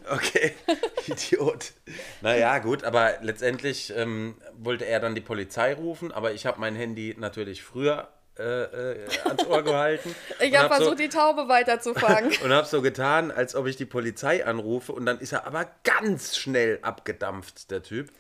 Okay, 0.09 0.55
Idiot. 1.09 1.73
Naja, 2.21 2.59
gut, 2.61 2.85
aber 2.85 3.15
letztendlich 3.21 3.93
ähm, 3.97 4.41
wollte 4.57 4.87
er 4.87 5.01
dann 5.01 5.17
die 5.17 5.21
Polizei 5.21 5.75
rufen, 5.75 6.13
aber 6.13 6.33
ich 6.33 6.47
habe 6.47 6.61
mein 6.61 6.77
Handy 6.77 7.17
natürlich 7.19 7.65
früher 7.65 8.09
äh, 8.39 8.43
äh, 8.43 9.09
ans 9.25 9.47
Ohr 9.47 9.63
gehalten. 9.63 10.15
Ich 10.41 10.57
habe 10.57 10.69
hab 10.69 10.77
versucht, 10.77 10.99
so, 10.99 11.05
die 11.05 11.09
Taube 11.09 11.49
weiterzufangen. 11.49 12.33
und 12.43 12.53
habe 12.53 12.67
so 12.67 12.83
getan, 12.83 13.31
als 13.31 13.55
ob 13.55 13.67
ich 13.67 13.77
die 13.77 13.85
Polizei 13.87 14.45
anrufe 14.45 14.93
und 14.93 15.07
dann 15.07 15.21
ist 15.21 15.33
er 15.33 15.47
aber 15.47 15.69
ganz 15.85 16.37
schnell 16.37 16.79
abgedampft, 16.83 17.71
der 17.71 17.83
Typ. 17.85 18.11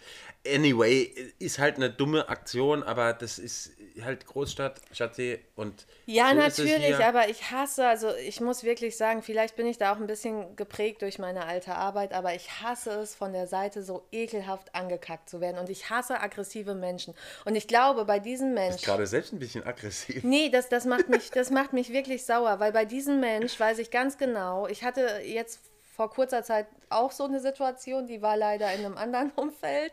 Anyway, 0.46 1.32
ist 1.38 1.58
halt 1.58 1.76
eine 1.76 1.90
dumme 1.90 2.28
Aktion, 2.28 2.82
aber 2.82 3.12
das 3.12 3.38
ist 3.38 3.72
halt 4.02 4.26
Großstadt, 4.26 4.80
Schatzi 4.92 5.38
und 5.56 5.86
Ja, 6.06 6.30
so 6.30 6.40
ist 6.40 6.58
es 6.58 6.64
natürlich, 6.64 6.96
aber 6.96 7.28
ich 7.28 7.50
hasse, 7.50 7.86
also 7.86 8.14
ich 8.16 8.40
muss 8.40 8.64
wirklich 8.64 8.96
sagen, 8.96 9.22
vielleicht 9.22 9.56
bin 9.56 9.66
ich 9.66 9.78
da 9.78 9.92
auch 9.92 9.96
ein 9.96 10.06
bisschen 10.06 10.56
geprägt 10.56 11.02
durch 11.02 11.18
meine 11.18 11.46
alte 11.46 11.74
Arbeit, 11.74 12.12
aber 12.12 12.34
ich 12.34 12.60
hasse 12.62 12.90
es, 12.90 13.14
von 13.14 13.32
der 13.32 13.46
Seite 13.46 13.82
so 13.82 14.06
ekelhaft 14.12 14.74
angekackt 14.74 15.30
zu 15.30 15.40
werden. 15.40 15.58
Und 15.58 15.70
ich 15.70 15.90
hasse 15.90 16.20
aggressive 16.20 16.74
Menschen. 16.74 17.14
Und 17.44 17.54
ich 17.54 17.68
glaube, 17.68 18.04
bei 18.04 18.18
diesem 18.18 18.50
ist 18.50 18.54
Mensch. 18.54 18.82
gerade 18.82 19.06
selbst 19.06 19.32
ein 19.32 19.38
bisschen 19.38 19.64
aggressiv. 19.64 20.24
Nee, 20.24 20.50
das, 20.50 20.68
das, 20.68 20.84
macht 20.84 21.08
mich, 21.08 21.30
das 21.30 21.50
macht 21.50 21.72
mich 21.72 21.92
wirklich 21.92 22.24
sauer, 22.24 22.60
weil 22.60 22.72
bei 22.72 22.84
diesem 22.84 23.20
Mensch 23.20 23.58
weiß 23.58 23.78
ich 23.78 23.90
ganz 23.90 24.18
genau, 24.18 24.66
ich 24.66 24.82
hatte 24.82 25.20
jetzt 25.24 25.60
vor 25.94 26.10
kurzer 26.10 26.42
Zeit 26.42 26.66
auch 26.88 27.12
so 27.12 27.24
eine 27.24 27.40
Situation, 27.40 28.06
die 28.06 28.20
war 28.20 28.36
leider 28.36 28.72
in 28.72 28.84
einem 28.84 28.96
anderen 28.96 29.30
Umfeld. 29.36 29.92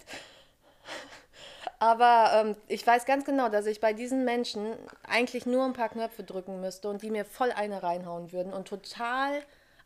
Aber 1.80 2.32
ähm, 2.36 2.56
ich 2.68 2.86
weiß 2.86 3.06
ganz 3.06 3.26
genau, 3.26 3.50
dass 3.50 3.66
ich 3.66 3.80
bei 3.80 3.94
diesen 3.94 4.24
Menschen 4.24 4.76
eigentlich 5.08 5.46
nur 5.46 5.66
ein 5.66 5.74
paar 5.74 5.90
Knöpfe 5.90 6.24
drücken 6.24 6.62
müsste 6.62 6.90
und 6.90 7.02
die 7.02 7.10
mir 7.10 7.26
voll 7.26 7.52
eine 7.52 7.82
reinhauen 7.82 8.32
würden 8.32 8.54
und 8.54 8.68
total 8.68 9.42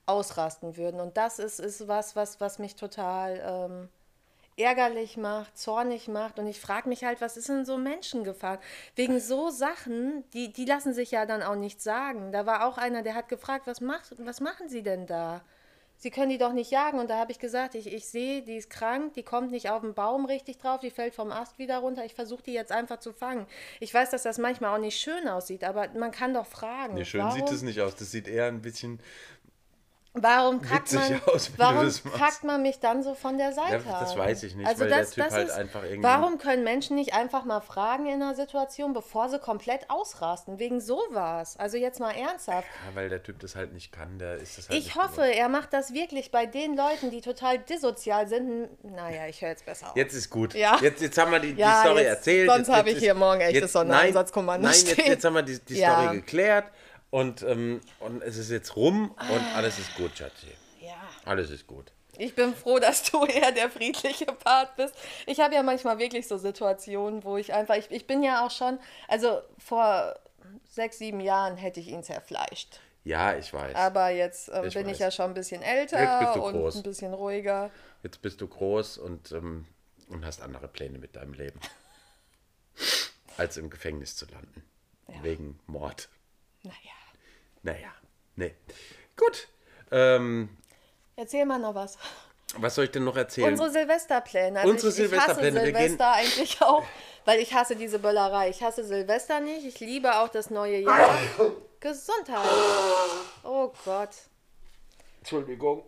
ausrasten 0.05 0.77
würden. 0.77 0.99
Und 0.99 1.17
das 1.17 1.39
ist, 1.39 1.60
ist 1.60 1.88
was, 1.88 2.15
was, 2.15 2.41
was 2.41 2.60
mich 2.60 2.75
total 2.75 3.41
ähm, 3.45 3.89
ärgerlich 4.58 5.17
macht, 5.17 5.58
zornig 5.58 6.08
macht. 6.08 6.39
Und 6.39 6.47
ich 6.47 6.60
frage 6.60 6.89
mich 6.89 7.03
halt, 7.03 7.21
was 7.21 7.38
ist 7.38 7.49
denn 7.49 7.65
so 7.65 7.77
Menschengefahr? 7.77 8.60
Wegen 8.95 9.19
so 9.19 9.49
Sachen, 9.49 10.23
die, 10.34 10.51
die 10.51 10.65
lassen 10.65 10.93
sich 10.93 11.12
ja 11.12 11.25
dann 11.25 11.43
auch 11.43 11.55
nicht 11.55 11.81
sagen. 11.81 12.31
Da 12.31 12.45
war 12.45 12.67
auch 12.67 12.77
einer, 12.77 13.03
der 13.03 13.15
hat 13.15 13.29
gefragt, 13.29 13.67
was, 13.67 13.81
macht, 13.81 14.13
was 14.19 14.41
machen 14.41 14.69
Sie 14.69 14.84
denn 14.84 15.08
da? 15.08 15.41
Sie 15.97 16.12
können 16.12 16.29
die 16.29 16.38
doch 16.38 16.53
nicht 16.53 16.71
jagen. 16.71 16.99
Und 16.99 17.10
da 17.10 17.17
habe 17.17 17.31
ich 17.31 17.39
gesagt, 17.39 17.75
ich, 17.75 17.91
ich 17.91 18.05
sehe, 18.05 18.41
die 18.41 18.58
ist 18.58 18.69
krank, 18.69 19.13
die 19.13 19.23
kommt 19.23 19.51
nicht 19.51 19.69
auf 19.69 19.81
den 19.81 19.93
Baum 19.93 20.25
richtig 20.25 20.58
drauf, 20.58 20.79
die 20.79 20.89
fällt 20.89 21.15
vom 21.15 21.31
Ast 21.31 21.58
wieder 21.58 21.79
runter. 21.79 22.05
Ich 22.05 22.13
versuche 22.13 22.43
die 22.43 22.53
jetzt 22.53 22.71
einfach 22.71 22.99
zu 22.99 23.13
fangen. 23.13 23.45
Ich 23.79 23.93
weiß, 23.93 24.10
dass 24.10 24.23
das 24.23 24.38
manchmal 24.38 24.75
auch 24.75 24.81
nicht 24.81 24.99
schön 24.99 25.27
aussieht, 25.27 25.63
aber 25.63 25.89
man 25.97 26.12
kann 26.12 26.34
doch 26.34 26.45
fragen. 26.45 26.95
Nee, 26.95 27.05
schön 27.05 27.21
warum, 27.21 27.39
sieht 27.39 27.51
es 27.51 27.62
nicht 27.62 27.81
aus. 27.81 27.95
Das 27.95 28.12
sieht 28.12 28.27
eher 28.27 28.47
ein 28.47 28.62
bisschen. 28.62 28.99
Warum 30.17 30.62
kackt 30.62 30.93
man, 30.93 31.21
aus, 31.25 31.51
warum 31.58 31.91
kackt 32.17 32.43
man 32.43 32.62
mich 32.62 32.80
dann 32.80 33.04
so 33.04 33.15
von 33.15 33.38
der 33.38 33.51
Seite 33.51 33.84
Ja, 33.86 33.99
das 33.99 34.17
weiß 34.17 34.43
ich 34.43 34.56
nicht, 34.56 34.65
also 34.67 34.82
weil 34.82 34.89
der 34.89 34.99
das, 34.99 35.12
Typ 35.12 35.23
das 35.25 35.34
halt 35.34 35.47
ist, 35.49 35.54
einfach 35.56 35.84
irgendwie- 35.84 36.04
Warum 36.04 36.38
können 36.38 36.63
Menschen 36.63 36.95
nicht 36.95 37.13
einfach 37.13 37.43
mal 37.43 37.60
fragen 37.62 38.06
in 38.06 38.21
einer 38.21 38.34
Situation, 38.34 38.93
bevor 38.93 39.28
sie 39.30 39.39
komplett 39.39 39.89
ausrasten? 39.89 40.58
Wegen 40.58 40.80
sowas. 40.82 41.58
Also 41.58 41.78
jetzt 41.78 41.99
mal 41.99 42.12
ernsthaft. 42.12 42.67
Ja, 42.88 42.95
weil 42.95 43.10
der 43.10 43.21
Typ 43.23 43.39
das 43.39 43.56
halt 43.56 43.73
nicht 43.73 43.91
kann, 43.91 44.17
der 44.19 44.36
ist 44.38 44.58
das 44.58 44.69
halt 44.69 44.80
Ich 44.80 44.95
hoffe, 44.95 45.21
gewohnt. 45.21 45.36
er 45.36 45.49
macht 45.49 45.73
das 45.73 45.93
wirklich 45.93 46.32
bei 46.32 46.45
den 46.45 46.78
Leuten, 46.78 47.12
die 47.12 47.21
total 47.21 47.60
dissozial 47.60 48.28
sind. 48.28 48.69
Naja, 48.84 49.28
ich 49.28 49.41
höre 49.41 49.49
jetzt 49.49 49.65
besser 49.65 49.89
auf. 49.91 49.95
Jetzt 49.97 50.13
ist 50.13 50.30
gut. 50.30 50.54
Ja. 50.54 50.78
Jetzt, 50.82 51.01
jetzt 51.01 51.17
haben 51.17 51.32
wir 51.32 51.39
die, 51.39 51.54
die 51.54 51.60
Ja, 51.62 51.82
Story 51.82 52.04
jetzt- 52.04 52.10
erzählt. 52.17 52.49
sonst 52.49 52.67
jetzt, 52.67 52.78
habe 52.78 52.89
jetzt 52.89 52.97
ich 52.99 53.04
hier 53.04 53.13
morgen 53.15 53.41
echtes 53.41 53.62
jetzt- 53.62 53.73
Sondereinsatzkommando 53.73 54.67
Nein, 54.67 54.75
jetzt, 54.78 54.91
stehen. 54.91 55.06
jetzt 55.08 55.25
haben 55.25 55.34
wir 55.36 55.43
die, 55.43 55.60
die. 55.60 55.75
Story 55.82 56.15
geklärt 56.17 56.65
und, 57.15 57.43
ähm, 57.43 57.80
und 58.01 58.21
es 58.23 58.36
ist 58.36 58.51
jetzt 58.51 58.75
rum 58.75 59.12
und 59.12 59.56
alles 59.56 59.80
ist 59.80 59.95
gut, 59.95 60.17
Schatzi. 60.17 60.47
Ja. 60.82 60.97
Alles 61.23 61.49
ist 61.49 61.65
gut. 61.65 61.93
Ich 62.17 62.36
bin 62.36 62.54
froh, 62.54 62.78
dass 62.78 63.04
du 63.04 63.23
eher 63.25 63.54
der 63.54 63.69
friedliche 63.69 64.25
Part 64.25 64.75
bist. 64.75 64.93
Ich 65.25 65.39
habe 65.39 65.56
ja 65.56 65.63
manchmal 65.63 65.97
wirklich 65.97 66.28
so 66.28 66.38
Situationen, 66.38 67.23
wo 67.23 67.38
ich 67.38 67.54
einfach, 67.54 67.75
ich, 67.75 67.89
ich 67.89 68.06
bin 68.06 68.21
ja 68.21 68.45
auch 68.45 68.51
schon, 68.51 68.80
also 69.08 69.41
vor 69.58 70.13
sechs, 70.69 70.97
sieben 70.97 71.21
Jahren 71.21 71.56
hätte 71.56 71.80
ich 71.80 71.88
ihn 71.88 72.04
zerfleischt. 72.04 72.82
Ja, 73.06 73.38
ich 73.38 73.54
weiß. 73.54 73.75
Aber 73.75 74.10
jetzt 74.10 74.49
ähm, 74.49 74.65
Ich 74.65 74.73
bin 74.73 74.86
weiß. 74.86 74.91
ich 74.91 74.99
ja 74.99 75.10
schon 75.10 75.28
ein 75.28 75.36
bisschen 75.36 75.62
älter 75.62 76.36
und 76.43 76.51
groß. 76.51 76.75
ein 76.75 76.84
bisschen 76.84 77.13
ruhiger. 77.13 77.71
Jetzt 78.04 78.21
bist 78.21 78.41
du 78.41 78.47
groß 78.49 78.97
und, 78.97 79.32
ähm, 79.32 79.65
und 80.10 80.25
hast 80.25 80.41
andere 80.41 80.67
Pläne 80.67 80.97
mit 80.97 81.15
deinem 81.15 81.32
Leben. 81.32 81.62
Als 83.38 83.56
im 83.56 83.69
Gefängnis 83.69 84.17
zu 84.17 84.25
landen. 84.25 84.65
Wegen 85.21 85.62
Mord. 85.65 86.10
Naja. 86.63 87.05
Naja, 87.65 87.89
nee. 88.36 88.54
Gut. 89.17 89.47
Ähm, 89.91 90.49
Erzähl 91.15 91.45
mal 91.45 91.58
noch 91.58 91.73
was. 91.73 91.97
was 92.58 92.75
soll 92.75 92.86
ich 92.86 92.91
denn 92.91 93.04
noch 93.06 93.17
erzählen? 93.17 93.49
Unsere 93.49 93.71
Silvesterpläne. 93.71 94.60
Also 94.60 94.71
Unsere 94.71 94.89
ich, 94.89 94.95
Silvesterpläne, 94.95 95.47
Ich 95.49 95.56
hasse 95.56 95.65
Silvester 95.88 96.12
eigentlich 96.13 96.62
auch, 96.62 96.84
weil 97.25 97.39
ich 97.39 97.54
hasse 97.56 97.75
diese 97.75 97.97
Böllerei. 97.97 98.49
Ich 98.49 98.62
hasse 98.62 98.84
Silvester 98.84 99.39
nicht. 99.39 99.65
Ich 99.65 99.80
liebe 99.80 100.15
auch 100.19 100.30
das 100.30 100.51
neue 100.51 100.78
Jahr. 100.80 101.17
Gesundheit. 101.80 102.38
Oh 103.43 103.71
Gott. 103.84 104.10
Entschuldigung. 105.19 105.84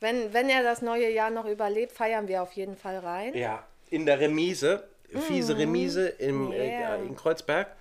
Wenn, 0.00 0.32
wenn 0.32 0.48
er 0.48 0.62
das 0.62 0.80
neue 0.80 1.10
Jahr 1.10 1.28
noch 1.28 1.44
überlebt, 1.44 1.92
feiern 1.92 2.28
wir 2.28 2.42
auf 2.42 2.52
jeden 2.52 2.76
Fall 2.76 2.98
rein. 2.98 3.34
Ja, 3.34 3.66
in 3.90 4.06
der 4.06 4.18
Remise, 4.20 4.88
fiese 5.28 5.58
Remise 5.58 6.08
im, 6.08 6.46
Mhm. 6.46 6.52
Yeah. 6.52 6.94
äh, 6.96 7.02
in 7.04 7.14
Kreuzberg. 7.14 7.76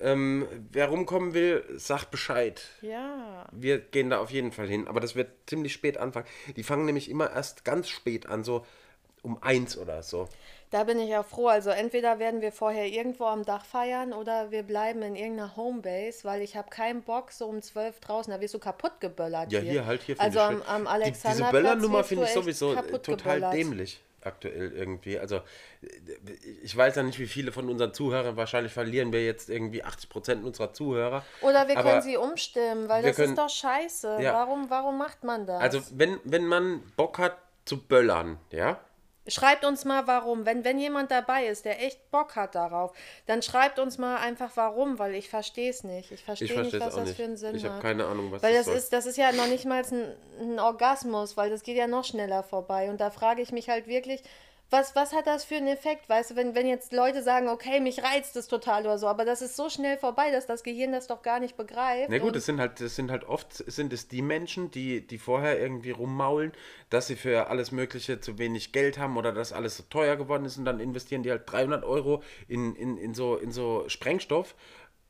Ähm, 0.00 0.46
wer 0.72 0.88
rumkommen 0.88 1.34
will, 1.34 1.64
sagt 1.76 2.10
Bescheid. 2.10 2.62
Ja. 2.82 3.46
Wir 3.52 3.78
gehen 3.78 4.10
da 4.10 4.18
auf 4.18 4.30
jeden 4.30 4.50
Fall 4.52 4.66
hin, 4.66 4.88
aber 4.88 5.00
das 5.00 5.14
wird 5.14 5.30
ziemlich 5.46 5.72
spät 5.72 5.98
anfangen. 5.98 6.26
Die 6.56 6.62
fangen 6.64 6.84
nämlich 6.84 7.08
immer 7.10 7.30
erst 7.30 7.64
ganz 7.64 7.88
spät 7.88 8.26
an, 8.26 8.42
so 8.44 8.66
um 9.22 9.42
eins 9.42 9.78
oder 9.78 10.02
so. 10.02 10.28
Da 10.70 10.82
bin 10.84 10.98
ich 10.98 11.14
auch 11.16 11.24
froh. 11.24 11.46
Also 11.46 11.70
entweder 11.70 12.18
werden 12.18 12.40
wir 12.40 12.50
vorher 12.50 12.86
irgendwo 12.86 13.24
am 13.26 13.44
Dach 13.44 13.64
feiern 13.64 14.12
oder 14.12 14.50
wir 14.50 14.64
bleiben 14.64 15.00
in 15.02 15.14
irgendeiner 15.14 15.54
Homebase, 15.56 16.24
weil 16.24 16.42
ich 16.42 16.56
habe 16.56 16.68
keinen 16.68 17.02
Bock, 17.02 17.30
so 17.30 17.46
um 17.46 17.62
zwölf 17.62 18.00
draußen, 18.00 18.32
da 18.32 18.40
wirst 18.40 18.54
du 18.54 18.58
kaputt 18.58 19.00
geböllert. 19.00 19.52
Ja, 19.52 19.60
hier 19.60 19.86
halt, 19.86 20.02
hier 20.02 20.20
Also 20.20 20.40
ich 20.40 20.44
am, 20.44 20.62
am 20.62 20.82
Die- 20.82 20.86
Diese 20.86 20.90
Alexanderplatz 20.90 21.52
Böllernummer 21.52 22.02
finde 22.04 22.24
ich 22.24 22.30
sowieso 22.32 22.74
äh, 22.74 22.82
total 22.98 23.36
geböllert. 23.36 23.54
dämlich 23.54 24.02
aktuell 24.26 24.72
irgendwie. 24.72 25.18
Also 25.18 25.40
ich 26.62 26.76
weiß 26.76 26.96
ja 26.96 27.02
nicht, 27.02 27.18
wie 27.18 27.26
viele 27.26 27.52
von 27.52 27.68
unseren 27.68 27.92
Zuhörern, 27.92 28.36
wahrscheinlich 28.36 28.72
verlieren 28.72 29.12
wir 29.12 29.24
jetzt 29.24 29.50
irgendwie 29.50 29.84
80 29.84 30.08
Prozent 30.08 30.44
unserer 30.44 30.72
Zuhörer. 30.72 31.24
Oder 31.42 31.68
wir 31.68 31.74
können 31.76 32.02
sie 32.02 32.16
umstimmen, 32.16 32.88
weil 32.88 33.02
das 33.02 33.16
können- 33.16 33.30
ist 33.32 33.38
doch 33.38 33.48
scheiße. 33.50 34.18
Ja. 34.20 34.32
Warum, 34.34 34.70
warum 34.70 34.98
macht 34.98 35.24
man 35.24 35.46
das? 35.46 35.60
Also 35.60 35.80
wenn, 35.92 36.18
wenn 36.24 36.46
man 36.46 36.80
Bock 36.96 37.18
hat 37.18 37.36
zu 37.64 37.78
böllern, 37.82 38.38
ja, 38.50 38.78
Schreibt 39.26 39.64
uns 39.64 39.84
mal 39.86 40.06
warum. 40.06 40.44
Wenn, 40.44 40.64
wenn 40.64 40.78
jemand 40.78 41.10
dabei 41.10 41.46
ist, 41.46 41.64
der 41.64 41.82
echt 41.82 42.10
Bock 42.10 42.36
hat 42.36 42.54
darauf, 42.54 42.92
dann 43.26 43.40
schreibt 43.42 43.78
uns 43.78 43.96
mal 43.96 44.16
einfach 44.18 44.50
warum, 44.56 44.98
weil 44.98 45.14
ich 45.14 45.30
verstehe 45.30 45.70
es 45.70 45.82
nicht. 45.82 46.12
Ich 46.12 46.22
verstehe 46.22 46.48
Ich 46.48 46.56
nicht, 46.56 46.80
was 46.80 46.94
das 46.94 47.04
nicht. 47.06 47.16
für 47.16 47.24
einen 47.24 47.36
Sinn 47.38 47.54
Ich 47.56 47.64
hat. 47.64 47.72
habe 47.72 47.82
keine 47.82 48.06
Ahnung, 48.06 48.30
was 48.32 48.42
Weil 48.42 48.52
das 48.52 48.66
das 48.66 48.66
soll. 48.66 48.76
ist, 48.76 48.92
das 48.92 49.06
ist 49.06 49.16
ja 49.16 49.32
noch 49.32 49.46
nicht 49.46 49.64
mal 49.64 49.82
ein, 49.82 50.14
ein 50.40 50.58
Orgasmus, 50.60 51.36
weil 51.38 51.48
das 51.48 51.62
geht 51.62 51.76
ja 51.76 51.86
noch 51.86 52.04
schneller 52.04 52.42
vorbei. 52.42 52.90
Und 52.90 53.00
da 53.00 53.10
frage 53.10 53.40
ich 53.40 53.50
mich 53.50 53.70
halt 53.70 53.86
wirklich, 53.86 54.22
was, 54.70 54.96
was 54.96 55.12
hat 55.12 55.26
das 55.26 55.44
für 55.44 55.56
einen 55.56 55.68
Effekt? 55.68 56.08
Weißt 56.08 56.32
du, 56.32 56.36
wenn, 56.36 56.54
wenn 56.54 56.66
jetzt 56.66 56.92
Leute 56.92 57.22
sagen, 57.22 57.48
okay, 57.48 57.80
mich 57.80 58.02
reizt 58.02 58.34
das 58.34 58.48
total 58.48 58.82
oder 58.82 58.98
so, 58.98 59.06
aber 59.06 59.24
das 59.24 59.42
ist 59.42 59.56
so 59.56 59.68
schnell 59.68 59.98
vorbei, 59.98 60.30
dass 60.30 60.46
das 60.46 60.62
Gehirn 60.62 60.92
das 60.92 61.06
doch 61.06 61.22
gar 61.22 61.38
nicht 61.38 61.56
begreift. 61.56 62.10
Na 62.10 62.18
gut, 62.18 62.34
es 62.34 62.46
sind 62.46 62.58
halt, 62.58 62.80
es 62.80 62.96
sind 62.96 63.10
halt 63.10 63.24
oft 63.24 63.52
sind 63.52 63.92
es 63.92 64.08
die 64.08 64.22
Menschen, 64.22 64.70
die, 64.70 65.06
die 65.06 65.18
vorher 65.18 65.60
irgendwie 65.60 65.92
rummaulen, 65.92 66.52
dass 66.90 67.06
sie 67.06 67.16
für 67.16 67.48
alles 67.48 67.72
Mögliche 67.72 68.20
zu 68.20 68.38
wenig 68.38 68.72
Geld 68.72 68.98
haben 68.98 69.16
oder 69.16 69.32
dass 69.32 69.52
alles 69.52 69.76
so 69.76 69.84
teuer 69.88 70.16
geworden 70.16 70.44
ist 70.44 70.56
und 70.56 70.64
dann 70.64 70.80
investieren 70.80 71.22
die 71.22 71.30
halt 71.30 71.42
300 71.46 71.84
Euro 71.84 72.22
in, 72.48 72.74
in, 72.74 72.96
in, 72.96 73.14
so, 73.14 73.36
in 73.36 73.52
so 73.52 73.84
Sprengstoff, 73.88 74.54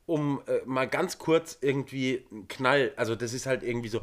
um 0.07 0.43
äh, 0.47 0.61
mal 0.67 0.87
ganz 0.87 1.19
kurz 1.19 1.57
irgendwie 1.61 2.27
einen 2.31 2.49
Knall, 2.49 2.93
also 2.97 3.15
das 3.15 3.33
ist 3.33 3.47
halt 3.47 3.63
irgendwie 3.63 3.89
so, 3.89 4.01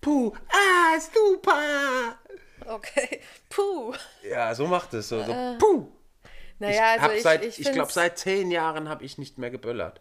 puh, 0.00 0.32
ah, 0.48 0.98
super. 0.98 2.18
Okay, 2.66 3.20
puh. 3.48 3.94
Ja, 4.28 4.54
so 4.54 4.66
macht 4.66 4.94
es, 4.94 5.08
so, 5.08 5.22
so 5.22 5.32
Äh. 5.32 5.56
puh. 5.58 5.88
Naja, 6.58 6.96
ich 6.96 7.02
also 7.02 7.14
ich, 7.16 7.22
seit, 7.22 7.44
ich, 7.44 7.60
ich, 7.60 7.72
glaube, 7.72 7.92
seit 7.92 8.18
zehn 8.18 8.50
Jahren 8.50 8.88
habe 8.88 9.04
ich 9.04 9.16
nicht 9.18 9.38
mehr 9.38 9.50
geböllert. 9.50 10.00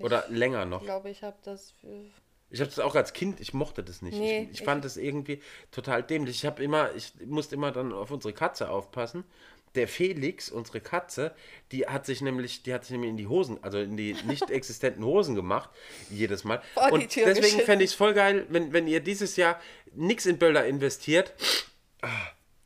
Oder 0.00 0.24
länger 0.28 0.64
noch. 0.64 0.80
Ich 0.80 0.86
glaube, 0.86 1.10
ich 1.10 1.22
habe 1.22 1.36
das 1.44 1.72
für 1.72 2.06
Ich 2.48 2.60
habe 2.60 2.70
das 2.70 2.78
auch 2.78 2.94
als 2.94 3.12
Kind, 3.12 3.40
ich 3.40 3.52
mochte 3.52 3.84
das 3.84 4.00
nicht. 4.00 4.18
Nee, 4.18 4.44
ich, 4.44 4.50
ich 4.50 4.60
ich- 4.60 4.64
fand 4.64 4.84
das 4.84 4.96
irgendwie 4.96 5.42
total 5.70 6.02
dämlich. 6.02 6.36
Ich 6.36 6.46
habe 6.46 6.62
immer, 6.64 6.94
ich 6.94 7.12
musste 7.26 7.54
immer 7.54 7.70
dann 7.72 7.92
auf 7.92 8.10
unsere 8.10 8.32
Katze 8.32 8.70
aufpassen. 8.70 9.24
Der 9.74 9.88
Felix, 9.88 10.50
unsere 10.50 10.80
Katze, 10.80 11.34
die 11.70 11.86
hat 11.86 12.04
sich 12.04 12.20
nämlich, 12.20 12.62
die 12.62 12.74
hat 12.74 12.84
sich 12.84 12.92
nämlich 12.92 13.10
in 13.10 13.16
die 13.16 13.26
Hosen, 13.26 13.58
also 13.62 13.78
in 13.78 13.96
die 13.96 14.14
nicht 14.26 14.50
existenten 14.50 15.04
Hosen 15.04 15.34
gemacht, 15.34 15.70
jedes 16.10 16.44
Mal. 16.44 16.62
Die 16.76 16.92
Und 16.92 17.16
deswegen 17.16 17.60
fände 17.60 17.84
ich 17.84 17.92
es 17.92 17.96
voll 17.96 18.12
geil, 18.12 18.46
wenn, 18.50 18.72
wenn 18.72 18.86
ihr 18.86 19.00
dieses 19.00 19.36
Jahr 19.36 19.60
nichts 19.94 20.26
in 20.26 20.38
Böller 20.38 20.66
investiert, 20.66 21.32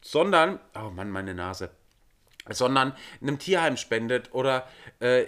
sondern, 0.01 0.59
oh 0.75 0.91
Mann, 0.91 1.11
meine 1.11 1.35
Nase, 1.35 1.71
sondern 2.49 2.97
einem 3.21 3.39
Tierheim 3.39 3.77
spendet 3.77 4.33
oder 4.33 4.69
äh, 5.01 5.25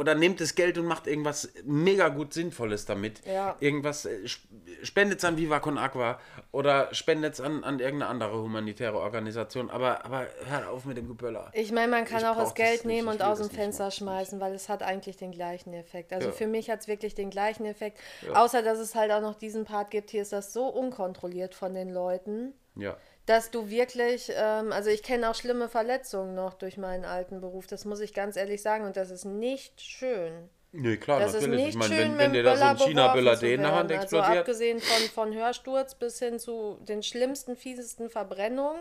oder 0.00 0.14
nehmt 0.14 0.40
das 0.40 0.54
Geld 0.54 0.78
und 0.78 0.86
macht 0.86 1.06
irgendwas 1.06 1.52
mega 1.64 2.08
gut 2.08 2.32
Sinnvolles 2.32 2.86
damit. 2.86 3.20
Ja. 3.26 3.54
Irgendwas, 3.60 4.06
äh, 4.06 4.24
sp- 4.24 4.48
spendet 4.82 5.18
es 5.18 5.24
an 5.26 5.36
Viva 5.36 5.60
Con 5.60 5.76
Aqua 5.76 6.18
oder 6.52 6.88
spendet 6.94 7.34
es 7.34 7.40
an, 7.42 7.62
an 7.64 7.78
irgendeine 7.80 8.10
andere 8.10 8.40
humanitäre 8.42 8.98
Organisation. 8.98 9.68
Aber, 9.68 10.04
aber 10.06 10.26
hört 10.46 10.66
auf 10.66 10.86
mit 10.86 10.96
dem 10.96 11.06
Geböller. 11.06 11.50
Ich 11.52 11.70
meine, 11.70 11.88
man 11.88 12.06
kann 12.06 12.20
Ich 12.20 12.26
auch 12.26 12.36
das 12.38 12.54
Geld 12.54 12.78
das 12.78 12.84
nehmen 12.86 13.08
und 13.08 13.22
aus 13.22 13.38
dem 13.40 13.50
Fenster 13.50 13.84
machen. 13.84 13.92
schmeißen, 13.92 14.40
weil 14.40 14.54
es 14.54 14.70
hat 14.70 14.82
eigentlich 14.82 15.18
den 15.18 15.32
gleichen 15.32 15.74
Effekt. 15.74 16.14
Also 16.14 16.28
Ja. 16.28 16.32
für 16.34 16.46
mich 16.46 16.70
hat 16.70 16.80
es 16.80 16.88
wirklich 16.88 17.14
den 17.14 17.28
gleichen 17.28 17.66
Effekt. 17.66 17.98
Außer, 18.32 18.62
dass 18.62 18.78
es 18.78 18.94
halt 18.94 19.12
auch 19.12 19.20
noch 19.20 19.34
diesen 19.34 19.64
Part 19.66 19.90
gibt, 19.90 20.08
hier 20.10 20.22
ist 20.22 20.32
das 20.32 20.54
so 20.54 20.64
unkontrolliert 20.66 21.54
von 21.54 21.74
den 21.74 21.90
Leuten, 21.90 22.54
Ja. 22.74 22.96
Dass 23.26 23.50
du 23.50 23.68
wirklich, 23.68 24.32
ähm, 24.34 24.72
also 24.72 24.90
ich 24.90 25.02
kenne 25.02 25.30
auch 25.30 25.34
schlimme 25.34 25.68
Verletzungen 25.68 26.34
noch 26.34 26.54
durch 26.54 26.76
meinen 26.76 27.04
alten 27.04 27.40
Beruf, 27.40 27.66
das 27.66 27.84
muss 27.84 28.00
ich 28.00 28.14
ganz 28.14 28.36
ehrlich 28.36 28.62
sagen 28.62 28.84
und 28.84 28.96
das 28.96 29.10
ist 29.10 29.24
nicht 29.24 29.80
schön. 29.80 30.48
Nee, 30.72 30.96
klar, 30.98 31.18
Das 31.18 31.34
ist 31.34 31.42
natürlich. 31.42 31.64
nicht 31.64 31.68
Ich 31.70 31.76
meine, 31.76 31.94
schön, 31.94 32.12
wenn, 32.12 32.18
wenn 32.18 32.32
dir 32.32 32.42
da 32.44 32.56
so 32.56 32.64
ein 32.64 32.76
Böller 32.76 32.86
China-Böller 32.86 33.42
in 33.42 33.62
der 33.62 33.74
Hand. 33.74 33.90
Also 33.90 34.02
explodiert. 34.02 34.38
abgesehen 34.38 34.80
von, 34.80 35.02
von 35.08 35.34
Hörsturz 35.34 35.96
bis 35.96 36.20
hin 36.20 36.38
zu 36.38 36.78
den 36.82 37.02
schlimmsten, 37.02 37.56
fiesesten 37.56 38.08
Verbrennungen, 38.08 38.80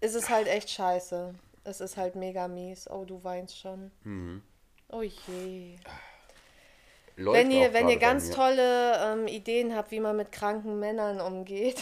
ist 0.00 0.14
es 0.14 0.28
halt 0.28 0.46
echt 0.46 0.68
scheiße. 0.70 1.34
Es 1.64 1.80
ist 1.80 1.96
halt 1.96 2.16
mega 2.16 2.48
mies. 2.48 2.88
Oh, 2.90 3.04
du 3.04 3.24
weinst 3.24 3.58
schon. 3.58 3.90
Mhm. 4.04 4.42
Oh 4.90 5.02
je. 5.02 5.76
Läuft 7.16 7.40
Wenn 7.40 7.50
ihr, 7.50 7.72
wenn 7.72 7.88
ihr 7.88 7.98
ganz 7.98 8.30
tolle 8.30 8.96
ähm, 9.02 9.26
Ideen 9.26 9.74
habt, 9.74 9.90
wie 9.90 10.00
man 10.00 10.16
mit 10.16 10.32
kranken 10.32 10.78
Männern 10.78 11.20
umgeht, 11.20 11.80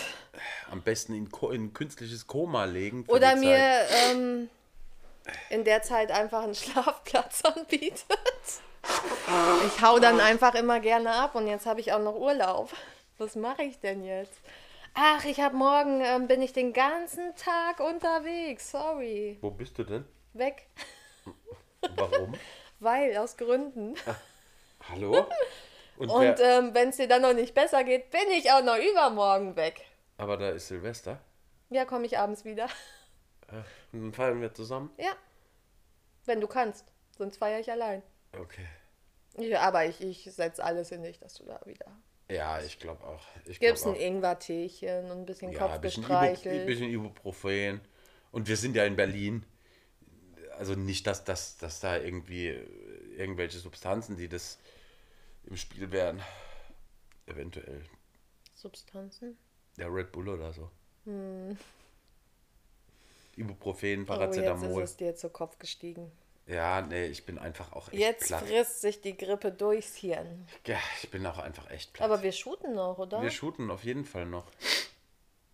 Am 0.71 0.83
besten 0.83 1.15
in, 1.15 1.31
Ko- 1.31 1.51
in 1.51 1.73
künstliches 1.73 2.27
Koma 2.27 2.65
legen. 2.65 3.05
für 3.05 3.13
oder 3.13 3.37
mir 3.37 3.57
ähm, 3.59 4.49
in 5.51 5.65
der 5.65 5.83
Zeit 5.83 6.11
einfach 6.11 6.43
einen 6.43 6.55
Schlafplatz 6.57 7.43
anbietet. 7.45 8.03
Ich 9.67 9.83
hau 9.83 9.99
dann 9.99 10.21
einfach 10.21 10.55
immer 10.55 10.79
gerne 10.81 11.11
ab 11.13 11.35
und 11.35 11.47
jetzt 11.49 11.67
habe 11.67 11.81
ich 11.81 11.93
auch 11.93 12.01
noch 12.03 12.15
Urlaub. 12.15 12.73
Was 13.19 13.35
mache 13.35 13.63
ich 13.65 13.81
denn 13.81 14.05
jetzt? 14.05 14.35
Ach, 14.95 15.25
ich 15.25 15.41
habe 15.41 15.57
morgen, 15.57 16.01
ähm, 16.03 16.27
bin 16.27 16.41
ich 16.43 16.53
den 16.53 16.73
ganzen 16.73 17.35
Tag 17.37 17.81
unterwegs. 17.81 18.71
Sorry. 18.71 19.37
Wo 19.41 19.51
bist 19.51 19.77
du 19.79 19.85
denn? 19.85 20.05
Weg. 20.33 20.67
Warum? 21.97 22.35
Weil, 22.81 23.17
aus 23.17 23.37
Gründen. 23.37 23.95
Hallo? 24.91 25.27
Und, 25.99 26.11
Und 26.11 26.37
ähm, 26.41 26.75
wenn 26.75 26.91
es 26.91 26.97
dir 26.97 27.09
dann 27.09 27.23
noch 27.23 27.33
nicht 27.33 27.55
besser 27.55 27.83
geht, 27.83 28.11
bin 28.11 28.31
ich 28.37 28.53
auch 28.53 28.63
noch 28.63 28.77
übermorgen 28.77 29.57
weg. 29.57 29.81
Aber 30.17 30.37
da 30.37 30.51
ist 30.51 30.69
Silvester. 30.69 31.21
Ja, 31.71 31.85
komme 31.85 32.07
ich 32.07 32.19
abends 32.19 32.45
wieder. 32.45 32.69
Und 33.93 34.03
dann 34.03 34.13
feiern 34.13 34.41
wir 34.41 34.55
zusammen. 34.55 34.91
Ja. 34.99 35.17
Wenn 36.25 36.41
du 36.41 36.47
kannst. 36.47 36.93
Sonst 37.17 37.39
feiere 37.39 37.61
ich 37.61 37.71
allein. 37.71 38.03
Okay. 38.39 38.67
Ja, 39.39 39.63
aber 39.63 39.85
ich, 39.87 40.01
ich 40.01 40.25
setze 40.33 40.63
alles 40.65 40.91
in 40.93 41.03
dich, 41.03 41.19
dass 41.19 41.35
du 41.35 41.45
da 41.45 41.61
wieder. 41.67 41.87
Ja, 42.31 42.61
ich 42.61 42.79
glaube 42.79 43.05
auch. 43.05 43.25
Ich 43.45 43.61
Gibt's 43.61 43.83
glaub 43.83 43.95
ein. 43.95 44.01
Ingwerteechen 44.01 45.11
und 45.11 45.19
ein 45.21 45.27
bisschen 45.27 45.53
Ja, 45.53 45.67
ein 45.67 45.81
bisschen, 45.81 46.03
Ibu, 46.03 46.13
Kopfgestreichelt. 46.13 46.61
ein 46.61 46.67
bisschen 46.67 46.91
Ibuprofen. 46.91 47.81
Und 48.33 48.49
wir 48.49 48.57
sind 48.57 48.75
ja 48.77 48.85
in 48.85 48.97
Berlin. 48.97 49.47
Also 50.59 50.75
nicht, 50.75 51.07
dass, 51.07 51.25
dass, 51.25 51.59
dass 51.59 51.81
da 51.81 51.97
irgendwie 51.99 52.49
irgendwelche 53.17 53.59
Substanzen, 53.59 54.17
die 54.17 54.29
das 54.29 54.59
im 55.45 55.57
Spiel 55.57 55.93
wären. 55.93 56.23
Eventuell. 57.27 57.85
Substanzen? 58.55 59.39
Der 59.79 59.93
Red 59.93 60.13
Bull 60.13 60.29
oder 60.29 60.53
so. 60.53 60.71
Ibuprofen, 63.37 63.89
Oh, 63.89 63.99
jetzt 64.01 64.07
Paracetamol. 64.07 64.83
ist 64.83 64.91
es 64.91 64.97
dir 64.97 65.15
zu 65.15 65.29
Kopf 65.29 65.59
gestiegen. 65.59 66.11
ja, 66.47 66.81
nee, 66.81 67.07
ich 67.07 67.27
bin 67.27 67.39
einfach 67.39 67.73
auch 67.73 67.89
echt 67.89 67.99
Jetzt 68.01 68.27
platt. 68.29 68.45
frisst 68.45 68.81
sich 68.81 69.01
die 69.03 69.17
Grippe 69.17 69.53
durchs 69.53 69.97
Hirn. 69.97 70.47
Ja, 70.67 70.79
ich 71.03 71.11
bin 71.11 71.27
auch 71.27 71.39
einfach 71.39 71.71
echt 71.71 71.93
platt. 71.93 72.11
Aber 72.11 72.23
wir 72.23 72.33
shooten 72.33 72.75
noch, 72.75 72.99
oder? 72.99 73.21
wir 73.23 73.31
shooten 73.31 73.71
auf 73.71 73.85
jeden 73.85 74.05
Fall 74.05 74.27
noch. 74.27 74.47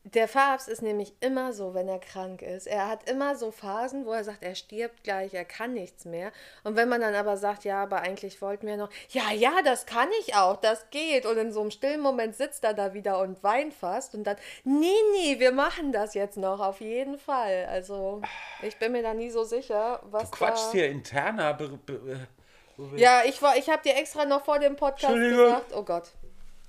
Der 0.05 0.27
Fabs 0.27 0.67
ist 0.67 0.83
nämlich 0.83 1.15
immer 1.21 1.53
so, 1.53 1.75
wenn 1.75 1.87
er 1.87 2.01
krank 2.01 2.43
ist. 2.43 2.67
Er 2.67 2.89
hat 2.89 3.09
immer 3.09 3.37
so 3.37 3.53
Phasen, 3.53 4.05
wo 4.05 4.13
er 4.13 4.25
sagt, 4.25 4.43
er 4.43 4.57
stirbt 4.57 5.05
gleich, 5.05 5.33
er 5.33 5.45
kann 5.45 5.75
nichts 5.75 6.05
mehr. 6.07 6.33
Und 6.65 6.75
wenn 6.75 6.89
man 6.89 7.01
dann 7.01 7.15
aber 7.15 7.37
sagt, 7.37 7.63
ja, 7.63 7.81
aber 7.85 8.01
eigentlich 8.01 8.43
wollten 8.43 8.67
wir 8.67 8.77
noch, 8.77 8.91
ja, 9.11 9.31
ja, 9.31 9.63
das 9.65 9.87
kann 9.87 10.09
ich 10.21 10.35
auch, 10.35 10.57
das 10.57 10.91
geht. 10.91 11.25
Und 11.25 11.37
in 11.39 11.53
so 11.53 11.61
einem 11.61 11.71
stillen 11.71 12.01
Moment 12.01 12.35
sitzt 12.35 12.65
er 12.65 12.75
da 12.75 12.95
wieder 12.95 13.21
und 13.21 13.45
weint 13.45 13.75
fast. 13.75 14.17
Und 14.17 14.25
dann, 14.25 14.37
nee, 14.65 14.91
nee, 15.13 15.39
wir 15.39 15.53
machen 15.53 15.93
das 15.93 16.15
jetzt 16.15 16.37
noch, 16.37 16.59
auf 16.59 16.81
jeden 16.81 17.17
Fall. 17.17 17.67
Also, 17.71 18.21
ich 18.63 18.77
bin 18.81 18.91
mir 18.91 19.03
da 19.03 19.15
nie 19.15 19.31
so 19.31 19.45
sicher, 19.45 20.01
was 20.11 20.33
Du 20.33 20.37
quatschst 20.37 20.73
hier 20.73 20.89
interner. 20.89 21.57
Äh, 21.61 22.97
Ja, 22.97 23.23
ich, 23.25 23.41
war- 23.41 23.57
ich 23.57 23.71
habe 23.71 23.83
dir 23.85 23.95
extra 23.95 24.25
noch 24.25 24.45
vor 24.45 24.59
dem 24.59 24.75
Podcast 24.75 25.15
gesagt, 25.15 25.73
oh 25.77 25.85
Gott. 25.85 26.11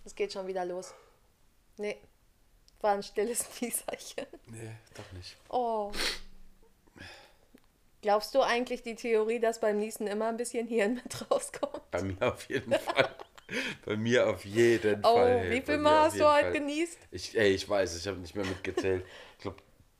Es 0.05 0.13
geht 0.13 0.31
schon 0.33 0.45
wieder 0.45 0.65
los. 0.65 0.93
Nee. 1.77 1.97
War 2.83 2.95
ein 2.95 3.01
stilles 3.03 3.45
Nieserchen. 3.61 4.27
Nee, 4.47 4.71
doch 4.93 5.09
nicht. 5.13 5.37
Oh. 5.49 5.91
Glaubst 8.01 8.35
du 8.35 8.41
eigentlich 8.41 8.83
die 8.83 8.95
Theorie, 8.95 9.39
dass 9.39 9.61
beim 9.61 9.79
Niesen 9.79 10.05
immer 10.07 10.27
ein 10.27 10.35
bisschen 10.35 10.67
Hirn 10.67 10.95
mit 11.03 11.31
rauskommt? 11.31 11.89
Bei 11.91 12.01
mir 12.01 12.21
auf 12.33 12.43
jeden 12.49 12.73
Fall. 12.73 13.09
Bei 13.85 13.95
mir 13.95 14.27
auf 14.29 14.43
jeden 14.43 14.99
Oh, 15.05 15.15
Fall. 15.15 15.49
wie 15.49 15.59
Bei 15.61 15.65
viel 15.65 15.77
Mal 15.77 16.01
hast 16.03 16.19
du 16.19 16.29
heute 16.29 16.51
genießt? 16.51 16.97
Ich, 17.11 17.37
ey, 17.37 17.51
ich 17.53 17.67
weiß, 17.69 17.95
ich 17.95 18.05
habe 18.05 18.17
nicht 18.17 18.35
mehr 18.35 18.45
mitgezählt. 18.45 19.05
Ich 19.37 19.43
glaube, 19.43 19.57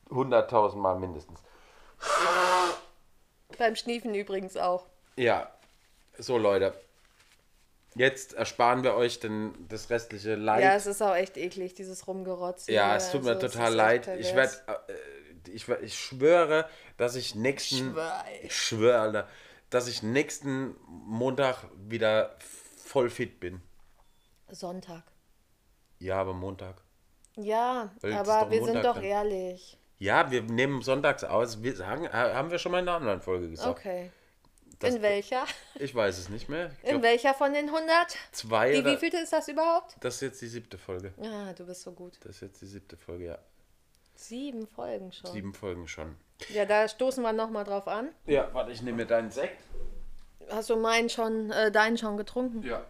100.000 0.10 0.76
Mal 0.76 1.00
mindestens. 1.00 1.40
Beim 3.58 3.78
Schniefen 3.78 4.14
übrigens 4.14 4.58
auch. 4.58 4.86
Ja, 5.16 5.50
so 6.18 6.38
Leute. 6.38 6.74
Jetzt 7.96 8.34
ersparen 8.34 8.84
wir 8.84 8.96
euch 8.96 9.20
denn 9.20 9.54
das 9.70 9.90
restliche 9.90 10.36
Leid. 10.36 10.64
Ja, 10.64 10.74
es 10.76 10.86
ist 10.88 11.02
auch 11.02 11.16
echt 11.16 11.38
eklig, 11.38 11.74
dieses 11.74 12.08
Rumgerotze. 12.08 12.72
Ja, 12.72 12.96
es 12.96 13.12
tut 13.12 13.24
mir 13.24 13.36
Also, 13.36 13.48
total 13.48 13.74
leid. 13.74 14.08
Ich 14.20 14.34
werde, 14.36 14.54
äh, 14.68 15.50
ich, 15.52 15.68
ich 15.70 15.98
schwöre, 16.00 16.68
dass 16.98 17.16
ich 17.16 17.36
nächsten, 17.36 17.92
Schwör. 17.92 18.24
ich 18.42 18.56
schwöre, 18.56 19.00
Alter, 19.00 19.28
dass 19.70 19.88
ich 19.88 20.04
nächsten 20.04 20.76
Montag 20.88 21.66
wieder 21.88 22.36
voll 22.84 23.10
fit 23.10 23.40
bin. 23.40 23.62
Sonntag. 24.50 25.04
Ja, 26.00 26.18
aber 26.18 26.34
Montag. 26.34 26.82
Ja, 27.36 27.92
Weil 28.02 28.14
aber 28.14 28.52
wir 28.52 28.58
sind 28.64 28.76
Montag 28.76 28.84
doch 28.84 28.96
dann. 28.96 29.04
ehrlich. 29.04 29.78
Ja, 29.98 30.30
wir 30.32 30.42
nehmen 30.44 30.82
sonntags 30.82 31.24
aus. 31.24 31.64
Wir 31.64 31.76
sagen, 31.76 32.12
haben 32.12 32.52
wir 32.52 32.60
schon 32.60 32.72
mal 32.72 32.80
in 32.80 32.88
einer 32.88 32.98
anderen 32.98 33.22
Folge 33.22 33.50
gesagt. 33.50 33.70
Okay. 33.80 34.12
Das- 34.80 34.96
in 34.96 35.02
welcher? 35.02 35.46
Ich 35.76 35.94
weiß 35.96 36.18
es 36.18 36.30
nicht 36.30 36.50
mehr. 36.50 36.72
Ich 36.82 36.84
In 36.84 36.90
glaub, 36.92 37.04
welcher 37.04 37.34
von 37.34 37.54
den 37.54 37.70
100? 37.70 38.16
zwei 38.32 38.72
Die 38.74 38.80
oder, 38.80 38.92
wievielte 38.94 39.18
ist 39.18 39.32
das 39.34 39.48
überhaupt? 39.48 39.96
Das 40.02 40.16
ist 40.16 40.22
jetzt 40.22 40.42
die 40.42 40.48
siebte 40.48 40.78
Folge. 40.78 41.14
Ah, 41.22 41.54
du 41.54 41.66
bist 41.66 41.82
so 41.84 41.92
gut. 41.92 42.18
Das 42.22 42.36
ist 42.38 42.42
jetzt 42.42 42.62
die 42.62 42.66
siebte 42.68 42.98
Folge, 42.98 43.26
ja. 43.26 43.38
Sieben 44.16 44.68
Folgen 44.68 45.12
schon. 45.12 45.32
Sieben 45.32 45.54
Folgen 45.54 45.88
schon. 45.88 46.16
Ja, 46.50 46.66
da 46.66 46.88
stoßen 46.88 47.24
wir 47.24 47.34
nochmal 47.34 47.64
drauf 47.64 47.88
an. 47.88 48.10
Ja, 48.26 48.54
warte, 48.54 48.72
ich 48.72 48.82
nehme 48.82 48.98
mir 48.98 49.06
deinen 49.06 49.32
Sekt. 49.32 49.62
Hast 50.50 50.70
du 50.70 50.76
meinen 50.76 51.10
schon, 51.10 51.52
äh, 51.52 51.72
deinen 51.72 51.98
schon 51.98 52.18
getrunken? 52.18 52.64
Ja. 52.64 52.86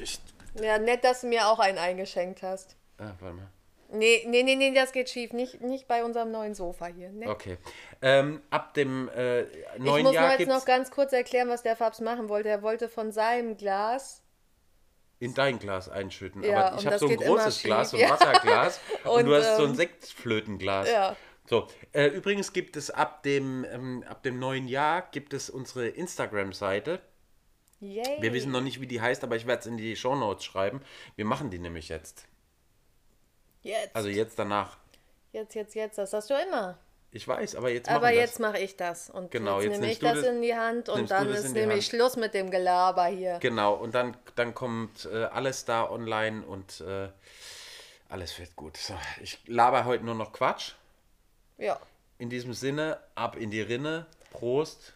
Ich. 0.00 0.18
Ja, 0.60 0.78
nett, 0.78 1.04
dass 1.04 1.22
du 1.22 1.28
mir 1.28 1.46
auch 1.48 1.58
einen 1.58 1.78
eingeschenkt 1.78 2.42
hast. 2.42 2.76
Ah, 2.98 3.12
warte 3.20 3.36
mal. 3.36 3.48
Nee, 3.92 4.24
nee, 4.26 4.42
nee, 4.42 4.56
nee, 4.56 4.72
das 4.72 4.92
geht 4.92 5.10
schief. 5.10 5.32
Nicht, 5.32 5.60
nicht 5.60 5.86
bei 5.86 6.02
unserem 6.02 6.30
neuen 6.30 6.54
Sofa 6.54 6.86
hier. 6.86 7.10
Ne? 7.10 7.28
Okay. 7.28 7.58
Ähm, 8.00 8.40
ab 8.50 8.74
dem 8.74 9.08
äh, 9.10 9.42
Ich 9.42 9.48
neuen 9.78 10.04
muss 10.04 10.14
Jahr 10.14 10.30
jetzt 10.30 10.38
gibt's 10.38 10.54
noch 10.54 10.64
ganz 10.64 10.90
kurz 10.90 11.12
erklären, 11.12 11.48
was 11.48 11.62
der 11.62 11.76
Fabs 11.76 12.00
machen 12.00 12.28
wollte. 12.28 12.48
Er 12.48 12.62
wollte 12.62 12.88
von 12.88 13.12
seinem 13.12 13.56
Glas. 13.56 14.22
in 15.18 15.34
dein 15.34 15.58
Glas 15.58 15.88
einschütten. 15.88 16.42
Ja, 16.42 16.68
Aber 16.68 16.78
ich 16.78 16.86
habe 16.86 16.98
so 16.98 17.08
ein 17.08 17.16
großes 17.16 17.62
Glas, 17.62 17.90
so 17.90 17.98
ein. 17.98 18.10
Wasserglas. 18.10 18.80
und, 19.04 19.10
Und, 19.10 19.26
du 19.26 19.34
hast 19.34 19.56
so 19.56 19.64
ein 19.64 19.70
ähm, 19.70 19.76
Sektflötenglas. 19.76 20.90
Ja. 20.90 21.16
So, 21.48 21.66
äh, 21.92 22.06
übrigens 22.06 22.52
gibt 22.52 22.76
es 22.76 22.90
ab 22.90 23.22
dem, 23.24 23.66
ähm, 23.70 24.04
ab 24.08 24.22
dem 24.22 24.38
neuen 24.38 24.68
Jahr 24.68 25.02
gibt 25.10 25.34
es 25.34 25.50
unsere 25.50 25.88
Instagram-Seite. 25.88 27.00
Yay. 27.80 28.18
Wir 28.20 28.32
wissen 28.32 28.52
noch 28.52 28.60
nicht, 28.60 28.80
wie 28.80 28.86
die 28.86 29.00
heißt, 29.00 29.24
aber 29.24 29.34
ich 29.36 29.46
werde 29.46 29.60
es 29.60 29.66
in 29.66 29.76
die 29.76 29.96
Shownotes 29.96 30.44
schreiben. 30.44 30.80
Wir 31.16 31.24
machen 31.24 31.50
die 31.50 31.58
nämlich 31.58 31.88
jetzt. 31.88 32.26
Jetzt. 33.62 33.94
Also 33.94 34.08
jetzt 34.08 34.38
danach. 34.38 34.76
jetzt, 35.32 35.54
jetzt, 35.54 35.74
jetzt. 35.74 35.98
Das 35.98 36.12
hast 36.12 36.30
du 36.30 36.34
immer. 36.34 36.78
Ich 37.14 37.28
weiß, 37.28 37.56
aber 37.56 37.68
jetzt 37.70 37.86
machen 37.88 37.96
Aber 37.96 38.08
wir 38.08 38.14
jetzt 38.16 38.40
mache 38.40 38.58
ich 38.58 38.74
das. 38.76 39.10
Und 39.10 39.30
Genau, 39.30 39.60
jetzt, 39.60 39.72
jetzt 39.72 39.80
nehme 39.80 39.92
ich 39.92 39.98
das 39.98 40.14
das- 40.14 40.26
in 40.26 40.40
die 40.42 40.54
Hand 40.54 40.88
und 40.88 41.10
dann 41.10 41.28
das 41.28 41.44
ist 41.44 41.52
nämlich. 41.52 41.86
Schluss 41.86 42.16
mit 42.16 42.32
dem 42.32 42.50
Gelaber 42.50 43.04
hier. 43.06 43.38
Genau, 43.38 43.74
und 43.74 43.94
dann, 43.94 44.16
dann 44.34 44.54
kommt 44.54 45.04
äh, 45.04 45.24
alles 45.24 45.64
da 45.66 45.88
online 45.90 46.42
und 46.46 46.80
äh, 46.80 47.08
alles 48.08 48.38
wird 48.38 48.56
gut. 48.56 48.78
So, 48.78 48.94
ich 49.20 49.38
laber 49.46 49.84
heute 49.84 50.04
nur 50.04 50.14
noch 50.14 50.32
Quatsch. 50.32 50.72
Ja. 51.58 51.78
In 52.18 52.30
diesem 52.30 52.54
Sinne, 52.54 52.98
ab 53.14 53.36
in 53.36 53.50
die 53.50 53.60
Rinne. 53.60 54.06
Prost. 54.30 54.94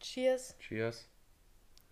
Cheers. 0.00 0.54
Cheers. 0.58 1.06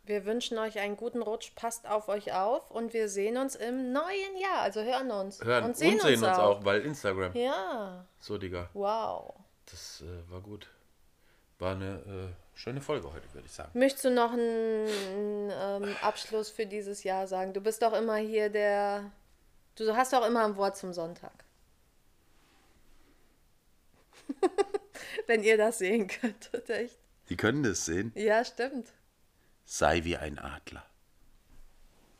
Wir 0.07 0.27
wünschen 0.27 0.59
euch 0.59 0.79
einen 0.79 0.97
guten 0.97 1.23
Rutsch. 1.23 1.53
Passt 1.55 1.89
auf 1.89 2.09
euch 2.09 2.33
auf 2.35 2.71
und 2.71 2.93
wir 2.93 3.09
sehen 3.09 3.39
uns 3.39 3.55
im 3.57 3.93
neuen 3.93 4.37
Jahr. 4.39 4.61
Also 4.61 4.83
hören 4.83 5.11
uns. 5.11 5.43
Hören 5.43 5.65
und 5.65 5.77
sehen, 5.77 5.99
uns, 6.01 6.23
auch. 6.23 6.39
auch. 6.39 6.65
weil 6.65 6.83
Instagram. 6.83 7.35
Ja. 7.35 8.07
So, 8.19 8.37
Digga. 8.37 8.69
Wow. 8.75 9.35
Das 9.71 10.03
äh, 10.03 10.31
war 10.31 10.41
gut. 10.41 10.69
War 11.59 11.73
eine 11.73 11.95
äh, 11.95 12.59
schöne 12.59 12.83
Folge 12.83 13.11
heute, 13.13 13.33
würde 13.33 13.47
ich 13.47 13.53
sagen. 13.53 13.71
Möchtest 13.73 14.05
du 14.05 14.11
noch 14.11 14.33
einen 14.33 15.51
ähm, 15.51 15.97
Abschluss 16.03 16.51
für 16.51 16.67
dieses 16.67 17.03
Jahr 17.05 17.27
sagen? 17.27 17.55
Du 17.55 17.63
bist 17.63 17.81
doch 17.81 17.95
immer 17.95 18.17
hier 18.17 18.51
der. 18.51 19.11
Du 19.77 19.97
hast 19.97 20.13
doch 20.13 20.27
immer 20.27 20.45
ein 20.45 20.57
Wort 20.57 20.77
zum 20.77 20.93
Sonntag. 20.93 21.33
Wenn 25.27 25.43
ihr 25.43 25.57
das 25.57 25.79
sehen 25.79 26.09
könntet, 26.09 26.69
echt. 26.71 26.99
Die 27.31 27.37
können 27.37 27.63
das 27.63 27.87
sehen. 27.87 28.13
Ja, 28.15 28.45
stimmt. 28.45 28.93
Sei 29.65 30.05
wie 30.05 30.17
ein 30.17 30.39
Adler. 30.39 30.85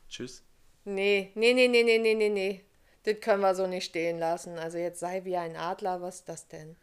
Tschüss. 0.09 0.43
Nee, 0.85 1.33
nee, 1.35 1.53
nee, 1.55 1.69
nee, 1.69 1.83
nee, 1.83 1.99
nee, 1.99 2.15
nee, 2.15 2.29
nee. 2.29 2.65
Das 3.05 3.21
können 3.21 3.43
wir 3.43 3.55
so 3.55 3.67
nicht 3.67 3.85
stehen 3.85 4.19
lassen. 4.19 4.59
Also 4.59 4.79
jetzt 4.79 5.01
sei 5.01 5.25
wie 5.25 5.37
ein 5.37 5.57
Adler, 5.57 6.01
was 6.01 6.17
ist 6.17 6.29
das 6.29 6.49
denn? 6.49 6.77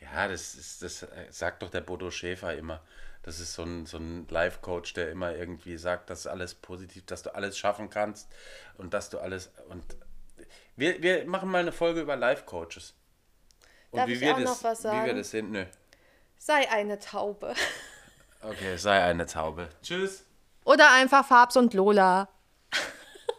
Ja, 0.00 0.28
das 0.28 0.54
ist, 0.54 0.82
das 0.82 1.02
äh, 1.02 1.26
sagt 1.30 1.62
doch 1.62 1.70
der 1.70 1.80
Bodo 1.80 2.10
Schäfer 2.10 2.54
immer. 2.54 2.82
Das 3.22 3.40
ist 3.40 3.54
so 3.54 3.62
ein, 3.62 3.86
so 3.86 3.96
ein 3.96 4.28
Life-Coach, 4.28 4.92
der 4.92 5.10
immer 5.10 5.34
irgendwie 5.34 5.78
sagt, 5.78 6.10
dass 6.10 6.26
alles 6.26 6.54
positiv, 6.54 7.06
dass 7.06 7.22
du 7.22 7.34
alles 7.34 7.56
schaffen 7.56 7.88
kannst 7.88 8.28
und 8.76 8.92
dass 8.92 9.08
du 9.08 9.18
alles. 9.18 9.50
Und 9.68 9.82
wir, 10.76 11.02
wir 11.02 11.24
machen 11.24 11.48
mal 11.50 11.60
eine 11.60 11.72
Folge 11.72 12.02
über 12.02 12.16
Life-Coaches. 12.16 12.94
Und 13.90 13.98
Darf 13.98 14.08
wie 14.08 14.12
ich 14.12 14.20
wir 14.20 14.34
auch 14.34 14.40
das, 14.40 14.44
noch 14.44 14.64
was 14.64 14.80
Wie 14.80 14.84
wir 14.84 14.90
sagen? 14.90 15.16
das 15.16 15.30
sehen, 15.30 15.50
nö. 15.52 15.64
Sei 16.38 16.70
eine 16.70 16.98
Taube. 16.98 17.54
Okay, 18.48 18.76
sei 18.76 19.02
eine 19.02 19.26
Taube. 19.26 19.68
Tschüss. 19.82 20.24
Oder 20.64 20.92
einfach 20.92 21.26
Farbs 21.26 21.56
und 21.56 21.74
Lola. 21.74 22.28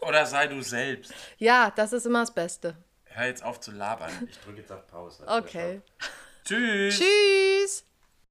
Oder 0.01 0.25
sei 0.25 0.47
du 0.47 0.61
selbst. 0.61 1.13
Ja, 1.37 1.71
das 1.75 1.93
ist 1.93 2.05
immer 2.05 2.21
das 2.21 2.33
Beste. 2.33 2.75
Hör 3.05 3.25
jetzt 3.25 3.43
auf 3.43 3.59
zu 3.59 3.71
labern. 3.71 4.11
Ich 4.29 4.39
drücke 4.39 4.59
jetzt 4.59 4.71
auf 4.71 4.85
Pause. 4.87 5.23
Okay. 5.27 5.81
Tschüss. 6.45 6.99
Tschüss. 6.99 7.85